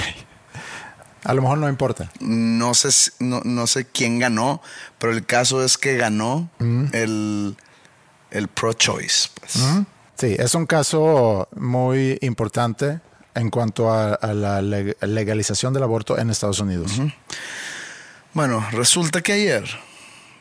A 1.25 1.35
lo 1.35 1.43
mejor 1.43 1.59
no 1.59 1.69
importa. 1.69 2.11
No 2.21 2.75
sé, 2.75 3.11
no, 3.19 3.41
no 3.45 3.67
sé 3.67 3.87
quién 3.87 4.21
ganó, 4.21 4.63
pero 4.99 5.13
el 5.13 5.27
caso 5.27 5.65
es 5.65 5.77
que 5.79 5.97
ganó 5.97 6.49
Mm. 6.61 6.85
el, 6.93 7.57
el 8.31 8.49
pro-choice. 8.49 9.29
Pues. 9.41 9.59
Sí, 10.17 10.35
es 10.39 10.55
un 10.55 10.67
caso 10.67 11.49
muy 11.57 12.19
importante 12.23 13.01
en 13.35 13.51
cuanto 13.51 13.91
a, 13.93 14.15
a 14.15 14.35
la 14.35 14.61
leg- 14.61 14.97
legalización 15.07 15.73
del 15.73 15.83
aborto 15.85 16.19
en 16.19 16.31
Estados 16.31 16.59
Unidos. 16.61 16.93
Bueno, 18.35 18.67
resulta 18.73 19.23
que 19.23 19.33
ayer, 19.33 19.65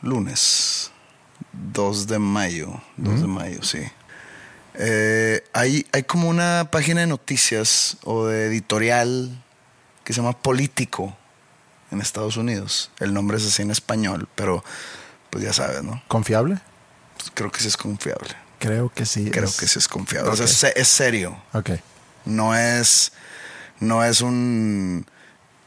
lunes 0.01 0.91
2 1.53 2.07
de 2.07 2.19
mayo, 2.19 2.81
2 2.97 3.21
de 3.21 3.27
mayo, 3.27 3.63
sí. 3.63 3.79
eh, 4.75 5.43
hay, 5.53 5.85
hay 5.91 6.03
como 6.03 6.27
una 6.29 6.69
página 6.71 7.01
de 7.01 7.07
noticias 7.07 7.97
o 8.03 8.25
de 8.25 8.47
editorial 8.47 9.43
que 10.03 10.13
se 10.13 10.21
llama 10.21 10.37
Político 10.37 11.15
en 11.91 12.01
Estados 12.01 12.37
Unidos. 12.37 12.91
El 12.99 13.13
nombre 13.13 13.37
es 13.37 13.45
así 13.45 13.61
en 13.61 13.71
español, 13.71 14.27
pero 14.35 14.63
pues 15.29 15.43
ya 15.43 15.53
sabes, 15.53 15.83
¿no? 15.83 16.01
¿Confiable? 16.07 16.59
Pues, 17.27 17.31
creo 17.33 17.51
que 17.51 17.59
sí 17.61 17.67
es 17.67 17.77
confiable. 17.77 18.29
Creo 18.59 18.89
que 18.93 19.05
sí. 19.05 19.29
Creo 19.31 19.45
es- 19.45 19.57
que 19.57 19.67
sí 19.67 19.79
es 19.79 19.87
confiable. 19.87 20.31
O 20.31 20.35
sea, 20.35 20.45
es, 20.45 20.63
es 20.63 20.87
serio. 20.87 21.37
Ok, 21.53 21.71
No 22.25 22.55
es, 22.55 23.11
no 23.79 24.03
es 24.03 24.21
un 24.21 25.05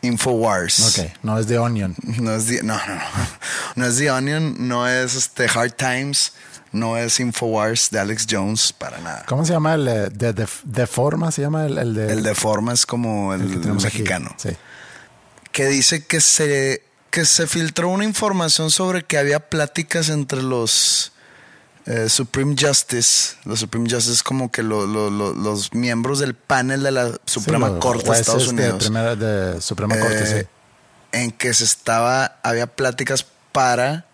Infowars. 0.02 0.98
ok. 0.98 1.06
No 1.22 1.38
es 1.38 1.46
de 1.46 1.58
Onion. 1.58 1.94
No 2.02 2.34
es 2.34 2.46
The, 2.46 2.62
no, 2.62 2.74
no, 2.86 2.94
no. 2.94 3.00
No 3.76 3.86
es 3.86 3.96
The 3.98 4.10
Onion, 4.10 4.66
no 4.68 4.88
es 4.88 5.14
este 5.14 5.46
Hard 5.46 5.72
Times, 5.72 6.32
no 6.72 6.96
es 6.96 7.20
Infowars 7.20 7.90
de 7.90 8.00
Alex 8.00 8.26
Jones, 8.28 8.72
para 8.72 8.98
nada. 8.98 9.24
¿Cómo 9.28 9.44
se 9.44 9.52
llama 9.52 9.74
el 9.74 9.86
eh, 9.88 10.08
de, 10.10 10.32
de, 10.32 10.48
de 10.64 10.86
forma? 10.86 11.30
¿Se 11.30 11.42
llama 11.42 11.66
el, 11.66 11.78
el 11.78 11.94
de, 11.94 12.12
El 12.12 12.22
de 12.22 12.34
forma 12.34 12.72
es 12.72 12.86
como 12.86 13.34
el, 13.34 13.42
el 13.42 13.58
aquí? 13.58 13.68
mexicano. 13.68 14.34
Sí. 14.38 14.50
Que 15.52 15.66
dice 15.66 16.04
que 16.06 16.20
se, 16.20 16.82
que 17.10 17.24
se 17.24 17.46
filtró 17.46 17.88
una 17.88 18.04
información 18.04 18.70
sobre 18.70 19.04
que 19.04 19.18
había 19.18 19.48
pláticas 19.50 20.08
entre 20.08 20.42
los 20.42 21.12
eh, 21.86 22.08
Supreme 22.08 22.54
Justice. 22.58 23.36
Los 23.44 23.60
Supreme 23.60 23.88
Justice 23.90 24.12
es 24.12 24.22
como 24.22 24.50
que 24.50 24.62
lo- 24.62 24.86
lo- 24.86 25.10
lo- 25.10 25.32
los 25.32 25.72
miembros 25.74 26.18
del 26.18 26.34
panel 26.34 26.82
de 26.82 26.90
la 26.90 27.12
Suprema 27.26 27.68
Sí, 27.68 27.74
Corte 27.80 28.10
de 28.10 28.16
Estados 28.20 28.44
de 28.44 28.50
Unidos. 28.50 28.84
primera- 28.84 29.16
de 29.16 29.60
Suprema 29.60 29.98
Corte, 29.98 30.22
eh, 30.22 30.40
sí. 30.42 30.48
en 31.12 31.30
que 31.32 31.52
se 31.54 31.64
estaba, 31.64 32.36
había 32.42 32.66
pláticas 32.66 33.26
para 33.52 34.06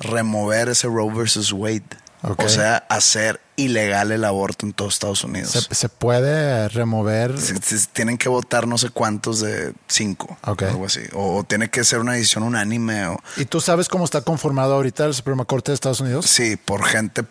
remover 0.00 0.68
ese 0.68 0.86
Roe 0.86 1.12
versus 1.12 1.52
Wade. 1.52 1.82
O 2.22 2.48
sea, 2.48 2.78
hacer 2.88 3.40
ilegal 3.56 4.10
el 4.10 4.24
aborto 4.24 4.66
en 4.66 4.72
todos 4.72 4.94
Estados 4.94 5.22
Unidos. 5.24 5.50
Se, 5.52 5.74
se 5.74 5.88
puede 5.88 6.68
remover. 6.68 7.38
Se- 7.40 7.60
se- 7.62 7.86
tienen 7.88 8.18
que 8.18 8.28
votar 8.28 8.66
no 8.66 8.76
sé 8.78 8.90
cuántos 8.90 9.40
de 9.40 9.72
cinco, 9.86 10.36
Ok. 10.44 10.62
algo 10.64 10.86
así. 10.86 11.00
O, 11.12 11.36
o 11.38 11.44
tiene 11.44 11.70
que 11.70 11.84
ser 11.84 12.00
una 12.00 12.12
decisión 12.14 12.42
unánime. 12.42 13.06
O, 13.06 13.20
¿Y 13.36 13.44
tú 13.44 13.60
sabes 13.60 13.88
cómo 13.88 14.04
está 14.04 14.20
conformado 14.22 14.74
ahorita 14.74 15.04
el 15.04 15.14
Suprema 15.14 15.44
Corte 15.44 15.70
de 15.70 15.74
Estados 15.74 16.00
Unidos? 16.00 16.26
sí, 16.26 16.56
por 16.56 16.84
gente 16.84 17.24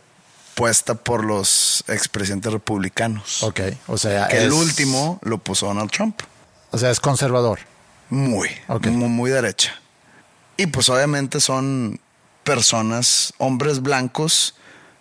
puesta 0.56 0.96
por 0.96 1.24
los 1.24 1.84
expresidentes 1.88 2.52
republicanos. 2.52 3.44
Ok, 3.44 3.60
o 3.88 3.98
sea, 3.98 4.28
Que 4.28 4.42
el 4.44 4.54
último 4.54 5.20
lo 5.22 5.38
puso 5.38 5.68
Donald 5.68 5.92
Trump. 5.92 6.20
O 6.72 6.78
sea, 6.78 6.90
es 6.92 7.00
conservador. 7.00 7.60
Muy, 8.10 8.50
Ok. 8.68 8.88
muy, 8.88 9.10
muy 9.10 9.30
derecha. 9.32 9.74
Y 10.56 10.68
pues 10.68 10.90
obviamente 10.90 11.40
son 11.42 12.00
personas, 12.44 13.34
hombres 13.38 13.82
blancos 13.82 14.56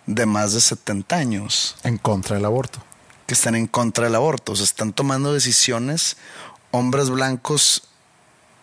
de 0.07 0.25
más 0.25 0.53
de 0.53 0.61
70 0.61 1.15
años 1.15 1.75
En 1.83 1.97
contra 1.97 2.35
del 2.35 2.45
aborto. 2.45 2.83
que 3.27 3.33
están 3.35 3.55
en 3.55 3.67
contra 3.67 4.05
del 4.05 4.15
aborto. 4.15 4.53
O 4.53 4.55
sea, 4.55 4.63
están 4.65 4.93
tomando 4.93 5.33
decisiones, 5.33 6.17
hombres 6.71 7.09
blancos 7.09 7.83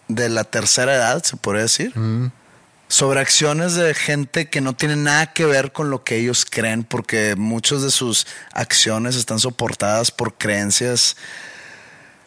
de 0.09 0.29
la 0.29 0.45
tercera 0.45 0.95
edad, 0.95 1.23
se 1.23 1.37
podría 1.37 1.63
decir, 1.63 1.93
sobre 2.89 3.21
acciones 3.21 3.75
de 3.75 3.95
gente 3.95 4.49
que 4.51 4.61
no 4.61 4.75
tiene 4.75 4.97
nada 4.97 5.33
que 5.33 5.47
ver 5.47 5.73
con 5.73 5.91
lo 5.91 6.05
que 6.05 6.17
ellos 6.17 6.47
creen, 6.49 6.85
porque 6.85 7.35
muchas 7.37 7.83
de 7.83 7.91
sus 7.91 8.27
acciones 8.53 9.17
están 9.17 9.39
soportadas 9.39 10.11
por 10.11 10.35
creencias 10.35 11.17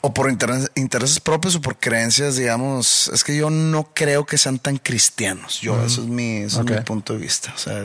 o 0.02 0.14
por 0.14 0.30
interes- 0.32 0.70
intereses 0.76 1.20
propios 1.20 1.56
o 1.56 1.62
por 1.62 1.78
creencias, 1.78 2.36
digamos, 2.36 3.10
es 3.14 3.24
que 3.24 3.36
yo 3.36 3.50
no 3.50 3.92
creo 3.94 4.26
que 4.26 4.38
sean 4.38 4.60
tan 4.60 4.78
cristianos. 4.78 5.60
Yo, 5.62 5.84
eso 5.86 6.02
es 6.02 6.08
mi, 6.08 6.38
es 6.38 6.56
mi 6.58 6.82
punto 6.86 7.14
de 7.14 7.20
vista. 7.20 7.52
O 7.56 7.58
sea, 7.58 7.84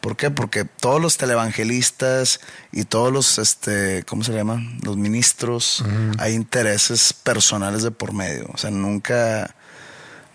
¿por 0.00 0.16
qué? 0.16 0.30
Porque 0.30 0.64
todos 0.64 1.00
los 1.00 1.16
televangelistas 1.16 2.40
y 2.72 2.84
todos 2.84 3.12
los, 3.12 3.38
este, 3.38 4.02
¿cómo 4.04 4.24
se 4.24 4.32
llama? 4.32 4.62
Los 4.82 4.96
ministros, 4.96 5.84
hay 6.18 6.34
intereses 6.34 7.12
personales 7.12 7.82
de 7.82 7.90
por 7.90 8.12
medio. 8.12 8.48
O 8.52 8.58
sea, 8.58 8.70
nunca, 8.70 9.54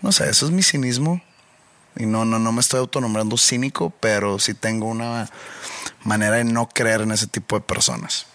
no 0.02 0.12
sé, 0.12 0.28
eso 0.30 0.46
es 0.46 0.52
mi 0.52 0.62
cinismo. 0.62 1.20
Y 1.98 2.04
no, 2.06 2.24
no, 2.26 2.38
no 2.38 2.52
me 2.52 2.60
estoy 2.60 2.78
autonombrando 2.80 3.38
cínico, 3.38 3.90
pero 4.00 4.38
sí 4.38 4.52
tengo 4.52 4.86
una 4.86 5.30
manera 6.04 6.36
de 6.36 6.44
no 6.44 6.68
creer 6.68 7.00
en 7.00 7.10
ese 7.10 7.26
tipo 7.26 7.56
de 7.56 7.62
personas. 7.62 8.26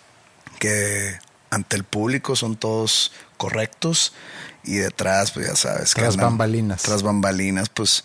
Que 0.59 1.19
ante 1.51 1.75
el 1.75 1.83
público 1.83 2.35
son 2.35 2.55
todos 2.55 3.11
correctos 3.37 4.13
y 4.63 4.75
detrás, 4.75 5.31
pues 5.31 5.47
ya 5.47 5.55
sabes. 5.55 5.93
que 5.93 6.01
Tras 6.01 6.15
andan- 6.15 6.29
bambalinas. 6.31 6.81
Tras 6.81 7.03
bambalinas, 7.03 7.69
pues 7.69 8.03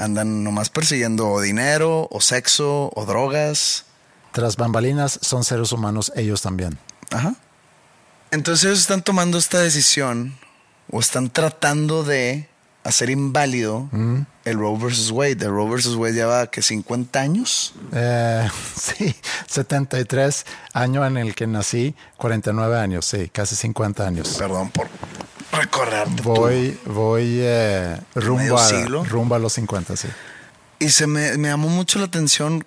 andan 0.00 0.42
nomás 0.42 0.70
persiguiendo 0.70 1.28
o 1.28 1.40
dinero, 1.40 2.08
o 2.10 2.20
sexo, 2.20 2.90
o 2.94 3.06
drogas. 3.06 3.84
Tras 4.32 4.56
bambalinas 4.56 5.18
son 5.22 5.44
seres 5.44 5.72
humanos 5.72 6.12
ellos 6.16 6.42
también. 6.42 6.78
Ajá. 7.10 7.34
Entonces 8.30 8.64
ellos 8.64 8.80
están 8.80 9.02
tomando 9.02 9.38
esta 9.38 9.58
decisión 9.58 10.38
o 10.90 11.00
están 11.00 11.30
tratando 11.30 12.04
de 12.04 12.48
hacer 12.84 13.10
inválido 13.10 13.88
el 14.44 14.58
Roe 14.58 14.78
versus 14.78 15.10
Wade. 15.10 15.44
El 15.44 15.50
Roe 15.50 15.68
versus 15.68 15.96
Wade 15.96 16.14
lleva 16.14 16.46
que 16.46 16.62
50 16.62 17.20
años. 17.20 17.74
Eh, 17.92 18.48
sí, 18.76 19.14
73 19.46 20.46
año 20.72 21.04
en 21.04 21.16
el 21.16 21.34
que 21.34 21.46
nací, 21.46 21.94
49 22.16 22.78
años, 22.78 23.04
sí, 23.04 23.28
casi 23.28 23.56
50 23.56 24.06
años. 24.06 24.36
Perdón 24.38 24.70
por 24.70 24.88
recordarte. 25.52 26.22
tú. 26.22 26.34
Voy, 26.34 26.78
voy 26.86 27.38
eh, 27.40 27.98
rumbo, 28.14 28.58
a, 28.58 28.66
siglo. 28.66 29.04
rumbo 29.04 29.34
a 29.34 29.38
los 29.38 29.52
50, 29.54 29.96
sí. 29.96 30.08
Y 30.78 30.90
se 30.90 31.06
me, 31.06 31.36
me 31.36 31.48
llamó 31.48 31.68
mucho 31.68 31.98
la 31.98 32.06
atención. 32.06 32.64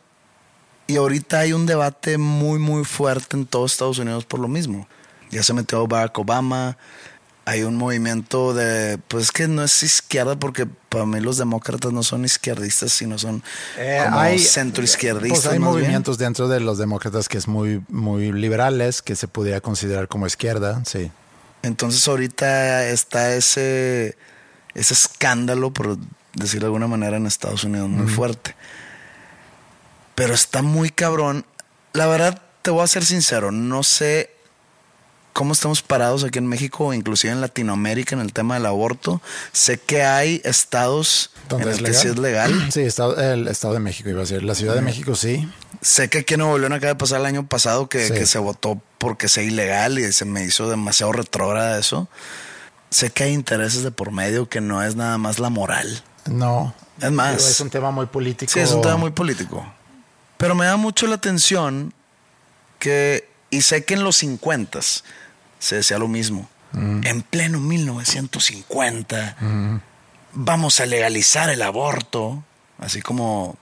Y 0.85 0.97
ahorita 0.97 1.39
hay 1.39 1.53
un 1.53 1.65
debate 1.65 2.17
muy, 2.17 2.59
muy 2.59 2.83
fuerte 2.83 3.37
en 3.37 3.45
todo 3.45 3.65
Estados 3.65 3.99
Unidos 3.99 4.25
por 4.25 4.39
lo 4.39 4.47
mismo. 4.47 4.87
Ya 5.31 5.43
se 5.43 5.53
metió 5.53 5.87
Barack 5.87 6.17
Obama. 6.19 6.77
Hay 7.45 7.63
un 7.63 7.75
movimiento 7.75 8.53
de. 8.53 8.99
Pues 9.07 9.25
es 9.25 9.31
que 9.31 9.47
no 9.47 9.63
es 9.63 9.83
izquierda, 9.83 10.37
porque 10.37 10.65
para 10.65 11.05
mí 11.05 11.19
los 11.19 11.37
demócratas 11.37 11.91
no 11.91 12.03
son 12.03 12.23
izquierdistas, 12.23 12.91
sino 12.93 13.17
son 13.17 13.43
como 13.75 14.37
centroizquierdistas. 14.37 15.41
pues 15.41 15.53
hay 15.53 15.59
más 15.59 15.71
bien. 15.71 15.81
movimientos 15.81 16.17
dentro 16.17 16.47
de 16.47 16.59
los 16.61 16.77
demócratas 16.77 17.27
que 17.27 17.37
es 17.37 17.47
muy, 17.47 17.83
muy 17.89 18.31
liberales, 18.31 19.01
que 19.01 19.15
se 19.15 19.27
pudiera 19.27 19.59
considerar 19.59 20.07
como 20.07 20.27
izquierda, 20.27 20.83
sí. 20.85 21.11
Entonces 21.63 22.07
ahorita 22.07 22.87
está 22.89 23.33
ese, 23.35 24.15
ese 24.75 24.93
escándalo, 24.93 25.71
por 25.71 25.97
decirlo 26.35 26.65
de 26.65 26.67
alguna 26.67 26.87
manera, 26.87 27.17
en 27.17 27.25
Estados 27.25 27.63
Unidos 27.63 27.89
muy 27.89 28.07
fuerte. 28.07 28.55
Pero 30.13 30.33
está 30.33 30.61
muy 30.61 30.89
cabrón. 30.89 31.45
La 31.93 32.05
verdad, 32.07 32.41
te 32.61 32.69
voy 32.69 32.83
a 32.83 32.87
ser 32.87 33.03
sincero, 33.05 33.51
no 33.51 33.81
sé 33.81 34.29
cómo 35.31 35.53
estamos 35.53 35.81
parados 35.81 36.23
aquí 36.23 36.37
en 36.37 36.47
México 36.47 36.85
o 36.85 36.93
inclusive 36.93 37.33
en 37.33 37.41
Latinoamérica 37.41 38.15
en 38.15 38.21
el 38.21 38.33
tema 38.33 38.55
del 38.55 38.65
aborto. 38.65 39.21
Sé 39.51 39.79
que 39.79 40.03
hay 40.03 40.41
estados 40.45 41.31
en 41.49 41.67
el 41.67 41.83
que 41.83 41.93
sí 41.93 42.07
es 42.07 42.17
legal. 42.17 42.71
Sí, 42.71 42.81
el 42.81 43.47
Estado 43.47 43.73
de 43.73 43.79
México 43.79 44.09
iba 44.09 44.19
a 44.19 44.21
decir. 44.21 44.43
La 44.43 44.55
Ciudad 44.55 44.75
de 44.75 44.81
México 44.81 45.15
sí. 45.15 45.49
Sé 45.83 46.09
que 46.09 46.19
aquí 46.19 46.33
en 46.35 46.39
Nuevo 46.41 46.57
León 46.57 46.73
acaba 46.73 46.93
de 46.93 46.99
pasar 46.99 47.19
el 47.19 47.25
año 47.25 47.45
pasado 47.47 47.87
que, 47.89 48.07
Sí. 48.07 48.13
que 48.13 48.25
se 48.25 48.39
votó 48.39 48.81
porque 48.97 49.27
sea 49.29 49.43
ilegal 49.43 49.99
y 49.99 50.11
se 50.13 50.25
me 50.25 50.43
hizo 50.43 50.69
demasiado 50.69 51.11
retrógrada 51.11 51.77
eso. 51.79 52.07
Sé 52.89 53.09
que 53.11 53.25
hay 53.25 53.33
intereses 53.33 53.83
de 53.83 53.91
por 53.91 54.11
medio 54.11 54.47
que 54.49 54.61
no 54.61 54.81
es 54.83 54.95
nada 54.95 55.17
más 55.17 55.39
la 55.39 55.49
moral. 55.49 56.03
No. 56.25 56.73
Es 57.01 57.11
más. 57.11 57.35
Es 57.47 57.59
un 57.59 57.69
tema 57.69 57.91
muy 57.91 58.05
político. 58.05 58.51
Sí, 58.51 58.59
es 58.59 58.71
un 58.71 58.81
tema 58.81 58.97
muy 58.97 59.11
político. 59.11 59.65
Pero 60.37 60.55
me 60.55 60.65
da 60.65 60.77
mucho 60.77 61.07
la 61.07 61.15
atención 61.15 61.93
que, 62.79 63.27
y 63.49 63.61
sé 63.61 63.83
que 63.83 63.93
en 63.95 64.03
los 64.03 64.17
50 64.17 64.79
se 65.59 65.75
decía 65.75 65.97
lo 65.97 66.07
mismo. 66.07 66.49
En 66.73 67.21
pleno 67.21 67.59
1950 67.59 69.35
vamos 70.33 70.79
a 70.79 70.85
legalizar 70.87 71.49
el 71.51 71.61
aborto, 71.61 72.43
así 72.79 73.01
como 73.01 73.57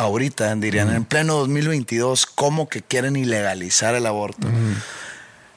ahorita 0.00 0.54
dirían, 0.56 0.94
en 0.94 1.04
pleno 1.04 1.34
2022, 1.36 2.26
¿cómo 2.26 2.68
que 2.68 2.82
quieren 2.82 3.16
ilegalizar 3.16 3.94
el 3.94 4.06
aborto? 4.06 4.48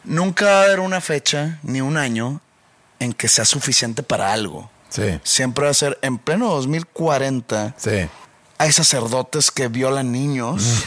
Nunca 0.04 0.46
va 0.46 0.62
a 0.62 0.64
haber 0.64 0.80
una 0.82 1.00
fecha 1.02 1.60
ni 1.64 1.82
un 1.82 1.98
año 1.98 2.41
en 3.00 3.14
que 3.14 3.28
sea 3.30 3.46
suficiente 3.46 4.04
para 4.04 4.34
algo. 4.34 4.70
Sí, 4.89 5.20
Siempre 5.24 5.66
va 5.66 5.72
a 5.72 5.74
ser 5.74 5.98
en 6.02 6.18
pleno 6.20 6.50
2040 6.50 7.74
sí. 7.78 8.08
hay 8.60 8.72
sacerdotes 8.72 9.50
que 9.50 9.68
violan 9.68 10.12
niños. 10.12 10.64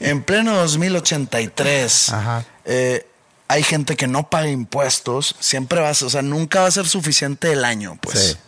En 0.00 0.22
pleno 0.22 0.54
2083 0.56 2.08
Ajá. 2.10 2.44
eh, 2.64 3.06
hay 3.48 3.62
gente 3.62 3.96
que 3.96 4.06
no 4.06 4.30
paga 4.30 4.48
impuestos. 4.48 5.34
Siempre 5.40 5.80
va 5.80 5.90
a 5.90 5.94
ser, 5.94 6.06
o 6.06 6.10
sea, 6.10 6.22
nunca 6.22 6.60
va 6.62 6.68
a 6.68 6.70
ser 6.70 6.86
suficiente 6.88 7.52
el 7.52 7.64
año, 7.64 7.98
pues. 8.00 8.38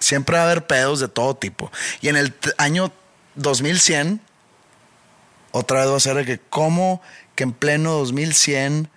Siempre 0.00 0.36
va 0.36 0.42
a 0.42 0.44
haber 0.46 0.66
pedos 0.66 0.98
de 1.00 1.06
todo 1.08 1.36
tipo. 1.36 1.70
Y 2.00 2.08
en 2.08 2.16
el 2.16 2.34
año 2.56 2.90
2100, 3.38 4.20
otra 5.52 5.80
vez 5.80 5.90
va 5.90 5.96
a 5.96 6.00
ser 6.00 6.16
de 6.16 6.24
que 6.24 6.38
cómo 6.38 7.00
que 7.34 7.44
en 7.44 7.52
pleno 7.52 7.92
2100 7.92 8.90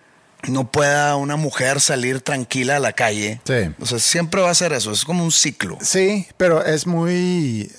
no 0.49 0.71
pueda 0.71 1.15
una 1.15 1.35
mujer 1.35 1.79
salir 1.79 2.21
tranquila 2.21 2.77
a 2.77 2.79
la 2.79 2.93
calle. 2.93 3.41
Sí. 3.45 3.73
O 3.79 3.85
sea, 3.85 3.99
siempre 3.99 4.41
va 4.41 4.49
a 4.49 4.55
ser 4.55 4.73
eso. 4.73 4.91
Es 4.91 5.05
como 5.05 5.23
un 5.23 5.31
ciclo. 5.31 5.77
Sí, 5.81 6.27
pero 6.37 6.65
es 6.65 6.87
muy... 6.87 7.71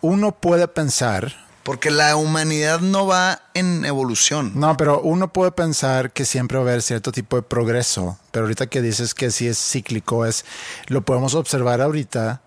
Uno 0.00 0.32
puede 0.32 0.68
pensar... 0.68 1.46
Porque 1.62 1.90
la 1.90 2.14
humanidad 2.14 2.78
no 2.78 3.08
va 3.08 3.42
en 3.52 3.84
evolución. 3.84 4.52
No, 4.54 4.76
pero 4.76 5.00
uno 5.00 5.32
puede 5.32 5.50
pensar 5.50 6.12
que 6.12 6.24
siempre 6.24 6.58
va 6.58 6.62
a 6.62 6.68
haber 6.68 6.80
cierto 6.80 7.10
tipo 7.10 7.34
de 7.34 7.42
progreso. 7.42 8.16
Pero 8.30 8.44
ahorita 8.44 8.68
que 8.68 8.80
dices 8.80 9.14
que 9.14 9.32
sí 9.32 9.48
es 9.48 9.58
cíclico, 9.58 10.24
es 10.26 10.44
lo 10.86 11.04
podemos 11.04 11.34
observar 11.34 11.80
ahorita 11.80 12.40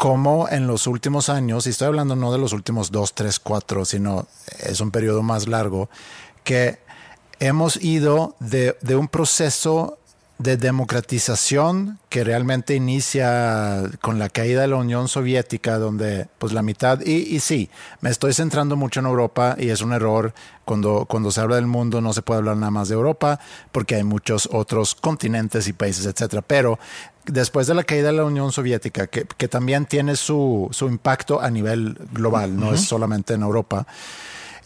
cómo 0.00 0.48
en 0.50 0.66
los 0.66 0.86
últimos 0.86 1.28
años, 1.28 1.66
y 1.66 1.70
estoy 1.70 1.88
hablando 1.88 2.16
no 2.16 2.32
de 2.32 2.38
los 2.38 2.54
últimos 2.54 2.90
dos, 2.90 3.12
tres, 3.12 3.38
cuatro, 3.38 3.84
sino 3.84 4.26
es 4.60 4.80
un 4.80 4.90
periodo 4.90 5.22
más 5.22 5.46
largo, 5.46 5.90
que 6.42 6.78
hemos 7.38 7.76
ido 7.76 8.34
de, 8.40 8.74
un 8.96 9.08
proceso 9.08 9.98
de 10.38 10.56
democratización 10.56 11.98
que 12.08 12.24
realmente 12.24 12.74
inicia 12.74 13.82
con 14.00 14.18
la 14.18 14.30
caída 14.30 14.62
de 14.62 14.68
la 14.68 14.76
Unión 14.76 15.06
Soviética, 15.06 15.76
donde 15.76 16.28
pues 16.38 16.54
la 16.54 16.62
mitad, 16.62 17.02
y, 17.04 17.36
y, 17.36 17.40
sí, 17.40 17.68
me 18.00 18.08
estoy 18.08 18.32
centrando 18.32 18.76
mucho 18.76 19.00
en 19.00 19.06
Europa 19.06 19.54
y 19.58 19.68
es 19.68 19.82
un 19.82 19.92
error 19.92 20.32
cuando, 20.70 21.04
cuando 21.04 21.32
se 21.32 21.40
habla 21.40 21.56
del 21.56 21.66
mundo, 21.66 22.00
no 22.00 22.12
se 22.12 22.22
puede 22.22 22.38
hablar 22.38 22.56
nada 22.56 22.70
más 22.70 22.88
de 22.88 22.94
Europa, 22.94 23.40
porque 23.72 23.96
hay 23.96 24.04
muchos 24.04 24.48
otros 24.52 24.94
continentes 24.94 25.66
y 25.66 25.72
países, 25.72 26.06
etcétera. 26.06 26.42
Pero 26.42 26.78
después 27.26 27.66
de 27.66 27.74
la 27.74 27.84
caída 27.84 28.08
de 28.08 28.14
la 28.14 28.24
Unión 28.24 28.52
Soviética, 28.52 29.06
que, 29.06 29.24
que 29.24 29.48
también 29.48 29.86
tiene 29.86 30.16
su, 30.16 30.68
su, 30.72 30.86
impacto 30.88 31.40
a 31.40 31.50
nivel 31.50 31.98
global, 32.12 32.56
no 32.56 32.66
uh 32.66 32.70
-huh. 32.70 32.74
es 32.74 32.82
solamente 32.82 33.34
en 33.34 33.42
Europa, 33.42 33.86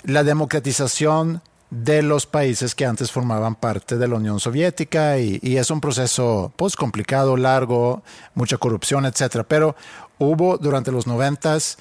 la 0.05 0.23
democratización 0.23 1.41
de 1.71 2.03
los 2.03 2.27
países 2.27 2.75
que 2.75 2.87
antes 2.87 3.11
formaban 3.11 3.57
parte 3.57 3.97
de 3.97 4.07
la 4.07 4.17
Unión 4.17 4.39
Soviética 4.39 5.19
y, 5.19 5.41
y 5.43 5.57
es 5.57 5.71
un 5.71 5.81
proceso 5.81 6.53
pues 6.57 6.77
complicado, 6.77 7.37
largo, 7.37 8.03
mucha 8.35 8.59
corrupción, 8.59 9.07
etcétera. 9.07 9.45
Pero 9.45 9.75
hubo 10.19 10.57
durante 10.59 10.93
los 10.93 11.07
noventas 11.07 11.79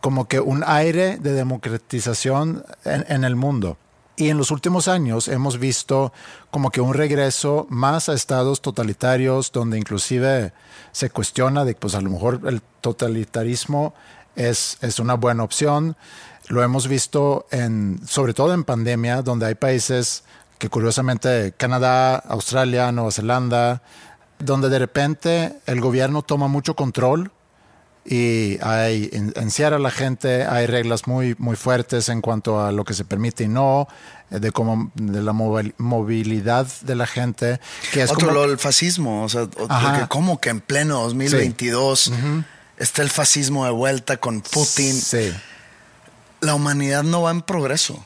como 0.00 0.28
que 0.28 0.40
un 0.40 0.64
aire 0.66 1.18
de 1.18 1.32
democratización 1.32 2.64
en, 2.84 3.04
en, 3.08 3.24
el 3.24 3.36
mundo. 3.36 3.76
Y 4.18 4.30
en 4.30 4.36
los 4.36 4.50
últimos 4.50 4.88
años 4.88 5.28
hemos 5.28 5.60
visto 5.60 6.12
como 6.50 6.72
que 6.72 6.80
un 6.80 6.92
regreso 6.92 7.68
más 7.70 8.08
a 8.08 8.14
estados 8.14 8.60
totalitarios 8.60 9.52
donde 9.52 9.78
inclusive 9.78 10.52
se 10.90 11.08
cuestiona 11.08 11.64
de 11.64 11.76
pues 11.76 11.94
a 11.94 12.00
lo 12.00 12.10
mejor 12.10 12.40
el 12.46 12.60
totalitarismo 12.80 13.94
es, 14.34 14.76
es 14.80 14.98
una 14.98 15.14
buena 15.14 15.44
opción. 15.44 15.96
Lo 16.48 16.64
hemos 16.64 16.88
visto 16.88 17.46
en, 17.52 18.00
sobre 18.08 18.34
todo 18.34 18.54
en 18.54 18.64
pandemia, 18.64 19.22
donde 19.22 19.46
hay 19.46 19.54
países 19.54 20.24
que 20.58 20.68
curiosamente 20.68 21.54
Canadá, 21.56 22.16
Australia, 22.16 22.90
Nueva 22.90 23.12
Zelanda, 23.12 23.82
donde 24.40 24.68
de 24.68 24.80
repente 24.80 25.60
el 25.66 25.80
gobierno 25.80 26.22
toma 26.22 26.48
mucho 26.48 26.74
control 26.74 27.30
y 28.08 28.58
hay, 28.62 29.10
encierra 29.12 29.76
a 29.76 29.80
la 29.80 29.90
gente, 29.90 30.44
hay 30.44 30.66
reglas 30.66 31.06
muy, 31.06 31.34
muy 31.38 31.56
fuertes 31.56 32.08
en 32.08 32.20
cuanto 32.20 32.64
a 32.64 32.72
lo 32.72 32.84
que 32.84 32.94
se 32.94 33.04
permite 33.04 33.44
y 33.44 33.48
no, 33.48 33.88
de 34.30 34.50
cómo, 34.52 34.90
de 34.94 35.22
la 35.22 35.32
movilidad 35.32 36.66
de 36.82 36.94
la 36.94 37.06
gente. 37.06 37.60
Que 37.92 38.02
es 38.02 38.10
Otro, 38.10 38.28
como, 38.28 38.40
lo 38.40 38.48
del 38.48 38.58
fascismo, 38.58 39.24
o 39.24 39.28
sea, 39.28 39.46
que 39.46 40.08
como 40.08 40.40
que 40.40 40.50
en 40.50 40.60
pleno 40.60 41.02
2022 41.02 42.00
sí. 42.00 42.10
uh 42.10 42.14
-huh. 42.14 42.44
está 42.78 43.02
el 43.02 43.10
fascismo 43.10 43.64
de 43.64 43.70
vuelta 43.72 44.16
con 44.16 44.40
Putin. 44.40 44.94
Sí 44.94 45.32
la 46.40 46.54
humanidad 46.54 47.02
no 47.02 47.22
va 47.22 47.30
en 47.30 47.42
progreso. 47.42 48.04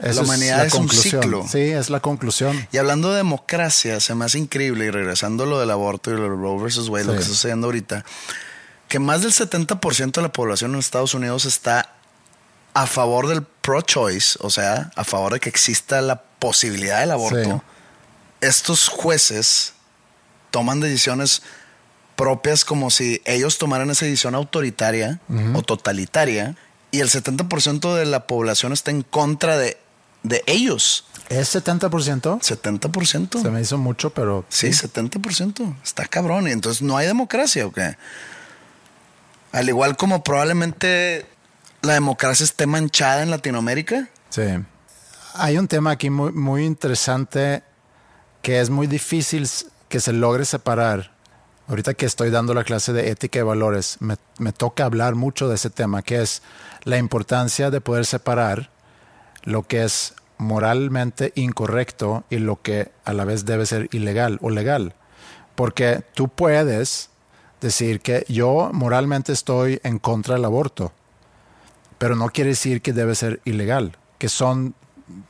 La 0.00 0.20
humanidad 0.20 0.66
es, 0.66 0.74
la 0.74 0.78
es 0.78 0.82
un 0.82 0.90
ciclo. 0.90 1.46
Sí, 1.48 1.58
es 1.58 1.88
la 1.88 2.00
conclusión. 2.00 2.68
Y 2.70 2.76
hablando 2.76 3.12
de 3.12 3.18
democracia, 3.18 3.98
se 3.98 4.14
me 4.14 4.26
hace 4.26 4.38
increíble, 4.38 4.84
y 4.84 4.90
regresando 4.90 5.44
a 5.44 5.46
lo 5.46 5.58
del 5.58 5.70
aborto 5.70 6.10
y 6.10 6.14
lo 6.14 6.24
de 6.24 6.28
Roe 6.28 6.62
versus 6.62 6.90
Wade, 6.90 7.04
sí. 7.04 7.08
lo 7.08 7.14
que 7.14 7.20
está 7.20 7.32
sucediendo 7.32 7.66
ahorita, 7.68 8.04
que 8.88 8.98
más 8.98 9.22
del 9.22 9.32
70% 9.32 10.12
de 10.12 10.22
la 10.22 10.32
población 10.32 10.72
en 10.72 10.78
Estados 10.78 11.14
Unidos 11.14 11.44
está 11.44 11.92
a 12.74 12.86
favor 12.86 13.26
del 13.26 13.42
pro-choice, 13.42 14.38
o 14.42 14.50
sea, 14.50 14.90
a 14.96 15.04
favor 15.04 15.32
de 15.32 15.40
que 15.40 15.48
exista 15.48 16.00
la 16.00 16.22
posibilidad 16.22 17.00
del 17.00 17.10
aborto. 17.10 17.42
Sí. 17.42 18.46
Estos 18.46 18.88
jueces 18.88 19.72
toman 20.50 20.80
decisiones 20.80 21.42
propias 22.16 22.64
como 22.64 22.90
si 22.90 23.22
ellos 23.24 23.58
tomaran 23.58 23.90
esa 23.90 24.04
decisión 24.04 24.34
autoritaria 24.34 25.20
uh 25.28 25.34
-huh. 25.34 25.58
o 25.58 25.62
totalitaria 25.62 26.56
y 26.90 27.00
el 27.00 27.08
70% 27.10 27.94
de 27.94 28.06
la 28.06 28.26
población 28.26 28.72
está 28.72 28.90
en 28.90 29.02
contra 29.02 29.58
de, 29.58 29.76
de 30.22 30.42
ellos. 30.46 31.04
¿Es 31.28 31.54
70%? 31.54 31.90
70%. 31.90 33.42
Se 33.42 33.50
me 33.50 33.60
hizo 33.60 33.78
mucho, 33.78 34.10
pero... 34.10 34.44
Sí, 34.48 34.72
sí, 34.72 34.86
70%. 34.86 35.76
Está 35.82 36.06
cabrón. 36.06 36.46
Y 36.48 36.52
entonces 36.52 36.82
no 36.82 36.96
hay 36.96 37.06
democracia, 37.06 37.66
¿o 37.66 37.72
qué? 37.72 37.96
Al 39.52 39.68
igual 39.68 39.96
como 39.96 40.22
probablemente 40.22 41.26
la 41.82 41.94
democracia 41.94 42.44
esté 42.44 42.66
manchada 42.66 43.22
en 43.22 43.30
Latinoamérica. 43.30 44.08
Sí. 44.28 44.42
Hay 45.34 45.58
un 45.58 45.68
tema 45.68 45.92
aquí 45.92 46.10
muy, 46.10 46.32
muy 46.32 46.64
interesante 46.64 47.62
que 48.42 48.60
es 48.60 48.70
muy 48.70 48.86
difícil 48.86 49.48
que 49.88 50.00
se 50.00 50.12
logre 50.12 50.44
separar. 50.44 51.12
Ahorita 51.68 51.94
que 51.94 52.06
estoy 52.06 52.30
dando 52.30 52.54
la 52.54 52.64
clase 52.64 52.92
de 52.92 53.10
ética 53.10 53.40
y 53.40 53.42
valores, 53.42 53.96
me, 54.00 54.16
me 54.38 54.52
toca 54.52 54.84
hablar 54.84 55.14
mucho 55.14 55.48
de 55.48 55.56
ese 55.56 55.68
tema, 55.68 56.02
que 56.02 56.22
es 56.22 56.42
la 56.84 56.96
importancia 56.96 57.70
de 57.70 57.80
poder 57.80 58.06
separar 58.06 58.70
lo 59.42 59.64
que 59.64 59.84
es 59.84 60.14
moralmente 60.38 61.32
incorrecto 61.34 62.24
y 62.30 62.38
lo 62.38 62.60
que 62.62 62.92
a 63.04 63.12
la 63.12 63.24
vez 63.24 63.44
debe 63.46 63.66
ser 63.66 63.88
ilegal 63.92 64.38
o 64.42 64.50
legal. 64.50 64.94
Porque 65.54 66.04
tú 66.14 66.28
puedes 66.28 67.10
decir 67.60 68.00
que 68.00 68.24
yo 68.28 68.70
moralmente 68.72 69.32
estoy 69.32 69.80
en 69.82 69.98
contra 69.98 70.34
del 70.34 70.44
aborto, 70.44 70.92
pero 71.98 72.16
no 72.16 72.28
quiere 72.28 72.50
decir 72.50 72.82
que 72.82 72.92
debe 72.92 73.14
ser 73.14 73.40
ilegal, 73.44 73.96
que 74.18 74.28
son 74.28 74.74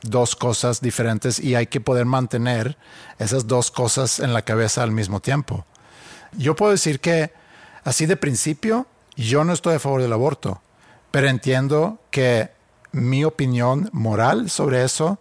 dos 0.01 0.35
cosas 0.35 0.81
diferentes 0.81 1.39
y 1.39 1.55
hay 1.55 1.67
que 1.67 1.79
poder 1.79 2.05
mantener 2.05 2.77
esas 3.19 3.47
dos 3.47 3.71
cosas 3.71 4.19
en 4.19 4.33
la 4.33 4.41
cabeza 4.41 4.83
al 4.83 4.91
mismo 4.91 5.19
tiempo. 5.19 5.65
Yo 6.37 6.55
puedo 6.55 6.71
decir 6.71 6.99
que 6.99 7.31
así 7.83 8.05
de 8.05 8.17
principio 8.17 8.87
yo 9.15 9.43
no 9.43 9.53
estoy 9.53 9.75
a 9.75 9.79
favor 9.79 10.01
del 10.01 10.13
aborto, 10.13 10.61
pero 11.11 11.29
entiendo 11.29 11.99
que 12.11 12.51
mi 12.91 13.23
opinión 13.23 13.89
moral 13.93 14.49
sobre 14.49 14.83
eso 14.83 15.19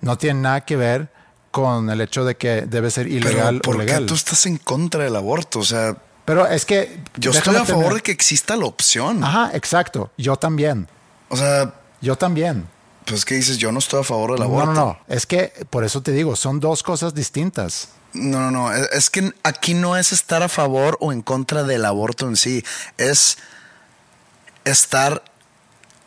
no 0.00 0.18
tiene 0.18 0.40
nada 0.40 0.60
que 0.62 0.76
ver 0.76 1.10
con 1.50 1.90
el 1.90 2.00
hecho 2.00 2.24
de 2.24 2.36
que 2.36 2.62
debe 2.62 2.90
ser 2.90 3.08
ilegal 3.08 3.60
pero 3.60 3.62
¿por 3.62 3.76
o 3.76 3.78
legal. 3.78 4.02
qué 4.02 4.06
tú 4.06 4.14
estás 4.14 4.46
en 4.46 4.58
contra 4.58 5.04
del 5.04 5.16
aborto? 5.16 5.60
O 5.60 5.64
sea, 5.64 5.96
pero 6.30 6.46
es 6.46 6.64
que 6.64 7.00
yo 7.16 7.32
estoy 7.32 7.56
a 7.56 7.64
favor 7.64 7.82
tener... 7.86 7.94
de 7.94 8.02
que 8.02 8.12
exista 8.12 8.54
la 8.54 8.66
opción. 8.66 9.24
Ajá, 9.24 9.50
exacto. 9.52 10.12
Yo 10.16 10.36
también. 10.36 10.86
O 11.28 11.36
sea, 11.36 11.74
yo 12.00 12.14
también. 12.14 12.68
Pues 13.04 13.24
que 13.24 13.34
dices, 13.34 13.58
yo 13.58 13.72
no 13.72 13.80
estoy 13.80 14.02
a 14.02 14.04
favor 14.04 14.34
del 14.34 14.42
aborto. 14.42 14.66
No, 14.66 14.74
no, 14.74 14.86
no. 14.86 14.98
Es 15.08 15.26
que 15.26 15.52
por 15.70 15.82
eso 15.82 16.04
te 16.04 16.12
digo, 16.12 16.36
son 16.36 16.60
dos 16.60 16.84
cosas 16.84 17.16
distintas. 17.16 17.88
No, 18.12 18.38
no, 18.38 18.52
no. 18.52 18.72
Es 18.72 19.10
que 19.10 19.32
aquí 19.42 19.74
no 19.74 19.96
es 19.96 20.12
estar 20.12 20.44
a 20.44 20.48
favor 20.48 20.96
o 21.00 21.12
en 21.12 21.22
contra 21.22 21.64
del 21.64 21.84
aborto 21.84 22.28
en 22.28 22.36
sí. 22.36 22.64
Es 22.96 23.38
estar 24.64 25.24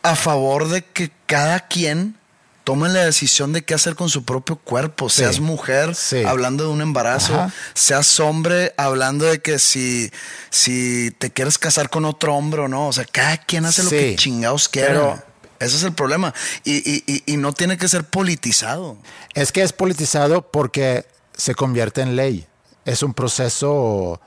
a 0.03 0.15
favor 0.15 0.69
de 0.69 0.85
que 0.85 1.11
cada 1.25 1.67
quien 1.67 2.15
tome 2.63 2.89
la 2.89 3.05
decisión 3.05 3.53
de 3.53 3.63
qué 3.63 3.73
hacer 3.73 3.95
con 3.95 4.09
su 4.09 4.23
propio 4.23 4.55
cuerpo. 4.55 5.09
Sí. 5.09 5.17
Seas 5.17 5.39
mujer 5.39 5.95
sí. 5.95 6.23
hablando 6.23 6.65
de 6.65 6.69
un 6.71 6.81
embarazo, 6.81 7.35
Ajá. 7.35 7.53
seas 7.73 8.19
hombre 8.19 8.73
hablando 8.77 9.25
de 9.25 9.41
que 9.41 9.59
si, 9.59 10.11
si 10.49 11.11
te 11.19 11.31
quieres 11.31 11.57
casar 11.57 11.89
con 11.89 12.05
otro 12.05 12.35
hombre 12.35 12.61
o 12.61 12.67
no. 12.67 12.87
O 12.87 12.93
sea, 12.93 13.05
cada 13.05 13.37
quien 13.37 13.65
hace 13.65 13.81
sí. 13.81 13.85
lo 13.85 13.89
que 13.89 14.15
chingados 14.15 14.69
quiera. 14.69 15.25
Ese 15.59 15.77
es 15.77 15.83
el 15.83 15.93
problema. 15.93 16.33
Y, 16.63 16.77
y, 16.89 17.23
y, 17.25 17.37
no 17.37 17.53
tiene 17.53 17.77
que 17.77 17.87
ser 17.87 18.03
politizado. 18.03 18.97
Es 19.33 19.53
que 19.53 19.61
es 19.61 19.71
politizado 19.71 20.51
porque 20.51 21.05
se 21.37 21.55
convierte 21.55 22.01
en 22.01 22.17
ley. 22.17 22.47
Es 22.83 23.01
un 23.01 23.13
proceso, 23.13 24.19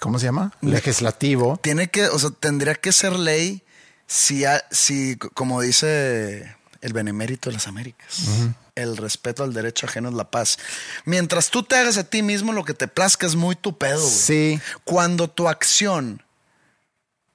¿cómo 0.00 0.18
se 0.18 0.26
llama? 0.26 0.52
Legislativo. 0.62 1.58
Tiene 1.62 1.90
que, 1.90 2.06
o 2.06 2.18
sea, 2.18 2.30
tendría 2.30 2.74
que 2.74 2.92
ser 2.92 3.12
ley 3.12 3.62
si, 4.06 4.44
si 4.70 5.16
como 5.16 5.60
dice 5.60 6.56
el 6.80 6.92
benemérito 6.92 7.50
de 7.50 7.54
las 7.54 7.66
Américas. 7.66 8.20
Uh 8.26 8.30
-huh. 8.30 8.54
El 8.74 8.96
respeto 8.96 9.42
al 9.42 9.52
derecho 9.52 9.86
ajeno 9.86 10.08
es 10.08 10.14
la 10.14 10.30
paz. 10.30 10.58
Mientras 11.04 11.50
tú 11.50 11.62
te 11.62 11.76
hagas 11.76 11.96
a 11.98 12.04
ti 12.04 12.22
mismo 12.22 12.52
lo 12.52 12.64
que 12.64 12.74
te 12.74 12.86
plazca 12.86 13.26
es 13.26 13.34
muy 13.34 13.56
tu 13.56 13.76
pedo. 13.76 14.00
Güey. 14.00 14.12
Sí. 14.12 14.60
Cuando 14.84 15.28
tu 15.28 15.48
acción 15.48 16.22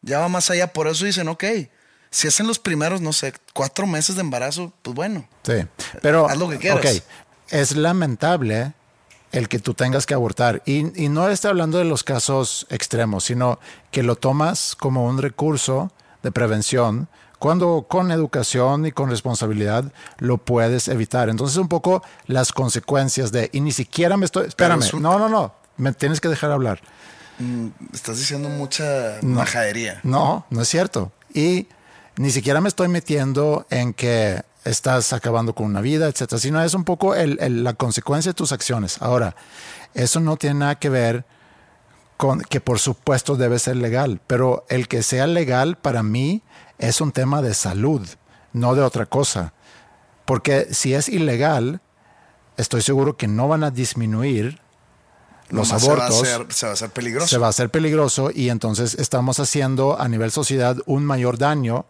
ya 0.02 0.20
va 0.20 0.30
más 0.30 0.50
allá, 0.50 0.68
por 0.74 0.88
eso 0.88 1.06
dicen, 1.06 1.28
ok, 1.28 1.44
si 2.12 2.28
es 2.28 2.40
en 2.40 2.48
los 2.48 2.60
primeros, 2.60 3.02
no 3.02 3.12
sé, 3.12 3.34
cuatro 3.54 3.88
meses 3.88 4.16
de 4.16 4.22
embarazo, 4.22 4.72
pues 4.82 4.96
bueno. 4.96 5.28
Sí, 5.44 5.66
pero... 6.02 6.30
Haz 6.30 6.38
lo 6.38 6.50
que 6.50 6.60
quieras. 6.60 6.80
Ok, 6.80 7.04
es 7.50 7.76
lamentable 7.76 8.74
el 9.32 9.50
que 9.50 9.60
tú 9.60 9.74
tengas 9.74 10.06
que 10.06 10.14
abortar. 10.14 10.62
Y, 10.66 11.04
y 11.04 11.10
no 11.10 11.28
estoy 11.28 11.50
hablando 11.50 11.80
de 11.80 11.86
los 11.86 12.04
casos 12.04 12.68
extremos, 12.70 13.24
sino 13.24 13.60
que 13.92 14.04
lo 14.04 14.16
tomas 14.16 14.76
como 14.76 15.06
un 15.06 15.18
recurso 15.18 15.92
de 16.22 16.32
prevención 16.32 17.10
cuando 17.44 17.88
con 17.90 18.10
educación 18.10 18.86
y 18.86 18.94
con 18.94 19.10
responsabilidad 19.10 19.92
lo 20.18 20.38
puedes 20.38 20.88
evitar. 20.88 21.28
Entonces 21.28 21.58
un 21.58 21.68
poco 21.68 22.02
las 22.26 22.54
consecuencias 22.54 23.34
de, 23.34 23.50
y 23.52 23.60
ni 23.60 23.74
siquiera 23.74 24.16
me 24.16 24.24
estoy, 24.24 24.48
espérame, 24.48 24.80
no, 25.02 25.20
no, 25.20 25.28
no, 25.28 25.54
me 25.76 25.92
tienes 25.92 26.22
que 26.22 26.30
dejar 26.30 26.52
hablar. 26.52 26.80
Mm, 27.40 27.68
estás 27.94 28.18
diciendo 28.18 28.48
mucha 28.48 29.18
no, 29.22 29.36
majadería. 29.40 30.00
No, 30.04 30.46
no 30.52 30.62
es 30.62 30.70
cierto. 30.70 31.12
Y 31.34 31.68
ni 32.16 32.32
siquiera 32.32 32.62
me 32.62 32.70
estoy 32.70 32.88
metiendo 32.88 33.68
en 33.70 33.94
que 33.94 34.42
estás 34.64 35.12
acabando 35.12 35.54
con 35.54 35.66
una 35.66 35.82
vida, 35.82 36.08
etcétera, 36.08 36.40
sino 36.40 36.64
es 36.64 36.74
un 36.74 36.86
poco 36.86 37.14
el, 37.14 37.38
el, 37.42 37.66
la 37.66 37.74
consecuencia 37.74 38.30
de 38.30 38.36
tus 38.36 38.54
acciones. 38.54 39.02
Ahora, 39.02 39.36
eso 39.94 40.22
no 40.22 40.38
tiene 40.38 40.60
nada 40.60 40.76
que 40.76 40.88
ver 40.88 41.26
con, 42.24 42.40
que 42.40 42.62
por 42.62 42.80
supuesto 42.80 43.36
debe 43.36 43.60
ser 43.60 43.76
legal, 43.76 44.22
pero 44.28 44.66
el 44.70 44.88
que 44.88 45.04
sea 45.04 45.28
legal 45.28 45.76
para 45.78 46.04
mí 46.04 46.42
es 46.78 47.02
un 47.02 47.12
tema 47.12 47.42
de 47.42 47.54
salud, 47.54 48.08
no 48.54 48.76
de 48.76 48.82
otra 48.82 49.06
cosa. 49.08 49.52
Porque 50.24 50.74
si 50.74 50.94
es 50.94 51.10
ilegal, 51.10 51.82
estoy 52.56 52.82
seguro 52.82 53.18
que 53.18 53.28
no 53.28 53.50
van 53.50 53.66
a 53.66 53.72
disminuir 53.72 54.62
los 55.50 55.68
Nomás 55.68 55.84
abortos. 55.84 56.16
Se 56.16 56.28
va, 56.30 56.36
hacer, 56.36 56.54
se 56.54 56.66
va 56.66 56.70
a 56.70 56.74
hacer 56.76 56.90
peligroso. 56.92 57.28
Se 57.28 57.38
va 57.40 57.48
a 57.48 57.50
hacer 57.50 57.70
peligroso 57.70 58.32
y 58.34 58.48
entonces 58.48 58.96
estamos 58.96 59.42
haciendo 59.42 60.00
a 60.00 60.08
nivel 60.08 60.32
sociedad 60.32 60.78
un 60.86 61.04
mayor 61.04 61.38
daño. 61.38 61.88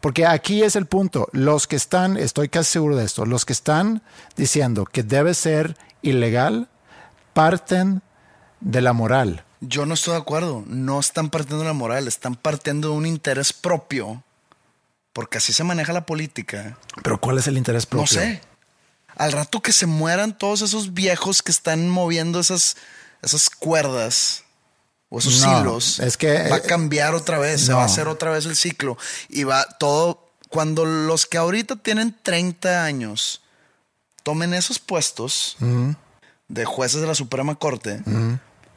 Porque 0.00 0.26
aquí 0.26 0.62
es 0.62 0.76
el 0.76 0.86
punto. 0.86 1.28
Los 1.32 1.66
que 1.66 1.76
están, 1.76 2.16
estoy 2.16 2.48
casi 2.48 2.72
seguro 2.72 2.96
de 2.96 3.04
esto, 3.04 3.26
los 3.26 3.44
que 3.44 3.52
están 3.52 4.00
diciendo 4.34 4.86
que 4.86 5.02
debe 5.02 5.34
ser 5.34 5.76
ilegal 6.00 6.70
parten 7.34 8.00
de 8.60 8.80
la 8.80 8.94
moral. 8.94 9.43
Yo 9.60 9.86
no 9.86 9.94
estoy 9.94 10.12
de 10.14 10.20
acuerdo. 10.20 10.62
No 10.66 11.00
están 11.00 11.30
partiendo 11.30 11.60
de 11.60 11.68
la 11.68 11.72
moral, 11.72 12.06
están 12.08 12.34
partiendo 12.34 12.90
de 12.90 12.94
un 12.96 13.06
interés 13.06 13.52
propio. 13.52 14.22
Porque 15.12 15.38
así 15.38 15.52
se 15.52 15.62
maneja 15.64 15.92
la 15.92 16.06
política. 16.06 16.76
Pero 17.02 17.20
¿cuál 17.20 17.38
es 17.38 17.46
el 17.46 17.56
interés 17.56 17.86
propio? 17.86 18.02
No 18.02 18.06
sé. 18.24 18.40
Al 19.16 19.30
rato 19.32 19.60
que 19.62 19.72
se 19.72 19.86
mueran 19.86 20.36
todos 20.36 20.60
esos 20.60 20.92
viejos 20.92 21.40
que 21.42 21.52
están 21.52 21.88
moviendo 21.88 22.40
esas, 22.40 22.76
esas 23.22 23.48
cuerdas 23.48 24.42
o 25.08 25.20
esos 25.20 25.40
No, 25.42 25.60
hilos, 25.60 26.00
es 26.00 26.16
que- 26.16 26.48
va 26.50 26.56
a 26.56 26.60
cambiar 26.62 27.14
otra 27.14 27.38
vez, 27.38 27.60
se 27.60 27.72
va 27.72 27.82
a 27.82 27.86
hacer 27.86 28.08
otra 28.08 28.32
vez 28.32 28.44
el 28.46 28.56
ciclo 28.56 28.98
y 29.28 29.44
va 29.44 29.64
todo 29.78 30.28
cuando 30.48 30.84
los 30.84 31.26
que 31.26 31.38
ahorita 31.38 31.76
tienen 31.76 32.16
30 32.24 32.84
años 32.84 33.40
tomen 34.24 34.52
esos 34.52 34.80
puestos 34.80 35.56
de 36.48 36.64
jueces 36.64 37.00
de 37.00 37.06
la 37.06 37.14
Suprema 37.14 37.54
Corte, 37.54 38.02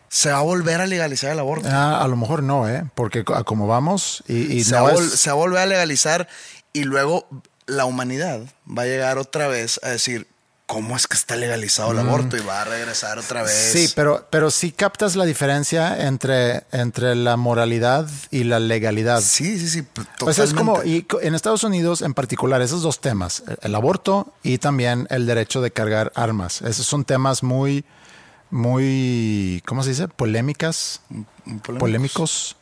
se 0.09 0.31
va 0.31 0.39
a 0.39 0.41
volver 0.41 0.81
a 0.81 0.87
legalizar 0.87 1.31
el 1.31 1.39
aborto. 1.39 1.67
Ah, 1.71 2.01
a 2.01 2.07
lo 2.07 2.15
mejor 2.15 2.43
no, 2.43 2.67
¿eh? 2.69 2.83
Porque 2.95 3.23
como 3.23 3.67
vamos 3.67 4.23
y, 4.27 4.53
y 4.53 4.63
se, 4.63 4.75
no 4.75 4.83
va 4.85 4.93
es- 4.93 5.11
se 5.19 5.29
va 5.29 5.33
a 5.33 5.37
volver 5.37 5.59
a 5.59 5.65
legalizar 5.65 6.27
y 6.73 6.83
luego 6.83 7.27
la 7.65 7.85
humanidad 7.85 8.41
va 8.67 8.83
a 8.83 8.85
llegar 8.85 9.17
otra 9.17 9.47
vez 9.47 9.79
a 9.83 9.89
decir, 9.89 10.27
¿cómo 10.67 10.95
es 10.97 11.07
que 11.07 11.15
está 11.15 11.35
legalizado 11.37 11.91
el 11.91 11.99
aborto? 11.99 12.35
Y 12.37 12.41
va 12.41 12.61
a 12.61 12.65
regresar 12.65 13.17
otra 13.19 13.41
vez. 13.43 13.69
Sí, 13.73 13.89
pero, 13.95 14.27
pero 14.29 14.51
sí 14.51 14.71
captas 14.71 15.15
la 15.15 15.23
diferencia 15.25 16.05
entre, 16.07 16.63
entre 16.71 17.15
la 17.15 17.35
moralidad 17.37 18.07
y 18.31 18.43
la 18.43 18.59
legalidad. 18.59 19.21
Sí, 19.21 19.57
sí, 19.59 19.69
sí. 19.69 19.81
p- 19.81 20.01
Pues 20.19 20.39
es 20.39 20.53
como, 20.53 20.73
totalmente. 20.75 21.15
y 21.21 21.25
en 21.27 21.35
Estados 21.35 21.63
Unidos 21.63 22.01
en 22.01 22.13
particular, 22.13 22.61
esos 22.61 22.81
dos 22.81 22.99
temas, 23.01 23.43
el- 23.47 23.57
el 23.61 23.75
aborto 23.75 24.33
y 24.43 24.57
también 24.57 25.07
el 25.09 25.25
derecho 25.25 25.61
de 25.61 25.71
cargar 25.71 26.11
armas. 26.15 26.61
Esos 26.61 26.85
son 26.85 27.05
temas 27.05 27.43
muy, 27.43 27.85
muy, 28.49 29.61
¿cómo 29.65 29.83
se 29.83 29.89
dice? 29.89 30.07
Polémicas, 30.07 31.01
Polémicos. 31.63 31.77
polémicos. 31.79 32.55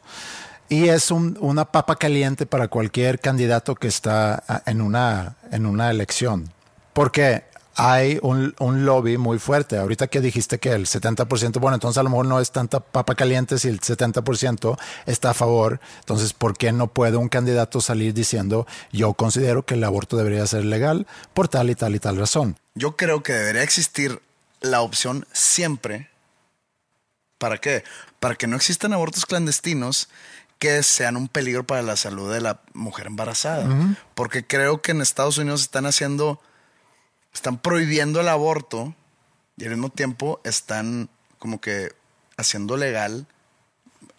Y 0.70 0.90
es 0.90 1.12
un- 1.12 1.38
una 1.42 1.66
papa 1.66 1.96
caliente 1.96 2.46
para 2.46 2.68
cualquier 2.68 3.20
candidato 3.20 3.76
que 3.76 3.88
está 3.88 4.44
ah, 4.48 4.64
en 4.66 4.82
una, 4.82 5.36
en 5.52 5.66
una 5.66 5.92
elección. 5.92 6.52
Porque 6.94 7.44
hay 7.76 8.20
un, 8.24 8.56
un 8.60 8.86
lobby 8.86 9.18
muy 9.18 9.38
fuerte. 9.38 9.78
Ahorita 9.78 10.08
que 10.08 10.22
dijiste 10.22 10.58
que 10.60 10.72
el 10.72 10.88
70%, 10.88 11.60
bueno, 11.60 11.76
entonces 11.76 11.98
a 12.00 12.04
lo 12.04 12.10
mejor 12.10 12.26
no 12.26 12.40
es 12.40 12.52
tanta 12.52 12.80
papa 12.80 13.14
caliente 13.16 13.60
si 13.60 13.68
el 13.68 13.80
70% 13.80 14.78
está 15.06 15.32
a 15.32 15.34
favor. 15.36 15.80
Entonces, 16.00 16.34
¿por 16.34 16.58
qué 16.58 16.72
no 16.72 16.88
puede 16.88 17.18
un 17.18 17.30
candidato 17.30 17.80
salir 17.82 18.14
diciendo 18.14 18.66
yo 18.92 19.14
considero 19.14 19.66
que 19.66 19.76
el 19.76 19.84
aborto 19.84 20.18
debería 20.18 20.48
ser 20.48 20.66
legal 20.66 21.06
por 21.36 21.48
tal 21.48 21.70
y 21.70 21.76
tal 21.76 21.94
y 21.96 22.00
tal 22.00 22.18
razón? 22.18 22.58
Yo 22.76 22.96
creo 22.96 23.22
que 23.22 23.34
debería 23.34 23.62
existir 23.64 24.20
la 24.62 24.82
opción 24.82 25.28
siempre. 25.32 26.10
¿Para 27.38 27.58
qué? 27.58 27.84
Para 28.20 28.36
que 28.36 28.48
no 28.48 28.56
existan 28.56 28.94
abortos 28.94 29.26
clandestinos 29.26 30.10
que 30.60 30.84
sean 30.84 31.18
un 31.18 31.28
peligro 31.28 31.66
para 31.68 31.82
la 31.82 31.98
salud 31.98 32.32
de 32.32 32.42
la 32.42 32.62
mujer 32.74 33.08
embarazada. 33.08 33.68
Porque 34.14 34.46
creo 34.48 34.82
que 34.82 34.92
en 34.92 35.02
Estados 35.02 35.38
Unidos 35.38 35.62
están 35.62 35.86
haciendo, 35.86 36.42
están 37.34 37.58
prohibiendo 37.58 38.22
el 38.22 38.30
aborto 38.30 38.96
y 39.58 39.66
al 39.66 39.72
mismo 39.72 39.90
tiempo 39.90 40.40
están 40.44 41.10
como 41.40 41.60
que 41.60 41.94
haciendo 42.38 42.78
legal, 42.78 43.28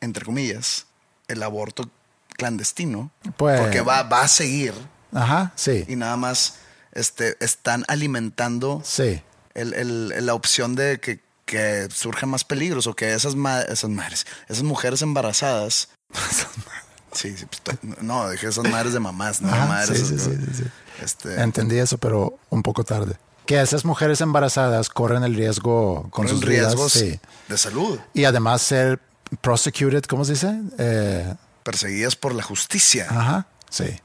entre 0.00 0.24
comillas, 0.24 0.86
el 1.28 1.42
aborto 1.42 1.90
clandestino. 2.36 3.10
Pues- 3.36 3.60
porque 3.60 3.80
va, 3.80 4.02
va 4.02 4.22
a 4.22 4.28
seguir 4.28 4.74
Ajá, 5.12 5.52
sí, 5.56 5.84
y 5.88 5.96
nada 5.96 6.16
más 6.16 6.56
este, 6.92 7.36
están 7.44 7.84
alimentando 7.88 8.82
sí. 8.84 9.22
El- 9.56 9.74
el- 9.74 10.26
la 10.26 10.34
opción 10.34 10.74
de 10.76 11.00
que, 11.00 11.20
que 11.44 11.88
surjan 11.92 12.28
más 12.28 12.44
peligros 12.44 12.86
o 12.86 12.94
que 12.94 13.12
esas, 13.14 13.34
ma- 13.34 13.62
esas 13.62 13.90
madres, 13.90 14.26
esas 14.48 14.62
mujeres 14.64 15.02
embarazadas. 15.02 15.88
sí, 17.12 17.36
sí, 17.36 17.46
pues, 17.64 17.78
no, 18.02 18.28
dije 18.30 18.48
esas 18.48 18.68
madres 18.68 18.92
de 18.92 19.00
mamás, 19.00 19.40
no 19.40 19.48
Ajá, 19.52 19.66
madres. 19.66 19.98
sí, 20.06 20.14
esas- 20.14 20.24
sí, 20.26 20.30
sí, 20.36 20.46
sí, 20.56 20.64
sí. 20.64 20.70
Este, 21.02 21.40
Entendí 21.42 21.78
eso, 21.78 21.98
pero 21.98 22.38
un 22.50 22.62
poco 22.62 22.84
tarde. 22.84 23.16
Que 23.44 23.60
esas 23.60 23.84
mujeres 23.84 24.20
embarazadas 24.20 24.88
corren 24.88 25.22
el 25.22 25.34
riesgo 25.36 26.08
con 26.10 26.26
sus 26.26 26.42
riesgos 26.42 26.94
de 26.94 27.58
salud, 27.58 27.98
Y 28.12 28.24
además 28.24 28.60
ser 28.62 29.00
prosecuted, 29.40 30.02
¿cómo 30.04 30.24
se 30.24 30.32
dice? 30.32 30.58
Eh, 30.78 31.34
perseguidas 31.62 32.16
por 32.16 32.34
la 32.34 32.42
justicia. 32.42 33.06
ajá, 33.08 33.46
sí. 33.70 34.00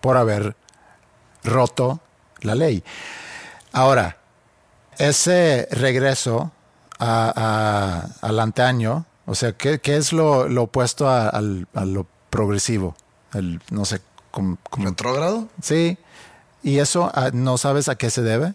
Por 0.00 0.16
haber 0.16 0.56
roto 1.44 2.00
la 2.40 2.54
ley. 2.56 2.82
Ahora, 3.72 4.16
ese 4.98 5.68
regreso 5.70 6.52
a, 6.98 7.32
a- 8.22 8.26
al 8.26 8.40
antaño, 8.40 9.06
o 9.26 9.34
sea, 9.34 9.52
¿qué, 9.52 9.80
qué 9.80 9.96
es 9.96 10.12
lo, 10.12 10.48
lo 10.48 10.64
opuesto 10.64 11.08
a, 11.08 11.28
a 11.28 11.40
lo 11.40 12.06
progresivo? 12.30 12.96
El, 13.34 13.60
no 13.70 13.84
sé, 13.84 14.00
como... 14.30 14.58
como- 14.70 14.86
Retrógrado, 14.88 15.48
sí. 15.62 15.98
¿Y 16.62 16.78
eso 16.78 17.10
no 17.32 17.58
sabes 17.58 17.88
a 17.88 17.96
qué 17.96 18.10
se 18.10 18.22
debe? 18.22 18.54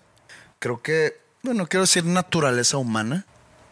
creo 0.60 0.82
que, 0.82 1.20
bueno, 1.44 1.68
quiero 1.68 1.84
decir 1.84 2.04
naturaleza 2.06 2.78
humana. 2.78 3.26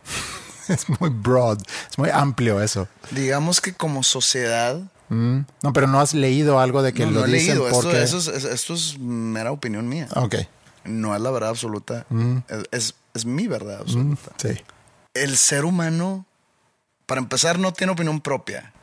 Es 0.67 0.89
muy 0.99 1.09
broad, 1.11 1.59
es 1.91 1.97
muy 1.99 2.09
amplio 2.09 2.59
eso. 2.59 2.87
Digamos 3.11 3.61
que 3.61 3.73
como 3.73 4.01
sociedad, 4.03 4.79
Mm. 5.07 5.41
No, 5.61 5.71
pero 5.71 5.85
no 5.85 5.99
has 5.99 6.15
leído 6.15 6.59
algo 6.59 6.81
de 6.81 6.91
que 6.91 7.05
no, 7.05 7.11
lo 7.11 7.19
no 7.19 7.25
he 7.27 7.31
dicen 7.33 7.49
leído, 7.59 7.67
esto, 7.67 7.81
porque... 7.83 8.01
eso 8.01 8.17
es, 8.17 8.25
es- 8.27 8.43
esto 8.45 8.73
es 8.73 8.97
mera 8.97 9.51
opinión 9.51 9.87
mía. 9.87 10.07
Ok, 10.15 10.33
No 10.85 11.15
es 11.15 11.21
la 11.21 11.31
verdad 11.31 11.49
absoluta, 11.49 12.05
es, 12.47 12.63
es- 12.71 12.95
es 13.13 13.25
mi 13.25 13.47
verdad 13.47 13.79
Mm, 13.79 13.81
absoluta. 13.81 14.31
sí. 14.37 14.61
el 15.13 15.37
ser 15.37 15.63
humano, 15.65 16.25
para 17.05 17.19
empezar, 17.21 17.57
no 17.59 17.71
tiene 17.73 17.93
opinión 17.93 18.19
propia. 18.21 18.73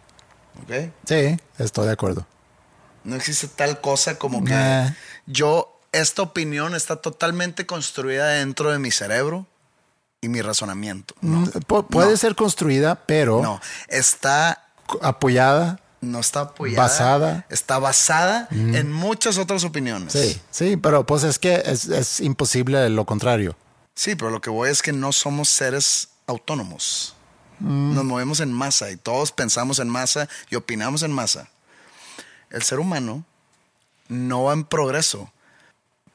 ¿Ok? 0.62 0.90
Sí, 1.06 1.36
estoy 1.58 1.86
de 1.86 1.92
acuerdo. 1.92 2.26
No 3.04 3.16
existe 3.16 3.48
tal 3.48 3.80
cosa 3.80 4.16
como 4.18 4.42
que 4.44 4.52
Nah. 4.54 4.90
yo, 5.26 5.78
esta 5.92 6.22
opinión 6.22 6.74
está 6.74 6.96
totalmente 6.96 7.66
construida 7.66 8.28
dentro 8.28 8.70
de 8.72 8.78
mi 8.78 8.90
cerebro 8.90 9.46
y 10.22 10.28
mi 10.28 10.40
razonamiento. 10.40 11.14
No, 11.20 11.40
Mm, 11.40 11.44
pu- 11.66 11.86
puede 11.86 12.12
No. 12.12 12.16
ser 12.16 12.34
construida, 12.34 12.94
pero 12.94 13.42
no, 13.42 13.60
está, 13.88 14.66
apoyada. 15.02 15.80
No 16.02 16.20
está 16.20 16.40
apoyada. 16.40 16.82
Basada. 16.82 17.46
Está 17.48 17.78
basada 17.78 18.46
en 18.50 18.92
muchas 18.92 19.38
otras 19.38 19.64
opiniones. 19.64 20.12
Sí, 20.12 20.38
sí, 20.50 20.76
pero 20.76 21.06
pues 21.06 21.22
es 21.24 21.38
que 21.38 21.62
es, 21.64 21.86
es 21.86 22.20
imposible 22.20 22.90
lo 22.90 23.06
contrario. 23.06 23.56
Sí, 23.94 24.14
pero 24.14 24.30
lo 24.30 24.40
que 24.42 24.50
voy 24.50 24.68
es 24.68 24.82
que 24.82 24.92
no 24.92 25.12
somos 25.12 25.48
seres 25.48 26.08
autónomos. 26.26 27.14
Mm. 27.60 27.94
Nos 27.94 28.04
movemos 28.04 28.40
en 28.40 28.52
masa 28.52 28.90
y 28.90 28.96
todos 28.96 29.32
pensamos 29.32 29.78
en 29.78 29.88
masa 29.88 30.28
y 30.50 30.56
opinamos 30.56 31.02
en 31.02 31.12
masa. 31.12 31.48
El 32.50 32.62
ser 32.62 32.80
humano 32.80 33.24
no 34.08 34.44
va 34.44 34.52
en 34.52 34.64
progreso. 34.64 35.30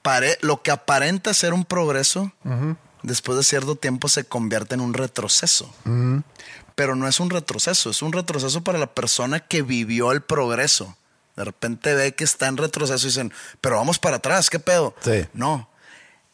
Pare- 0.02 0.38
lo 0.42 0.62
que 0.62 0.72
aparenta 0.72 1.34
ser 1.34 1.54
un 1.54 1.66
progreso, 1.66 2.32
después 3.04 3.38
de 3.38 3.44
cierto 3.44 3.76
tiempo 3.76 4.08
se 4.10 4.24
convierte 4.26 4.76
en 4.76 4.82
un 4.82 4.94
retroceso. 4.94 5.74
Pero 6.78 6.96
no 6.96 7.08
es 7.08 7.20
un 7.20 7.32
retroceso, 7.32 7.90
es 7.90 8.04
un 8.04 8.14
retroceso 8.14 8.64
para 8.64 8.78
la 8.78 8.94
persona 8.94 9.40
que 9.40 9.64
vivió 9.64 10.12
el 10.12 10.22
progreso. 10.22 10.96
De 11.36 11.44
repente 11.44 11.96
ve 11.96 12.14
que 12.14 12.24
está 12.24 12.46
en 12.46 12.56
retroceso 12.56 13.08
y 13.08 13.10
dicen, 13.10 13.34
pero 13.62 13.78
vamos 13.78 13.98
para 13.98 14.18
atrás, 14.18 14.52
¿qué 14.52 14.60
pedo? 14.60 14.94
Sí. 15.02 15.26
No, 15.34 15.68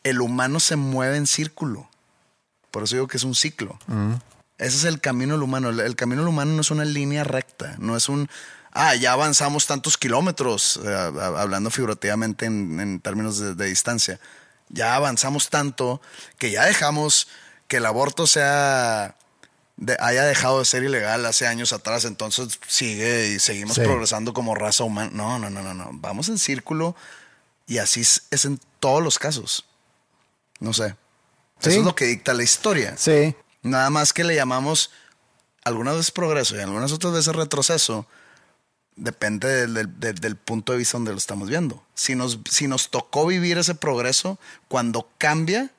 el 0.03 0.19
humano 0.19 0.59
se 0.59 0.75
mueve 0.75 1.15
en 1.15 1.27
círculo. 1.27 1.89
Por 2.71 2.83
eso 2.83 2.95
digo 2.95 3.07
que 3.07 3.15
es 3.15 3.23
un 3.23 3.35
ciclo. 3.35 3.79
Ese 4.57 4.75
es 4.75 4.83
el 4.83 4.99
camino 4.99 5.35
del 5.35 5.43
humano. 5.43 5.69
El, 5.69 5.79
el 5.79 5.95
camino 5.95 6.23
del 6.23 6.27
humano 6.27 6.51
no 6.51 6.59
es 6.59 6.71
una 6.71 6.83
línea 6.83 7.23
recta, 7.23 7.75
no 7.79 7.95
es 7.95 8.09
un, 8.09 8.29
ah, 8.73 8.95
ya 8.95 9.13
avanzamos 9.13 9.65
tantos 9.65 9.97
kilómetros, 9.97 10.77
eh, 10.83 10.93
hablando 10.93 11.71
figurativamente 11.71 12.47
en, 12.47 12.81
en 12.81 12.99
términos 12.99 13.39
de, 13.39 13.55
de 13.55 13.65
distancia. 13.67 14.19
Ya 14.67 14.95
avanzamos 14.95 15.49
tanto 15.49 16.01
que 16.37 16.51
ya 16.51 16.65
dejamos 16.65 17.29
que 17.69 17.77
el 17.77 17.85
aborto 17.85 18.27
sea 18.27 19.15
de- 19.77 19.97
haya 19.99 20.23
dejado 20.23 20.59
de 20.59 20.65
ser 20.65 20.83
ilegal 20.83 21.25
hace 21.25 21.47
años 21.47 21.73
atrás, 21.73 22.05
entonces 22.05 22.59
sigue 22.67 23.29
y 23.29 23.39
seguimos 23.39 23.75
Sí. 23.75 23.81
progresando 23.81 24.33
como 24.33 24.55
raza 24.55 24.83
humana. 24.83 25.09
No, 25.13 25.39
no, 25.39 25.49
no, 25.49 25.61
no, 25.61 25.73
no. 25.73 25.89
Vamos 25.93 26.29
en 26.29 26.37
círculo 26.37 26.95
y 27.67 27.77
así 27.79 28.01
es, 28.01 28.45
en 28.45 28.59
todos 28.79 29.01
los 29.03 29.17
casos. 29.19 29.65
No 30.59 30.73
sé. 30.73 30.95
Sí. 31.59 31.69
Eso 31.69 31.79
es 31.79 31.85
lo 31.85 31.95
que 31.95 32.05
dicta 32.05 32.33
la 32.33 32.43
historia. 32.43 32.95
Sí, 32.97 33.35
Nada 33.61 33.89
más 33.89 34.11
que 34.11 34.25
le 34.25 34.35
llamamos 34.35 34.91
algunas 35.63 35.95
veces 35.95 36.11
progreso 36.11 36.57
y 36.57 36.59
algunas 36.59 36.91
otras 36.91 37.13
veces 37.13 37.33
retroceso, 37.33 38.05
depende 38.97 39.47
del, 39.47 39.73
del- 39.73 39.99
del- 39.99 40.15
del 40.15 40.35
punto 40.35 40.73
de 40.73 40.77
vista 40.79 40.97
donde 40.97 41.11
lo 41.13 41.17
estamos 41.17 41.49
viendo. 41.49 41.81
Si 41.95 42.13
nos, 42.15 42.39
si 42.49 42.67
nos 42.67 42.89
tocó 42.91 43.25
vivir 43.25 43.57
ese 43.57 43.73
progreso, 43.73 44.37
cuando 44.67 45.09
cambia, 45.17 45.71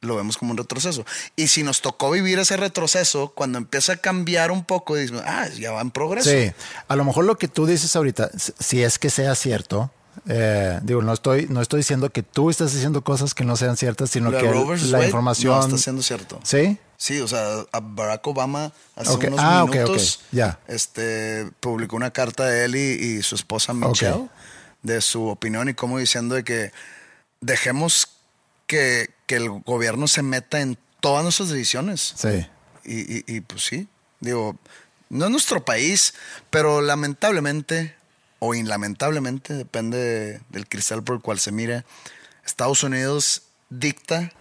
lo 0.00 0.16
vemos 0.16 0.36
como 0.38 0.52
un 0.52 0.56
retroceso. 0.58 1.04
Y 1.36 1.48
si 1.48 1.62
nos 1.62 1.80
tocó 1.80 2.10
vivir 2.10 2.38
ese 2.38 2.56
retroceso, 2.56 3.32
cuando 3.34 3.58
empieza 3.58 3.94
a 3.94 3.96
cambiar 3.96 4.50
un 4.50 4.64
poco, 4.64 4.94
dices, 4.96 5.20
ah, 5.24 5.48
ya 5.58 5.72
va 5.72 5.80
en 5.80 5.90
progreso. 5.90 6.30
Sí, 6.30 6.52
a 6.86 6.96
lo 6.96 7.04
mejor 7.04 7.24
lo 7.24 7.36
que 7.36 7.48
tú 7.48 7.66
dices 7.66 7.94
ahorita, 7.96 8.30
si- 8.60 8.82
es 8.82 8.98
que 8.98 9.10
sea 9.10 9.34
cierto, 9.34 9.90
eh, 10.28 10.78
digo, 10.82 11.02
no 11.02 11.12
estoy, 11.12 11.46
no 11.48 11.60
estoy 11.62 11.78
diciendo 11.80 12.10
que 12.10 12.22
tú 12.22 12.50
estás 12.50 12.72
diciendo 12.72 13.02
cosas 13.02 13.34
que 13.34 13.44
no 13.44 13.56
sean 13.56 13.76
ciertas, 13.76 14.10
sino 14.10 14.30
de 14.30 14.38
que 14.38 14.46
la 14.46 14.60
Wade, 14.98 15.06
información 15.06 15.54
no, 15.58 15.64
está 15.66 15.78
siendo 15.78 16.02
cierto. 16.02 16.40
Sí, 16.44 16.78
Sí, 17.00 17.20
o 17.20 17.28
sea, 17.28 17.64
a 17.70 17.78
Barack 17.80 18.26
Obama 18.26 18.72
hace 18.96 19.10
Ok. 19.10 19.24
unos 19.28 19.38
Ah, 19.40 19.62
ok, 19.62 19.68
ok. 19.70 19.74
minutos 19.76 20.20
Ya. 20.32 20.58
este, 20.66 21.48
publicó 21.60 21.94
una 21.94 22.10
carta 22.10 22.44
de 22.46 22.64
él 22.64 22.74
y, 22.74 22.80
y 23.18 23.22
su 23.22 23.36
esposa 23.36 23.72
Michelle 23.72 24.28
de 24.82 25.00
su 25.00 25.26
opinión 25.28 25.68
y 25.68 25.74
como 25.74 25.98
diciendo 26.00 26.34
de 26.34 26.42
que 26.42 26.72
dejemos 27.40 28.08
que, 28.68 29.10
que 29.26 29.34
el 29.36 29.48
gobierno 29.50 30.06
se 30.06 30.22
meta 30.22 30.60
en 30.60 30.78
todas 31.00 31.24
nuestras 31.24 31.48
decisiones. 31.48 32.14
sí. 32.16 32.46
Y, 32.84 33.18
y- 33.18 33.24
y, 33.26 33.40
pues 33.42 33.64
sí, 33.66 33.86
digo, 34.20 34.56
no 35.10 35.26
es 35.26 35.30
nuestro 35.30 35.62
país, 35.64 36.14
pero 36.48 36.80
lamentablemente 36.80 37.94
o 38.38 38.54
inlamentablemente, 38.54 39.52
depende 39.54 40.40
del 40.48 40.68
cristal 40.68 41.02
por 41.02 41.16
el 41.16 41.22
cual 41.22 41.38
se 41.40 41.50
mire, 41.52 41.84
Estados 42.46 42.82
Unidos 42.84 43.42
dicta 43.68 44.32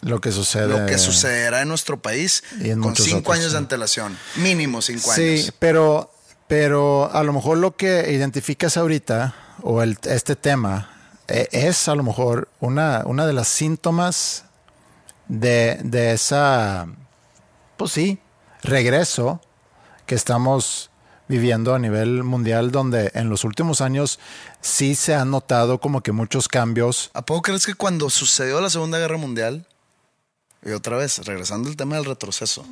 Lo 0.00 0.20
que 0.20 0.32
sucede. 0.32 0.66
lo 0.66 0.86
que 0.86 0.98
sucederá 0.98 1.60
en 1.62 1.68
nuestro 1.68 2.00
país 2.00 2.42
Y 2.60 2.70
en 2.70 2.80
con 2.80 2.96
cinco 2.96 3.18
otros, 3.18 3.34
años 3.36 3.44
de 3.46 3.50
sí. 3.50 3.56
antelación. 3.58 4.18
Mínimo 4.36 4.80
cinco 4.82 5.12
Sí, 5.14 5.22
años. 5.22 5.52
pero, 5.58 6.10
pero 6.48 7.12
a 7.12 7.22
lo 7.22 7.32
mejor 7.34 7.58
lo 7.58 7.76
que 7.76 8.10
identificas 8.12 8.76
ahorita, 8.76 9.34
o 9.62 9.82
el, 9.82 9.98
este 10.04 10.34
tema, 10.36 10.93
es 11.28 11.88
a 11.88 11.94
lo 11.94 12.02
mejor 12.02 12.48
una, 12.60 13.02
una 13.06 13.26
de 13.26 13.32
las 13.32 13.48
síntomas 13.48 14.44
de, 15.28 15.78
de 15.82 16.12
esa, 16.12 16.86
pues 17.76 17.92
sí, 17.92 18.18
regreso 18.62 19.40
que 20.06 20.14
estamos 20.14 20.90
viviendo 21.28 21.74
a 21.74 21.78
nivel 21.78 22.22
mundial, 22.22 22.70
donde 22.70 23.10
en 23.14 23.30
los 23.30 23.44
últimos 23.44 23.80
años 23.80 24.18
sí 24.60 24.94
se 24.94 25.14
han 25.14 25.30
notado 25.30 25.80
como 25.80 26.02
que 26.02 26.12
muchos 26.12 26.48
cambios. 26.48 27.10
¿A 27.14 27.24
poco 27.24 27.42
crees 27.42 27.66
que 27.66 27.74
cuando 27.74 28.10
sucedió 28.10 28.60
la 28.60 28.70
Segunda 28.70 28.98
Guerra 28.98 29.16
Mundial, 29.16 29.66
y 30.64 30.70
otra 30.70 30.96
vez, 30.96 31.18
regresando 31.24 31.68
al 31.68 31.76
tema 31.76 31.96
del 31.96 32.04
retroceso, 32.04 32.66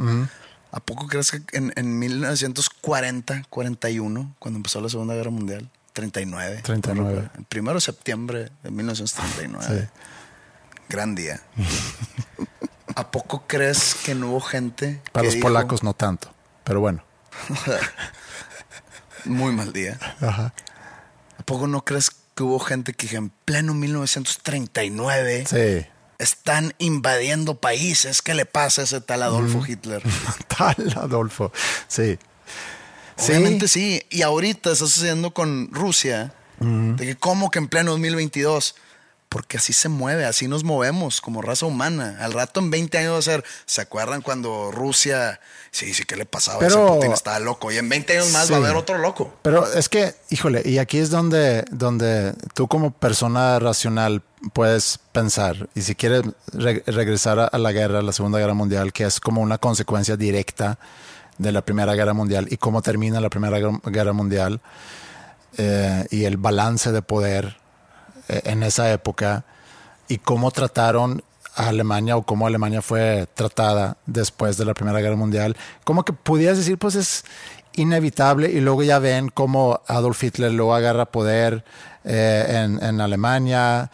¿a 0.71 0.81
poco 0.81 1.07
crees 1.07 1.31
que 1.31 1.43
en, 1.53 1.73
en 1.77 1.99
1940, 1.99 3.45
41, 3.49 4.35
cuando 4.39 4.59
empezó 4.59 4.81
la 4.81 4.89
Segunda 4.89 5.15
Guerra 5.15 5.31
Mundial, 5.31 5.71
39, 5.93 6.61
39. 6.63 7.31
el 7.39 7.45
primero 7.45 7.75
de 7.75 7.81
septiembre 7.81 8.51
de 8.63 8.71
1939, 8.71 9.91
gran 10.89 11.15
día. 11.15 11.41
¿A 12.95 13.11
poco 13.11 13.45
crees 13.47 13.95
que 14.05 14.15
no 14.15 14.29
hubo 14.29 14.41
gente 14.41 15.01
Para 15.13 15.25
los 15.25 15.35
dijo, 15.35 15.47
polacos 15.47 15.83
no 15.83 15.95
tanto, 15.95 16.33
pero 16.65 16.81
bueno. 16.81 17.03
Muy 19.25 19.53
mal 19.53 19.73
día. 19.73 19.99
Ajá. 20.21 20.53
¿A 21.39 21.43
poco 21.45 21.67
no 21.69 21.85
crees 21.85 22.11
que 22.35 22.43
hubo 22.43 22.59
gente 22.59 22.93
que 22.93 23.15
en 23.17 23.31
pleno 23.31 23.73
1939 23.75 25.45
Sí. 25.47 25.87
están 26.19 26.75
invadiendo 26.79 27.59
países? 27.61 28.21
¿Qué 28.21 28.35
le 28.35 28.47
pasa 28.47 28.83
a 28.83 28.85
ese 28.85 29.01
tal 29.01 29.23
Adolfo 29.23 29.65
Hitler? 29.67 30.03
Tal, 30.49 30.77
Adolfo. 30.97 31.53
Sí. 31.89 32.19
Obviamente 33.19 33.69
sí. 33.69 34.03
Y 34.11 34.23
ahorita 34.23 34.73
está 34.73 34.87
sucediendo 34.87 35.33
con 35.33 35.69
Rusia. 35.73 36.33
De 36.61 37.07
que, 37.07 37.17
¿cómo 37.17 37.51
que 37.51 37.59
en 37.59 37.67
pleno 37.67 37.91
2022? 37.93 38.77
Porque 39.29 39.57
así 39.57 39.73
se 39.73 39.89
mueve, 39.89 40.27
así 40.27 40.47
nos 40.47 40.63
movemos 40.63 41.21
como 41.21 41.43
raza 41.43 41.67
humana. 41.67 42.19
Al 42.21 42.33
rato 42.35 42.61
en 42.61 42.71
20 42.71 42.99
años 42.99 43.15
va 43.15 43.19
a 43.19 43.23
ser, 43.23 43.45
¿se 43.67 43.81
acuerdan 43.81 44.21
cuando 44.23 44.71
Rusia, 44.71 45.41
sí, 45.73 45.93
sí, 45.95 46.05
¿qué 46.05 46.15
le 46.17 46.25
pasaba? 46.27 46.59
Pero- 46.61 46.85
Ese 46.85 46.95
Putin 46.95 47.13
estaba 47.13 47.39
loco. 47.41 47.73
Y 47.73 47.79
en 47.79 47.89
20 47.89 48.13
años 48.19 48.31
más 48.31 48.53
va 48.53 48.57
a 48.57 48.59
haber 48.59 48.77
otro 48.77 48.99
loco. 48.99 49.35
Pero 49.43 49.67
es 49.73 49.89
que, 49.89 50.15
híjole, 50.31 50.63
y 50.65 50.79
aquí 50.79 50.99
es 50.99 51.11
donde, 51.11 51.65
donde 51.73 52.35
tú 52.55 52.69
como 52.69 52.93
persona 52.93 53.59
racional 53.59 54.23
puedes 54.53 55.01
pensar, 55.13 55.69
y 55.75 55.81
si 55.83 55.95
quieres 55.97 56.23
re- 56.53 56.83
regresar 56.87 57.41
a, 57.41 57.47
a 57.47 57.59
la 57.59 57.73
guerra, 57.73 58.01
a 58.01 58.03
la 58.03 58.13
Segunda 58.13 58.39
Guerra 58.39 58.55
Mundial, 58.55 58.93
que 58.93 59.05
es 59.05 59.19
como 59.19 59.41
una 59.41 59.59
consecuencia 59.59 60.17
directa 60.17 60.79
de 61.39 61.53
la 61.53 61.63
Primera 61.63 61.95
Guerra 61.95 62.13
Mundial 62.15 62.47
y 62.51 62.57
cómo 62.57 62.83
termina 62.83 63.21
la 63.21 63.31
Primera 63.31 63.59
Guerra- 63.59 64.13
Mundial 64.13 64.61
eh, 65.59 66.07
y 66.11 66.25
el 66.25 66.37
balance 66.37 66.93
de 66.93 67.03
poder 67.03 67.57
eh, 68.29 68.43
en 68.45 68.63
esa 68.63 68.93
época 68.93 69.45
y 70.09 70.19
cómo 70.19 70.51
trataron 70.51 71.23
a 71.55 71.69
Alemania 71.69 72.17
o 72.17 72.23
cómo 72.23 72.47
Alemania 72.47 72.81
fue 72.83 73.27
tratada 73.35 73.97
después 74.07 74.57
de 74.57 74.65
la 74.65 74.75
Primera 74.75 75.01
Guerra 75.01 75.17
Mundial, 75.17 75.57
como 75.85 76.05
que 76.05 76.13
pudieras 76.13 76.59
decir, 76.59 76.79
pues 76.79 76.95
es 76.95 77.25
inevitable 77.75 78.51
y 78.51 78.61
luego 78.61 78.83
ya 78.83 78.99
ven 78.99 79.29
cómo 79.29 79.81
Adolf 79.87 80.23
Hitler 80.23 80.53
luego 80.53 80.75
agarra 80.75 81.07
poder 81.07 81.65
eh, 82.05 82.47
en, 82.65 82.83
en 82.83 83.01
Alemania, 83.01 83.91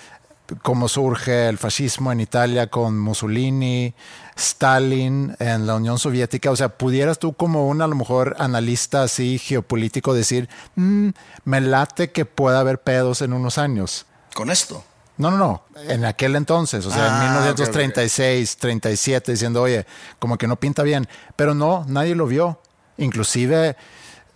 cómo 0.63 0.89
surge 0.89 1.49
el 1.49 1.59
fascismo 1.59 2.11
en 2.13 2.21
Italia 2.21 2.69
con 2.69 2.99
Mussolini, 2.99 3.95
Stalin 4.37 5.37
en 5.39 5.67
la 5.67 5.75
Unión 5.75 5.99
Soviética. 5.99 6.51
O 6.51 6.57
sea, 6.57 6.71
pudieras 6.71 7.19
tú 7.19 7.33
como 7.35 7.69
un 7.69 7.83
a 7.83 7.87
lo 7.87 7.95
mejor 7.95 8.37
analista 8.39 9.03
así 9.03 9.39
geopolítico 9.39 10.15
decir, 10.15 10.49
"Mm, 10.77 11.11
me 11.45 11.61
late 11.61 12.11
que 12.13 12.25
pueda 12.25 12.61
haber 12.61 12.81
pedos 12.81 13.23
en 13.23 13.33
unos 13.33 13.59
años. 13.59 14.07
Con 14.35 14.51
esto. 14.51 14.85
No, 15.17 15.33
no, 15.33 15.37
no. 15.37 15.63
En 15.89 16.05
aquel 16.05 16.37
entonces, 16.37 16.87
o 16.87 16.91
sea, 16.93 17.05
Ah, 17.07 17.09
en 17.09 17.15
ok, 17.15 17.23
1936, 17.33 18.57
37, 18.57 19.33
diciendo, 19.33 19.63
oye, 19.63 19.85
como 20.21 20.39
que 20.39 20.47
no 20.47 20.55
pinta 20.57 20.85
bien. 20.85 21.09
Pero 21.35 21.55
no, 21.55 21.85
nadie 21.89 22.15
lo 22.15 22.27
vio. 22.29 22.61
Inclusive, 22.99 23.77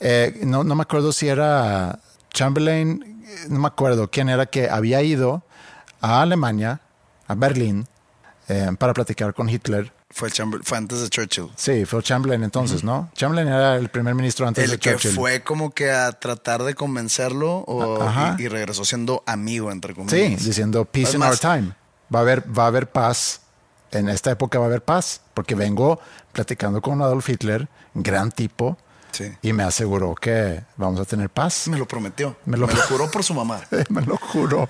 eh, 0.00 0.40
no, 0.44 0.64
no 0.64 0.74
me 0.74 0.82
acuerdo 0.82 1.12
si 1.12 1.28
era 1.28 2.00
Chamberlain, 2.34 3.22
no 3.48 3.60
me 3.60 3.68
acuerdo 3.68 4.10
quién 4.10 4.28
era 4.28 4.46
que 4.46 4.68
había 4.68 5.02
ido 5.02 5.44
a 6.02 6.20
Alemania, 6.22 6.80
a 7.26 7.34
Berlín, 7.34 7.86
eh, 8.48 8.68
para 8.78 8.92
platicar 8.92 9.32
con 9.32 9.48
Hitler. 9.48 9.90
Fue, 10.10 10.30
Chamber- 10.30 10.60
fue 10.62 10.76
antes 10.76 11.00
de 11.00 11.08
Churchill. 11.08 11.48
Sí, 11.56 11.86
fue 11.86 12.02
Chamberlain 12.02 12.42
entonces, 12.44 12.84
¿no? 12.84 13.10
Chamberlain 13.14 13.48
era 13.48 13.76
el 13.76 13.88
primer 13.88 14.14
ministro 14.14 14.46
antes 14.46 14.68
de 14.68 14.74
El 14.74 14.78
que 14.80 14.90
Churchill. 14.90 15.12
fue 15.14 15.42
como 15.42 15.70
que 15.70 15.90
a 15.90 16.12
tratar 16.12 16.62
de 16.64 16.74
convencerlo 16.74 17.58
o- 17.60 18.02
Ajá. 18.02 18.36
y, 18.38 18.42
y 18.42 18.48
regresó 18.48 18.84
siendo 18.84 19.22
amigo, 19.26 19.72
entre 19.72 19.94
Sí, 19.94 19.98
comillas. 20.00 20.44
diciendo 20.44 20.84
peace 20.84 21.16
in 21.16 21.22
our 21.22 21.38
time. 21.38 21.72
Va 22.14 22.18
a 22.18 22.22
haber, 22.22 22.44
va 22.58 22.64
a 22.64 22.66
haber 22.66 22.90
paz. 22.90 23.40
En 23.90 24.08
esta 24.10 24.30
época 24.30 24.58
va 24.58 24.66
a 24.66 24.68
haber 24.68 24.82
paz. 24.82 25.22
Porque 25.32 25.54
vengo 25.54 25.98
platicando 26.32 26.82
con 26.82 27.00
Adolf 27.00 27.26
Hitler, 27.30 27.68
gran 27.94 28.30
tipo, 28.32 28.76
Sí. 29.12 29.32
y 29.40 29.52
me 29.54 29.62
aseguró 29.62 30.14
que 30.14 30.62
vamos 30.76 31.00
a 31.00 31.04
tener 31.06 31.30
paz. 31.30 31.68
Me 31.68 31.78
lo 31.78 31.86
prometió. 31.88 32.36
Me 32.44 32.58
Me 32.58 32.66
lo- 32.66 32.68
juró 32.68 33.10
por 33.10 33.24
su 33.24 33.32
mamá. 33.32 33.60
me 33.88 34.02
lo 34.02 34.18
juro. 34.18 34.68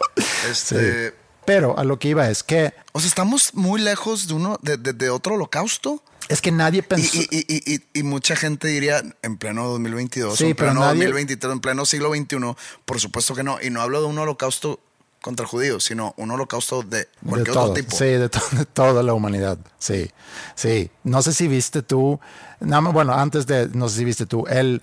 Este, 0.48 1.08
Sí. 1.10 1.14
Pero 1.45 1.78
a 1.78 1.84
lo 1.84 1.99
que 1.99 2.09
iba 2.09 2.28
es 2.30 2.43
que 2.43 2.72
O 2.93 3.01
sea, 3.01 3.09
estamos 3.09 3.55
muy 3.55 3.80
lejos 3.80 4.28
de 4.28 4.34
uno, 4.34 4.59
de, 4.62 4.76
de- 4.76 4.93
de 4.93 5.11
otro 5.11 5.34
holocausto. 5.34 6.03
es 6.28 6.40
que 6.40 6.53
nadie 6.53 6.82
pensó. 6.82 7.16
y- 7.18 7.28
y- 7.30 7.47
y- 7.49 7.74
y- 7.74 7.82
y 8.01 8.03
mucha 8.05 8.36
gente 8.36 8.68
diría 8.68 9.03
en 9.22 9.36
pleno 9.38 9.68
2022, 9.68 10.38
Sí, 10.38 10.47
en 10.51 10.57
pero 10.57 10.72
nadie- 10.74 11.05
2023, 11.07 11.53
en 11.53 11.61
pleno 11.61 11.84
siglo 11.84 12.11
XXI. 12.14 12.55
Por 12.84 13.01
supuesto 13.01 13.34
que 13.34 13.43
no. 13.43 13.59
Y 13.61 13.70
no 13.70 13.82
hablo 13.82 14.01
de 14.01 14.07
un 14.07 14.18
holocausto 14.18 14.78
contra 15.20 15.47
judíos, 15.47 15.84
sino 15.84 16.14
un 16.16 16.30
holocausto 16.32 16.82
de 16.82 16.99
de 16.99 17.09
cualquier 17.28 17.55
todo, 17.55 17.64
otro 17.70 17.74
tipo. 17.74 17.97
sí, 17.97 18.05
de, 18.07 18.28
to- 18.28 18.40
de 18.53 18.64
toda 18.64 19.03
la 19.05 19.14
humanidad, 19.14 19.57
sí, 19.78 20.11
sí. 20.57 20.90
No 21.05 21.22
sé 21.22 21.32
si 21.32 21.47
viste 21.49 21.82
tú, 21.82 22.18
bueno, 22.61 23.14
antes 23.14 23.47
de, 23.47 23.68
no 23.68 23.88
sé 23.88 23.99
si 23.99 24.05
viste 24.05 24.26
tú, 24.26 24.47
él, 24.49 24.82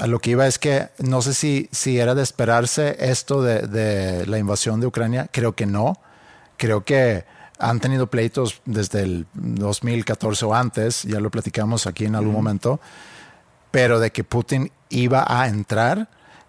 a 0.00 0.06
lo 0.06 0.18
que 0.20 0.30
iba 0.30 0.46
es 0.46 0.58
que 0.58 0.88
no 0.98 1.22
sé 1.22 1.34
si, 1.34 1.68
si 1.72 1.98
era 1.98 2.14
de 2.14 2.22
esperarse 2.22 2.96
esto 3.00 3.42
de, 3.42 3.62
de 3.66 4.26
la 4.26 4.38
invasión 4.38 4.80
de 4.80 4.86
Ucrania, 4.86 5.28
creo 5.32 5.54
que 5.54 5.66
no, 5.66 6.00
creo 6.56 6.84
que 6.84 7.24
han 7.58 7.80
tenido 7.80 8.06
pleitos 8.08 8.60
desde 8.66 9.02
el 9.02 9.26
2014 9.34 10.44
o 10.44 10.54
antes, 10.54 11.02
ya 11.02 11.18
lo 11.20 11.30
platicamos 11.30 11.86
aquí 11.86 12.04
en 12.04 12.14
algún 12.14 12.32
momento, 12.32 12.80
pero 13.70 14.00
de 14.00 14.10
que 14.12 14.24
Putin 14.24 14.70
iba 14.90 15.24
a 15.28 15.48
entrar, 15.48 16.08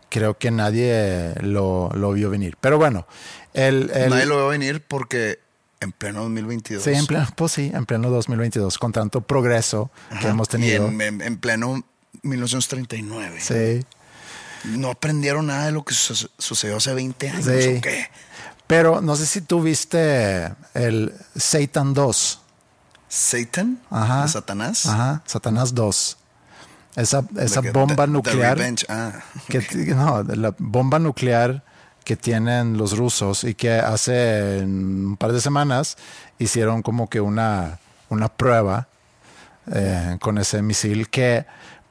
creo 0.10 0.38
que 0.38 0.52
nadie 0.52 1.34
lo, 1.42 1.90
lo 1.94 2.12
vio 2.14 2.30
venir. 2.30 2.58
Pero 2.62 2.78
bueno, 2.78 3.06
el, 3.54 3.92
el- 3.94 4.10
Nadie 4.12 4.26
lo 4.26 4.40
a 4.46 4.50
venir 4.50 4.84
porque 4.88 5.40
en 5.82 5.92
pleno 5.92 6.22
2022. 6.22 6.84
Sí, 6.84 6.92
en 6.92 7.06
pleno, 7.08 7.28
pues 7.36 7.52
sí, 7.54 7.72
en 7.74 7.86
pleno 7.86 8.10
2022, 8.10 8.78
con 8.78 8.92
tanto 8.92 9.22
progreso 9.22 9.90
que 10.22 10.28
hemos 10.28 10.48
tenido. 10.50 10.86
Y 10.86 10.90
en, 10.94 11.02
en- 11.02 11.22
en 11.22 11.38
pleno 11.38 11.84
1939. 12.24 13.40
Sí, 13.42 13.86
No 14.78 14.90
aprendieron 14.92 15.48
nada 15.48 15.66
de 15.68 15.72
lo 15.72 15.84
que 15.86 15.94
su- 15.94 16.30
sucedió 16.38 16.78
hace 16.78 16.94
20 16.94 17.30
años. 17.30 17.46
Sí. 17.46 17.78
¿o 17.78 17.82
qué? 17.82 18.08
pero 18.68 19.02
no 19.02 19.16
sé 19.16 19.26
si 19.26 19.42
tú 19.42 19.62
viste 19.64 20.54
el 20.76 21.14
Satan 21.36 21.94
2. 21.94 22.40
Satan, 23.08 23.80
Ajá. 23.90 24.28
Satanás. 24.28 24.86
Ajá, 24.86 25.24
Satanás 25.26 25.74
2. 25.74 26.18
Esa, 26.96 27.24
esa 27.38 27.62
bomba 27.62 28.06
The- 28.06 28.12
nuclear. 28.12 28.60
Ah, 28.90 29.14
que, 29.48 29.62
no, 29.96 30.22
la 30.24 30.54
bomba 30.60 31.00
nuclear 31.00 31.64
que 32.04 32.16
tienen 32.16 32.78
los 32.78 32.98
rusos 32.98 33.44
y 33.44 33.56
que 33.56 33.72
hace 33.74 34.60
un 34.64 35.16
par 35.18 35.32
de 35.32 35.42
semanas 35.42 35.98
hicieron 36.38 36.82
como 36.84 37.10
que 37.10 37.22
una, 37.22 37.80
una 38.10 38.28
prueba 38.30 38.88
eh, 39.72 40.18
con 40.20 40.38
ese 40.38 40.62
misil 40.62 41.10
que 41.10 41.46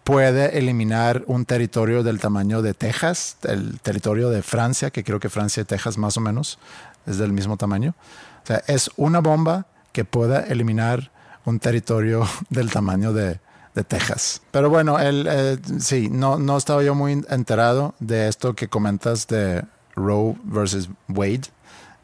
puede 0.08 0.56
eliminar 0.58 1.22
un 1.26 1.44
territorio 1.44 2.02
del 2.02 2.18
tamaño 2.18 2.62
de 2.62 2.72
Texas, 2.72 3.36
el 3.42 3.78
territorio 3.80 4.30
de 4.30 4.40
Francia, 4.42 4.90
que 4.90 5.04
creo 5.04 5.20
que 5.20 5.28
Francia 5.28 5.60
y 5.60 5.64
Texas 5.64 5.98
más 5.98 6.16
o 6.16 6.20
menos 6.22 6.58
es 7.06 7.18
del 7.18 7.30
mismo 7.34 7.58
tamaño. 7.58 7.94
O 8.42 8.46
sea, 8.46 8.62
es 8.68 8.90
una 8.96 9.20
bomba 9.20 9.66
que 9.92 10.06
pueda 10.06 10.40
eliminar 10.40 11.10
un 11.44 11.58
territorio 11.60 12.26
del 12.48 12.70
tamaño 12.70 13.12
de, 13.12 13.38
de 13.74 13.84
Texas. 13.84 14.40
Pero 14.50 14.70
bueno, 14.70 14.98
el, 14.98 15.26
eh, 15.30 15.58
sí, 15.78 16.08
no, 16.10 16.38
no 16.38 16.56
estaba 16.56 16.82
yo 16.82 16.94
muy 16.94 17.12
enterado 17.28 17.94
de 18.00 18.28
esto 18.28 18.54
que 18.54 18.68
comentas 18.68 19.26
de 19.26 19.62
Roe 19.94 20.36
versus 20.44 20.88
Wade 21.08 21.42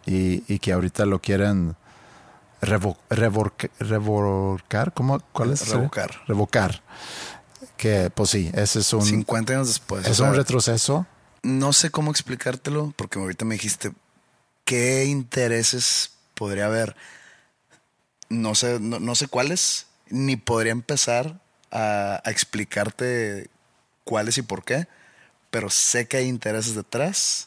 y, 0.05 0.45
y 0.53 0.59
que 0.59 0.75
ahorita 0.75 1.07
lo 1.07 1.21
quieren 1.21 1.75
revo- 2.61 2.99
revocar. 3.09 4.93
¿Cómo? 4.93 5.21
¿Cuál 5.33 5.53
es? 5.53 5.71
Revocar. 5.71 6.11
Revocar. 6.27 6.83
Que 7.77 8.11
pues 8.11 8.31
sí, 8.31 8.51
ese 8.55 8.81
es 8.81 8.93
un, 8.93 9.03
50 9.03 9.53
años 9.53 9.69
después. 9.69 10.05
es 10.05 10.13
o 10.13 10.15
sea, 10.15 10.31
un 10.31 10.37
retroceso. 10.37 11.07
no 11.43 11.73
sé 11.73 11.91
cómo 11.91 12.11
explicártelo, 12.11 12.93
porque 12.97 13.19
ahorita 13.19 13.45
me 13.45 13.55
dijiste 13.55 13.93
qué 14.65 15.05
intereses 15.05 16.13
podría 16.35 16.67
haber. 16.67 16.97
No 18.29 18.55
sé, 18.55 18.81
no, 18.81 19.01
no 19.01 19.15
sé 19.15 19.29
cuáles, 19.29 19.87
ni 20.09 20.37
podría 20.37 20.73
empezar 20.73 21.41
a, 21.71 22.23
a 22.25 22.31
explicarte 22.31 23.51
cuáles 24.05 24.39
y 24.39 24.43
por 24.43 24.65
qué, 24.65 24.87
pero 25.51 25.71
sé 25.71 26.07
que 26.09 26.19
hay 26.19 26.29
intereses 26.29 26.75
detrás, 26.75 27.47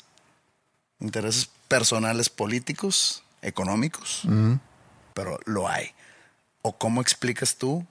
intereses 0.99 1.49
personales, 1.67 2.29
políticos, 2.29 3.23
económicos, 3.41 4.23
pero 5.13 5.39
lo 5.45 5.67
hay. 5.67 5.91
¿O 6.61 6.77
cómo 6.77 7.01
explicas 7.01 7.55
tú 7.55 7.85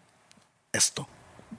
esto? 0.72 1.08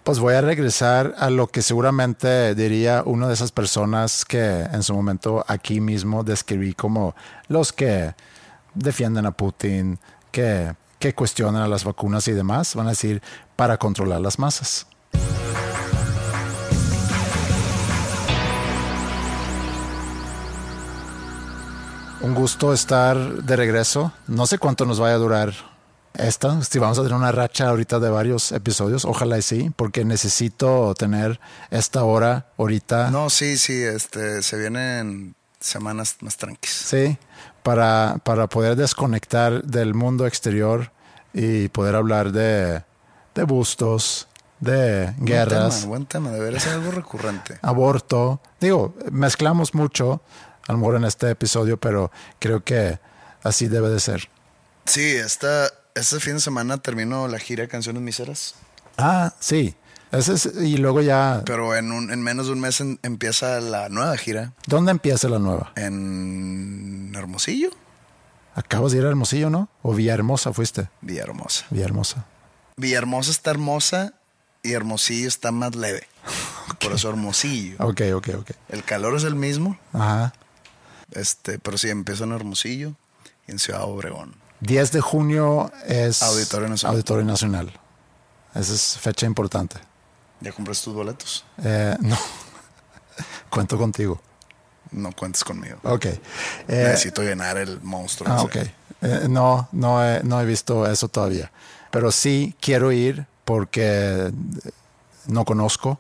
Pues 0.03 0.19
voy 0.19 0.35
a 0.35 0.41
regresar 0.41 1.15
a 1.17 1.29
lo 1.29 1.47
que 1.47 1.61
seguramente 1.61 2.55
diría 2.55 3.03
una 3.05 3.27
de 3.27 3.33
esas 3.33 3.51
personas 3.51 4.23
que 4.23 4.61
en 4.61 4.83
su 4.83 4.93
momento 4.93 5.43
aquí 5.47 5.81
mismo 5.81 6.23
describí 6.23 6.73
como 6.73 7.15
los 7.47 7.73
que 7.73 8.13
defienden 8.73 9.25
a 9.25 9.31
Putin, 9.31 9.99
que, 10.31 10.73
que 10.99 11.13
cuestionan 11.13 11.61
a 11.61 11.67
las 11.67 11.83
vacunas 11.83 12.27
y 12.27 12.31
demás, 12.31 12.75
van 12.75 12.87
a 12.87 12.91
decir 12.91 13.21
para 13.55 13.77
controlar 13.77 14.21
las 14.21 14.39
masas. 14.39 14.87
Un 22.19 22.33
gusto 22.33 22.73
estar 22.73 23.17
de 23.17 23.55
regreso. 23.55 24.11
No 24.27 24.47
sé 24.47 24.57
cuánto 24.57 24.85
nos 24.85 24.99
vaya 24.99 25.15
a 25.15 25.19
durar 25.19 25.76
esta. 26.17 26.61
Si 26.63 26.79
vamos 26.79 26.99
a 26.99 27.03
tener 27.03 27.15
una 27.15 27.31
racha 27.31 27.69
ahorita 27.69 27.99
de 27.99 28.09
varios 28.09 28.51
episodios, 28.51 29.05
ojalá 29.05 29.37
y 29.37 29.41
sí, 29.41 29.71
porque 29.75 30.03
necesito 30.03 30.93
tener 30.95 31.39
esta 31.69 32.03
hora 32.03 32.47
ahorita. 32.57 33.11
No, 33.11 33.29
sí, 33.29 33.57
sí, 33.57 33.81
este, 33.83 34.43
se 34.43 34.57
vienen 34.57 35.35
semanas 35.59 36.17
más 36.21 36.37
tranquilas. 36.37 36.75
Sí, 36.75 37.17
para, 37.63 38.17
para 38.23 38.47
poder 38.47 38.75
desconectar 38.75 39.63
del 39.63 39.93
mundo 39.93 40.27
exterior 40.27 40.91
y 41.33 41.69
poder 41.69 41.95
hablar 41.95 42.31
de, 42.31 42.83
de 43.35 43.43
bustos, 43.43 44.27
de 44.59 45.13
guerras, 45.19 45.85
Buen 45.85 46.05
tema, 46.05 46.29
buen 46.29 46.31
tema, 46.31 46.31
debería 46.31 46.59
ser 46.59 46.73
algo 46.73 46.91
recurrente. 46.91 47.59
aborto. 47.61 48.41
Digo, 48.59 48.95
mezclamos 49.11 49.75
mucho, 49.75 50.21
a 50.67 50.71
lo 50.71 50.79
mejor 50.79 50.95
en 50.95 51.05
este 51.05 51.29
episodio, 51.29 51.77
pero 51.77 52.11
creo 52.39 52.63
que 52.63 52.99
así 53.43 53.67
debe 53.67 53.89
de 53.89 53.99
ser. 53.99 54.29
Sí, 54.85 55.15
esta, 55.15 55.69
este 55.99 56.19
fin 56.19 56.35
de 56.35 56.39
semana 56.41 56.77
termino 56.77 57.27
la 57.27 57.39
gira 57.39 57.63
de 57.63 57.67
Canciones 57.69 58.01
Miseras, 58.01 58.55
Ah, 58.97 59.33
sí. 59.39 59.75
Ese 60.11 60.33
es- 60.35 60.49
y 60.63 60.77
luego 60.77 61.01
ya, 61.01 61.43
pero 61.45 61.75
en, 61.75 61.91
un, 61.91 62.11
en 62.11 62.21
menos 62.23 62.45
de 62.47 62.53
un 62.53 62.61
mes 62.61 62.79
en- 62.79 62.97
empieza 63.03 63.59
la 63.59 63.89
nueva 63.89 64.15
gira 64.17 64.53
¿dónde 64.65 64.91
empieza 64.91 65.27
la 65.27 65.37
nueva? 65.39 65.73
en 65.75 67.13
Hermosillo, 67.15 67.69
Acabas 68.55 68.91
de 68.91 68.97
ir 68.97 69.05
a 69.05 69.09
Hermosillo, 69.09 69.51
¿no? 69.51 69.69
O 69.83 69.93
Villahermosa 69.93 70.51
fuiste. 70.51 70.89
Villahermosa. 71.01 71.65
Villahermosa. 71.69 72.25
Villahermosa 72.75 73.29
está 73.29 73.51
hermosa 73.51 74.13
y 74.63 74.73
Hermosillo 74.73 75.27
está 75.27 75.51
más 75.51 75.75
leve. 75.75 76.07
Por 76.79 76.93
eso 76.93 77.07
Hermosillo. 77.09 77.75
Ok, 77.79 78.01
ok, 78.15 78.29
ok. 78.39 78.51
El 78.69 78.83
calor 78.83 79.15
es 79.15 79.25
el 79.25 79.35
mismo, 79.35 79.77
Ajá. 79.93 80.33
este, 81.11 81.59
pero 81.59 81.77
sí, 81.77 81.89
empiezo 81.89 82.23
en 82.23 82.31
Hermosillo 82.31 82.93
y 83.47 83.51
en 83.51 83.59
Ciudad 83.59 83.83
Obregón. 83.83 84.33
10 84.61 84.91
de 84.91 85.01
junio 85.01 85.71
es 85.85 86.23
Auditorio 86.23 86.67
Nacional. 86.67 86.95
Auditorio 86.95 87.25
Nacional. 87.25 87.73
Esa 88.55 88.73
es 88.73 88.97
fecha 88.99 89.25
importante. 89.25 89.77
¿Ya 90.41 90.51
compraste 90.51 90.85
tus 90.85 90.93
boletos? 90.93 91.45
Eh, 91.63 91.95
no. 92.01 92.17
Cuento 93.49 93.77
contigo. 93.77 94.21
No 94.91 95.11
cuentes 95.11 95.43
conmigo. 95.43 95.77
Ok. 95.83 96.05
Eh, 96.05 96.19
Necesito 96.67 97.21
llenar 97.21 97.57
el 97.57 97.81
monstruo. 97.81 98.31
ah, 98.31 98.41
ok. 98.41 98.55
Eh, 98.55 99.27
no, 99.29 99.67
no 99.71 100.03
he, 100.03 100.23
no 100.23 100.41
he 100.41 100.45
visto 100.45 100.89
eso 100.89 101.07
todavía. 101.07 101.51
Pero 101.91 102.11
sí 102.11 102.55
quiero 102.59 102.91
ir 102.91 103.25
porque 103.45 104.31
no 105.27 105.45
conozco 105.45 105.99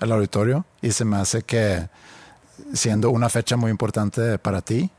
el 0.00 0.12
auditorio 0.12 0.64
y 0.80 0.92
se 0.92 1.04
me 1.04 1.16
hace 1.16 1.42
que 1.42 1.88
siendo 2.74 3.10
una 3.10 3.28
fecha 3.28 3.56
muy 3.56 3.70
importante 3.70 4.38
para 4.38 4.62
ti, 4.62 4.90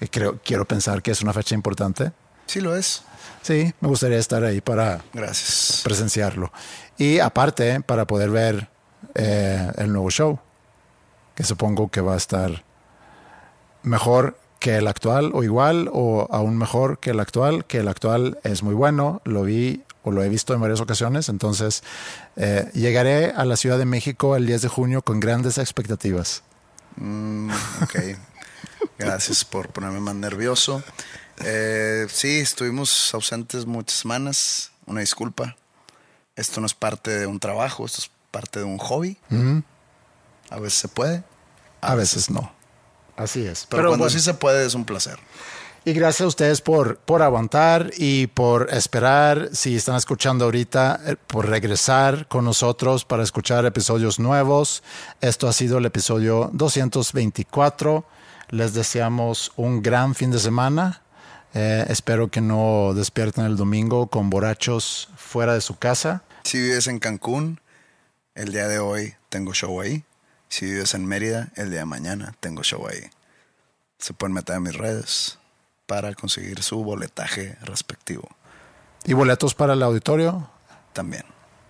y 0.00 0.06
creo, 0.06 0.38
quiero 0.44 0.64
pensar 0.66 1.02
que 1.02 1.10
es 1.10 1.22
una 1.22 1.32
fecha 1.32 1.54
importante, 1.54 2.12
Sí 2.50 2.60
lo 2.60 2.74
es. 2.74 3.04
sí, 3.42 3.72
me 3.80 3.86
gustaría 3.86 4.18
estar 4.18 4.42
ahí 4.42 4.60
para 4.60 5.04
Gracias. 5.12 5.82
presenciarlo. 5.84 6.50
Y 6.98 7.20
aparte, 7.20 7.80
para 7.80 8.08
poder 8.08 8.28
ver 8.30 8.68
eh, 9.14 9.70
el 9.76 9.92
nuevo 9.92 10.10
show, 10.10 10.36
que 11.36 11.44
supongo 11.44 11.92
que 11.92 12.00
va 12.00 12.14
a 12.14 12.16
estar 12.16 12.64
mejor 13.84 14.36
que 14.58 14.78
el 14.78 14.88
actual 14.88 15.30
o 15.32 15.44
igual 15.44 15.90
o 15.92 16.26
aún 16.32 16.58
mejor 16.58 16.98
que 16.98 17.10
el 17.10 17.20
actual, 17.20 17.66
que 17.66 17.78
el 17.78 17.86
actual 17.86 18.40
es 18.42 18.64
muy 18.64 18.74
bueno, 18.74 19.22
lo 19.24 19.44
vi 19.44 19.84
o 20.02 20.10
lo 20.10 20.24
he 20.24 20.28
visto 20.28 20.52
en 20.52 20.60
varias 20.60 20.80
ocasiones, 20.80 21.28
entonces 21.28 21.84
eh, 22.34 22.68
llegaré 22.74 23.30
a 23.30 23.44
la 23.44 23.56
Ciudad 23.56 23.78
de 23.78 23.84
México 23.84 24.34
el 24.34 24.44
10 24.44 24.62
de 24.62 24.68
junio 24.68 25.02
con 25.02 25.20
grandes 25.20 25.56
expectativas. 25.56 26.42
Mm, 26.96 27.48
ok. 27.84 27.96
Gracias 28.98 29.44
por 29.44 29.68
ponerme 29.68 30.00
más 30.00 30.16
nervioso. 30.16 30.82
Eh, 31.44 32.06
sí, 32.10 32.40
estuvimos 32.40 33.12
ausentes 33.14 33.66
muchas 33.66 33.98
semanas. 33.98 34.72
Una 34.86 35.00
disculpa. 35.00 35.56
Esto 36.36 36.60
no 36.60 36.66
es 36.66 36.74
parte 36.74 37.10
de 37.10 37.26
un 37.26 37.38
trabajo, 37.38 37.84
esto 37.84 38.02
es 38.02 38.10
parte 38.30 38.60
de 38.60 38.64
un 38.64 38.78
hobby. 38.78 39.18
A 40.50 40.58
veces 40.58 40.78
se 40.78 40.88
puede, 40.88 41.22
A 41.80 41.94
veces 41.94 42.30
no. 42.30 42.52
Así 43.16 43.46
es. 43.46 43.66
pero, 43.68 43.88
cuando 43.88 44.04
bueno. 44.04 44.10
sí 44.10 44.20
se 44.20 44.34
puede 44.34 44.66
es 44.66 44.74
un 44.74 44.84
placer. 44.84 45.18
Y 45.84 45.92
gracias 45.94 46.22
a 46.22 46.26
ustedes 46.26 46.60
por, 46.60 46.98
por 46.98 47.22
aguantar 47.22 47.90
y 47.96 48.26
por 48.26 48.68
esperar, 48.72 49.48
si 49.52 49.76
están 49.76 49.96
escuchando 49.96 50.44
ahorita, 50.44 51.00
eh, 51.06 51.16
por 51.26 51.48
regresar 51.48 52.28
con 52.28 52.44
nosotros 52.44 53.06
para 53.06 53.22
escuchar 53.22 53.64
episodios 53.64 54.18
nuevos. 54.18 54.82
Esto 55.22 55.48
ha 55.48 55.52
sido 55.54 55.78
el 55.78 55.86
episodio 55.86 56.50
224. 56.52 58.04
Les 58.50 58.74
deseamos 58.74 59.52
un 59.56 59.82
gran 59.82 60.14
fin 60.14 60.30
de 60.30 60.38
semana. 60.38 61.02
Eh, 61.54 61.86
espero 61.88 62.30
que 62.30 62.40
no 62.40 62.92
despierten 62.94 63.44
el 63.44 63.56
domingo 63.56 64.06
con 64.06 64.30
borrachos 64.30 65.08
fuera 65.16 65.54
de 65.54 65.60
su 65.60 65.78
casa. 65.78 66.22
Si 66.44 66.60
vives 66.60 66.86
en 66.86 66.98
Cancún, 66.98 67.60
el 68.34 68.52
día 68.52 68.68
de 68.68 68.78
hoy 68.78 69.14
tengo 69.28 69.52
show 69.52 69.80
ahí. 69.80 70.04
Si 70.48 70.66
vives 70.66 70.94
en 70.94 71.06
Mérida, 71.06 71.50
el 71.56 71.70
día 71.70 71.80
de 71.80 71.86
mañana 71.86 72.34
tengo 72.40 72.62
show 72.62 72.86
ahí. 72.86 73.10
Se 73.98 74.12
pueden 74.12 74.34
meter 74.34 74.56
en 74.56 74.62
mis 74.62 74.76
redes 74.76 75.38
para 75.86 76.14
conseguir 76.14 76.62
su 76.62 76.84
boletaje 76.84 77.56
respectivo 77.62 78.28
¿Y 79.04 79.12
boletos 79.12 79.54
para 79.54 79.72
el 79.72 79.82
auditorio? 79.82 80.48
también. 80.92 81.24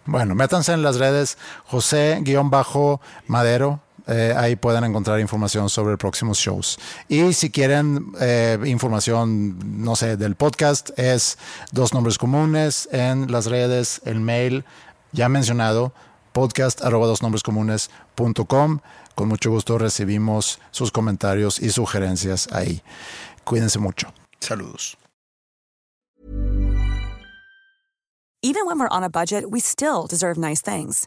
Bueno, 0.04 0.34
métanse 0.34 0.72
en 0.72 0.82
las 0.82 0.96
redes 0.96 1.38
José-Madero. 1.66 3.80
Eh, 4.10 4.34
ahí 4.36 4.56
pueden 4.56 4.82
encontrar 4.82 5.20
información 5.20 5.70
sobre 5.70 5.96
próximos 5.96 6.38
shows. 6.38 6.78
Y 7.08 7.32
si 7.32 7.50
quieren 7.50 8.12
eh, 8.20 8.58
información, 8.66 9.82
no 9.84 9.94
sé, 9.94 10.16
del 10.16 10.34
podcast, 10.34 10.90
es 10.98 11.38
dos 11.70 11.94
nombres 11.94 12.18
comunes 12.18 12.88
en 12.90 13.30
las 13.30 13.46
redes, 13.46 14.00
el 14.04 14.18
mail 14.18 14.64
ya 15.12 15.28
mencionado, 15.28 15.92
podcast 16.32 16.82
arroba 16.82 17.06
dos 17.06 17.22
nombres 17.22 17.44
comunes.com. 17.44 18.80
Con 19.14 19.28
mucho 19.28 19.50
gusto 19.50 19.78
recibimos 19.78 20.58
sus 20.72 20.90
comentarios 20.90 21.60
y 21.60 21.70
sugerencias 21.70 22.48
ahí. 22.52 22.82
Cuídense 23.44 23.78
mucho. 23.78 24.12
Saludos. 24.40 24.96
Even 28.42 28.64
when 28.66 28.78
we're 28.78 28.88
on 28.88 29.04
a 29.04 29.10
budget, 29.10 29.50
we 29.50 29.60
still 29.60 30.06
deserve 30.08 30.38
nice 30.38 30.62
things. 30.62 31.06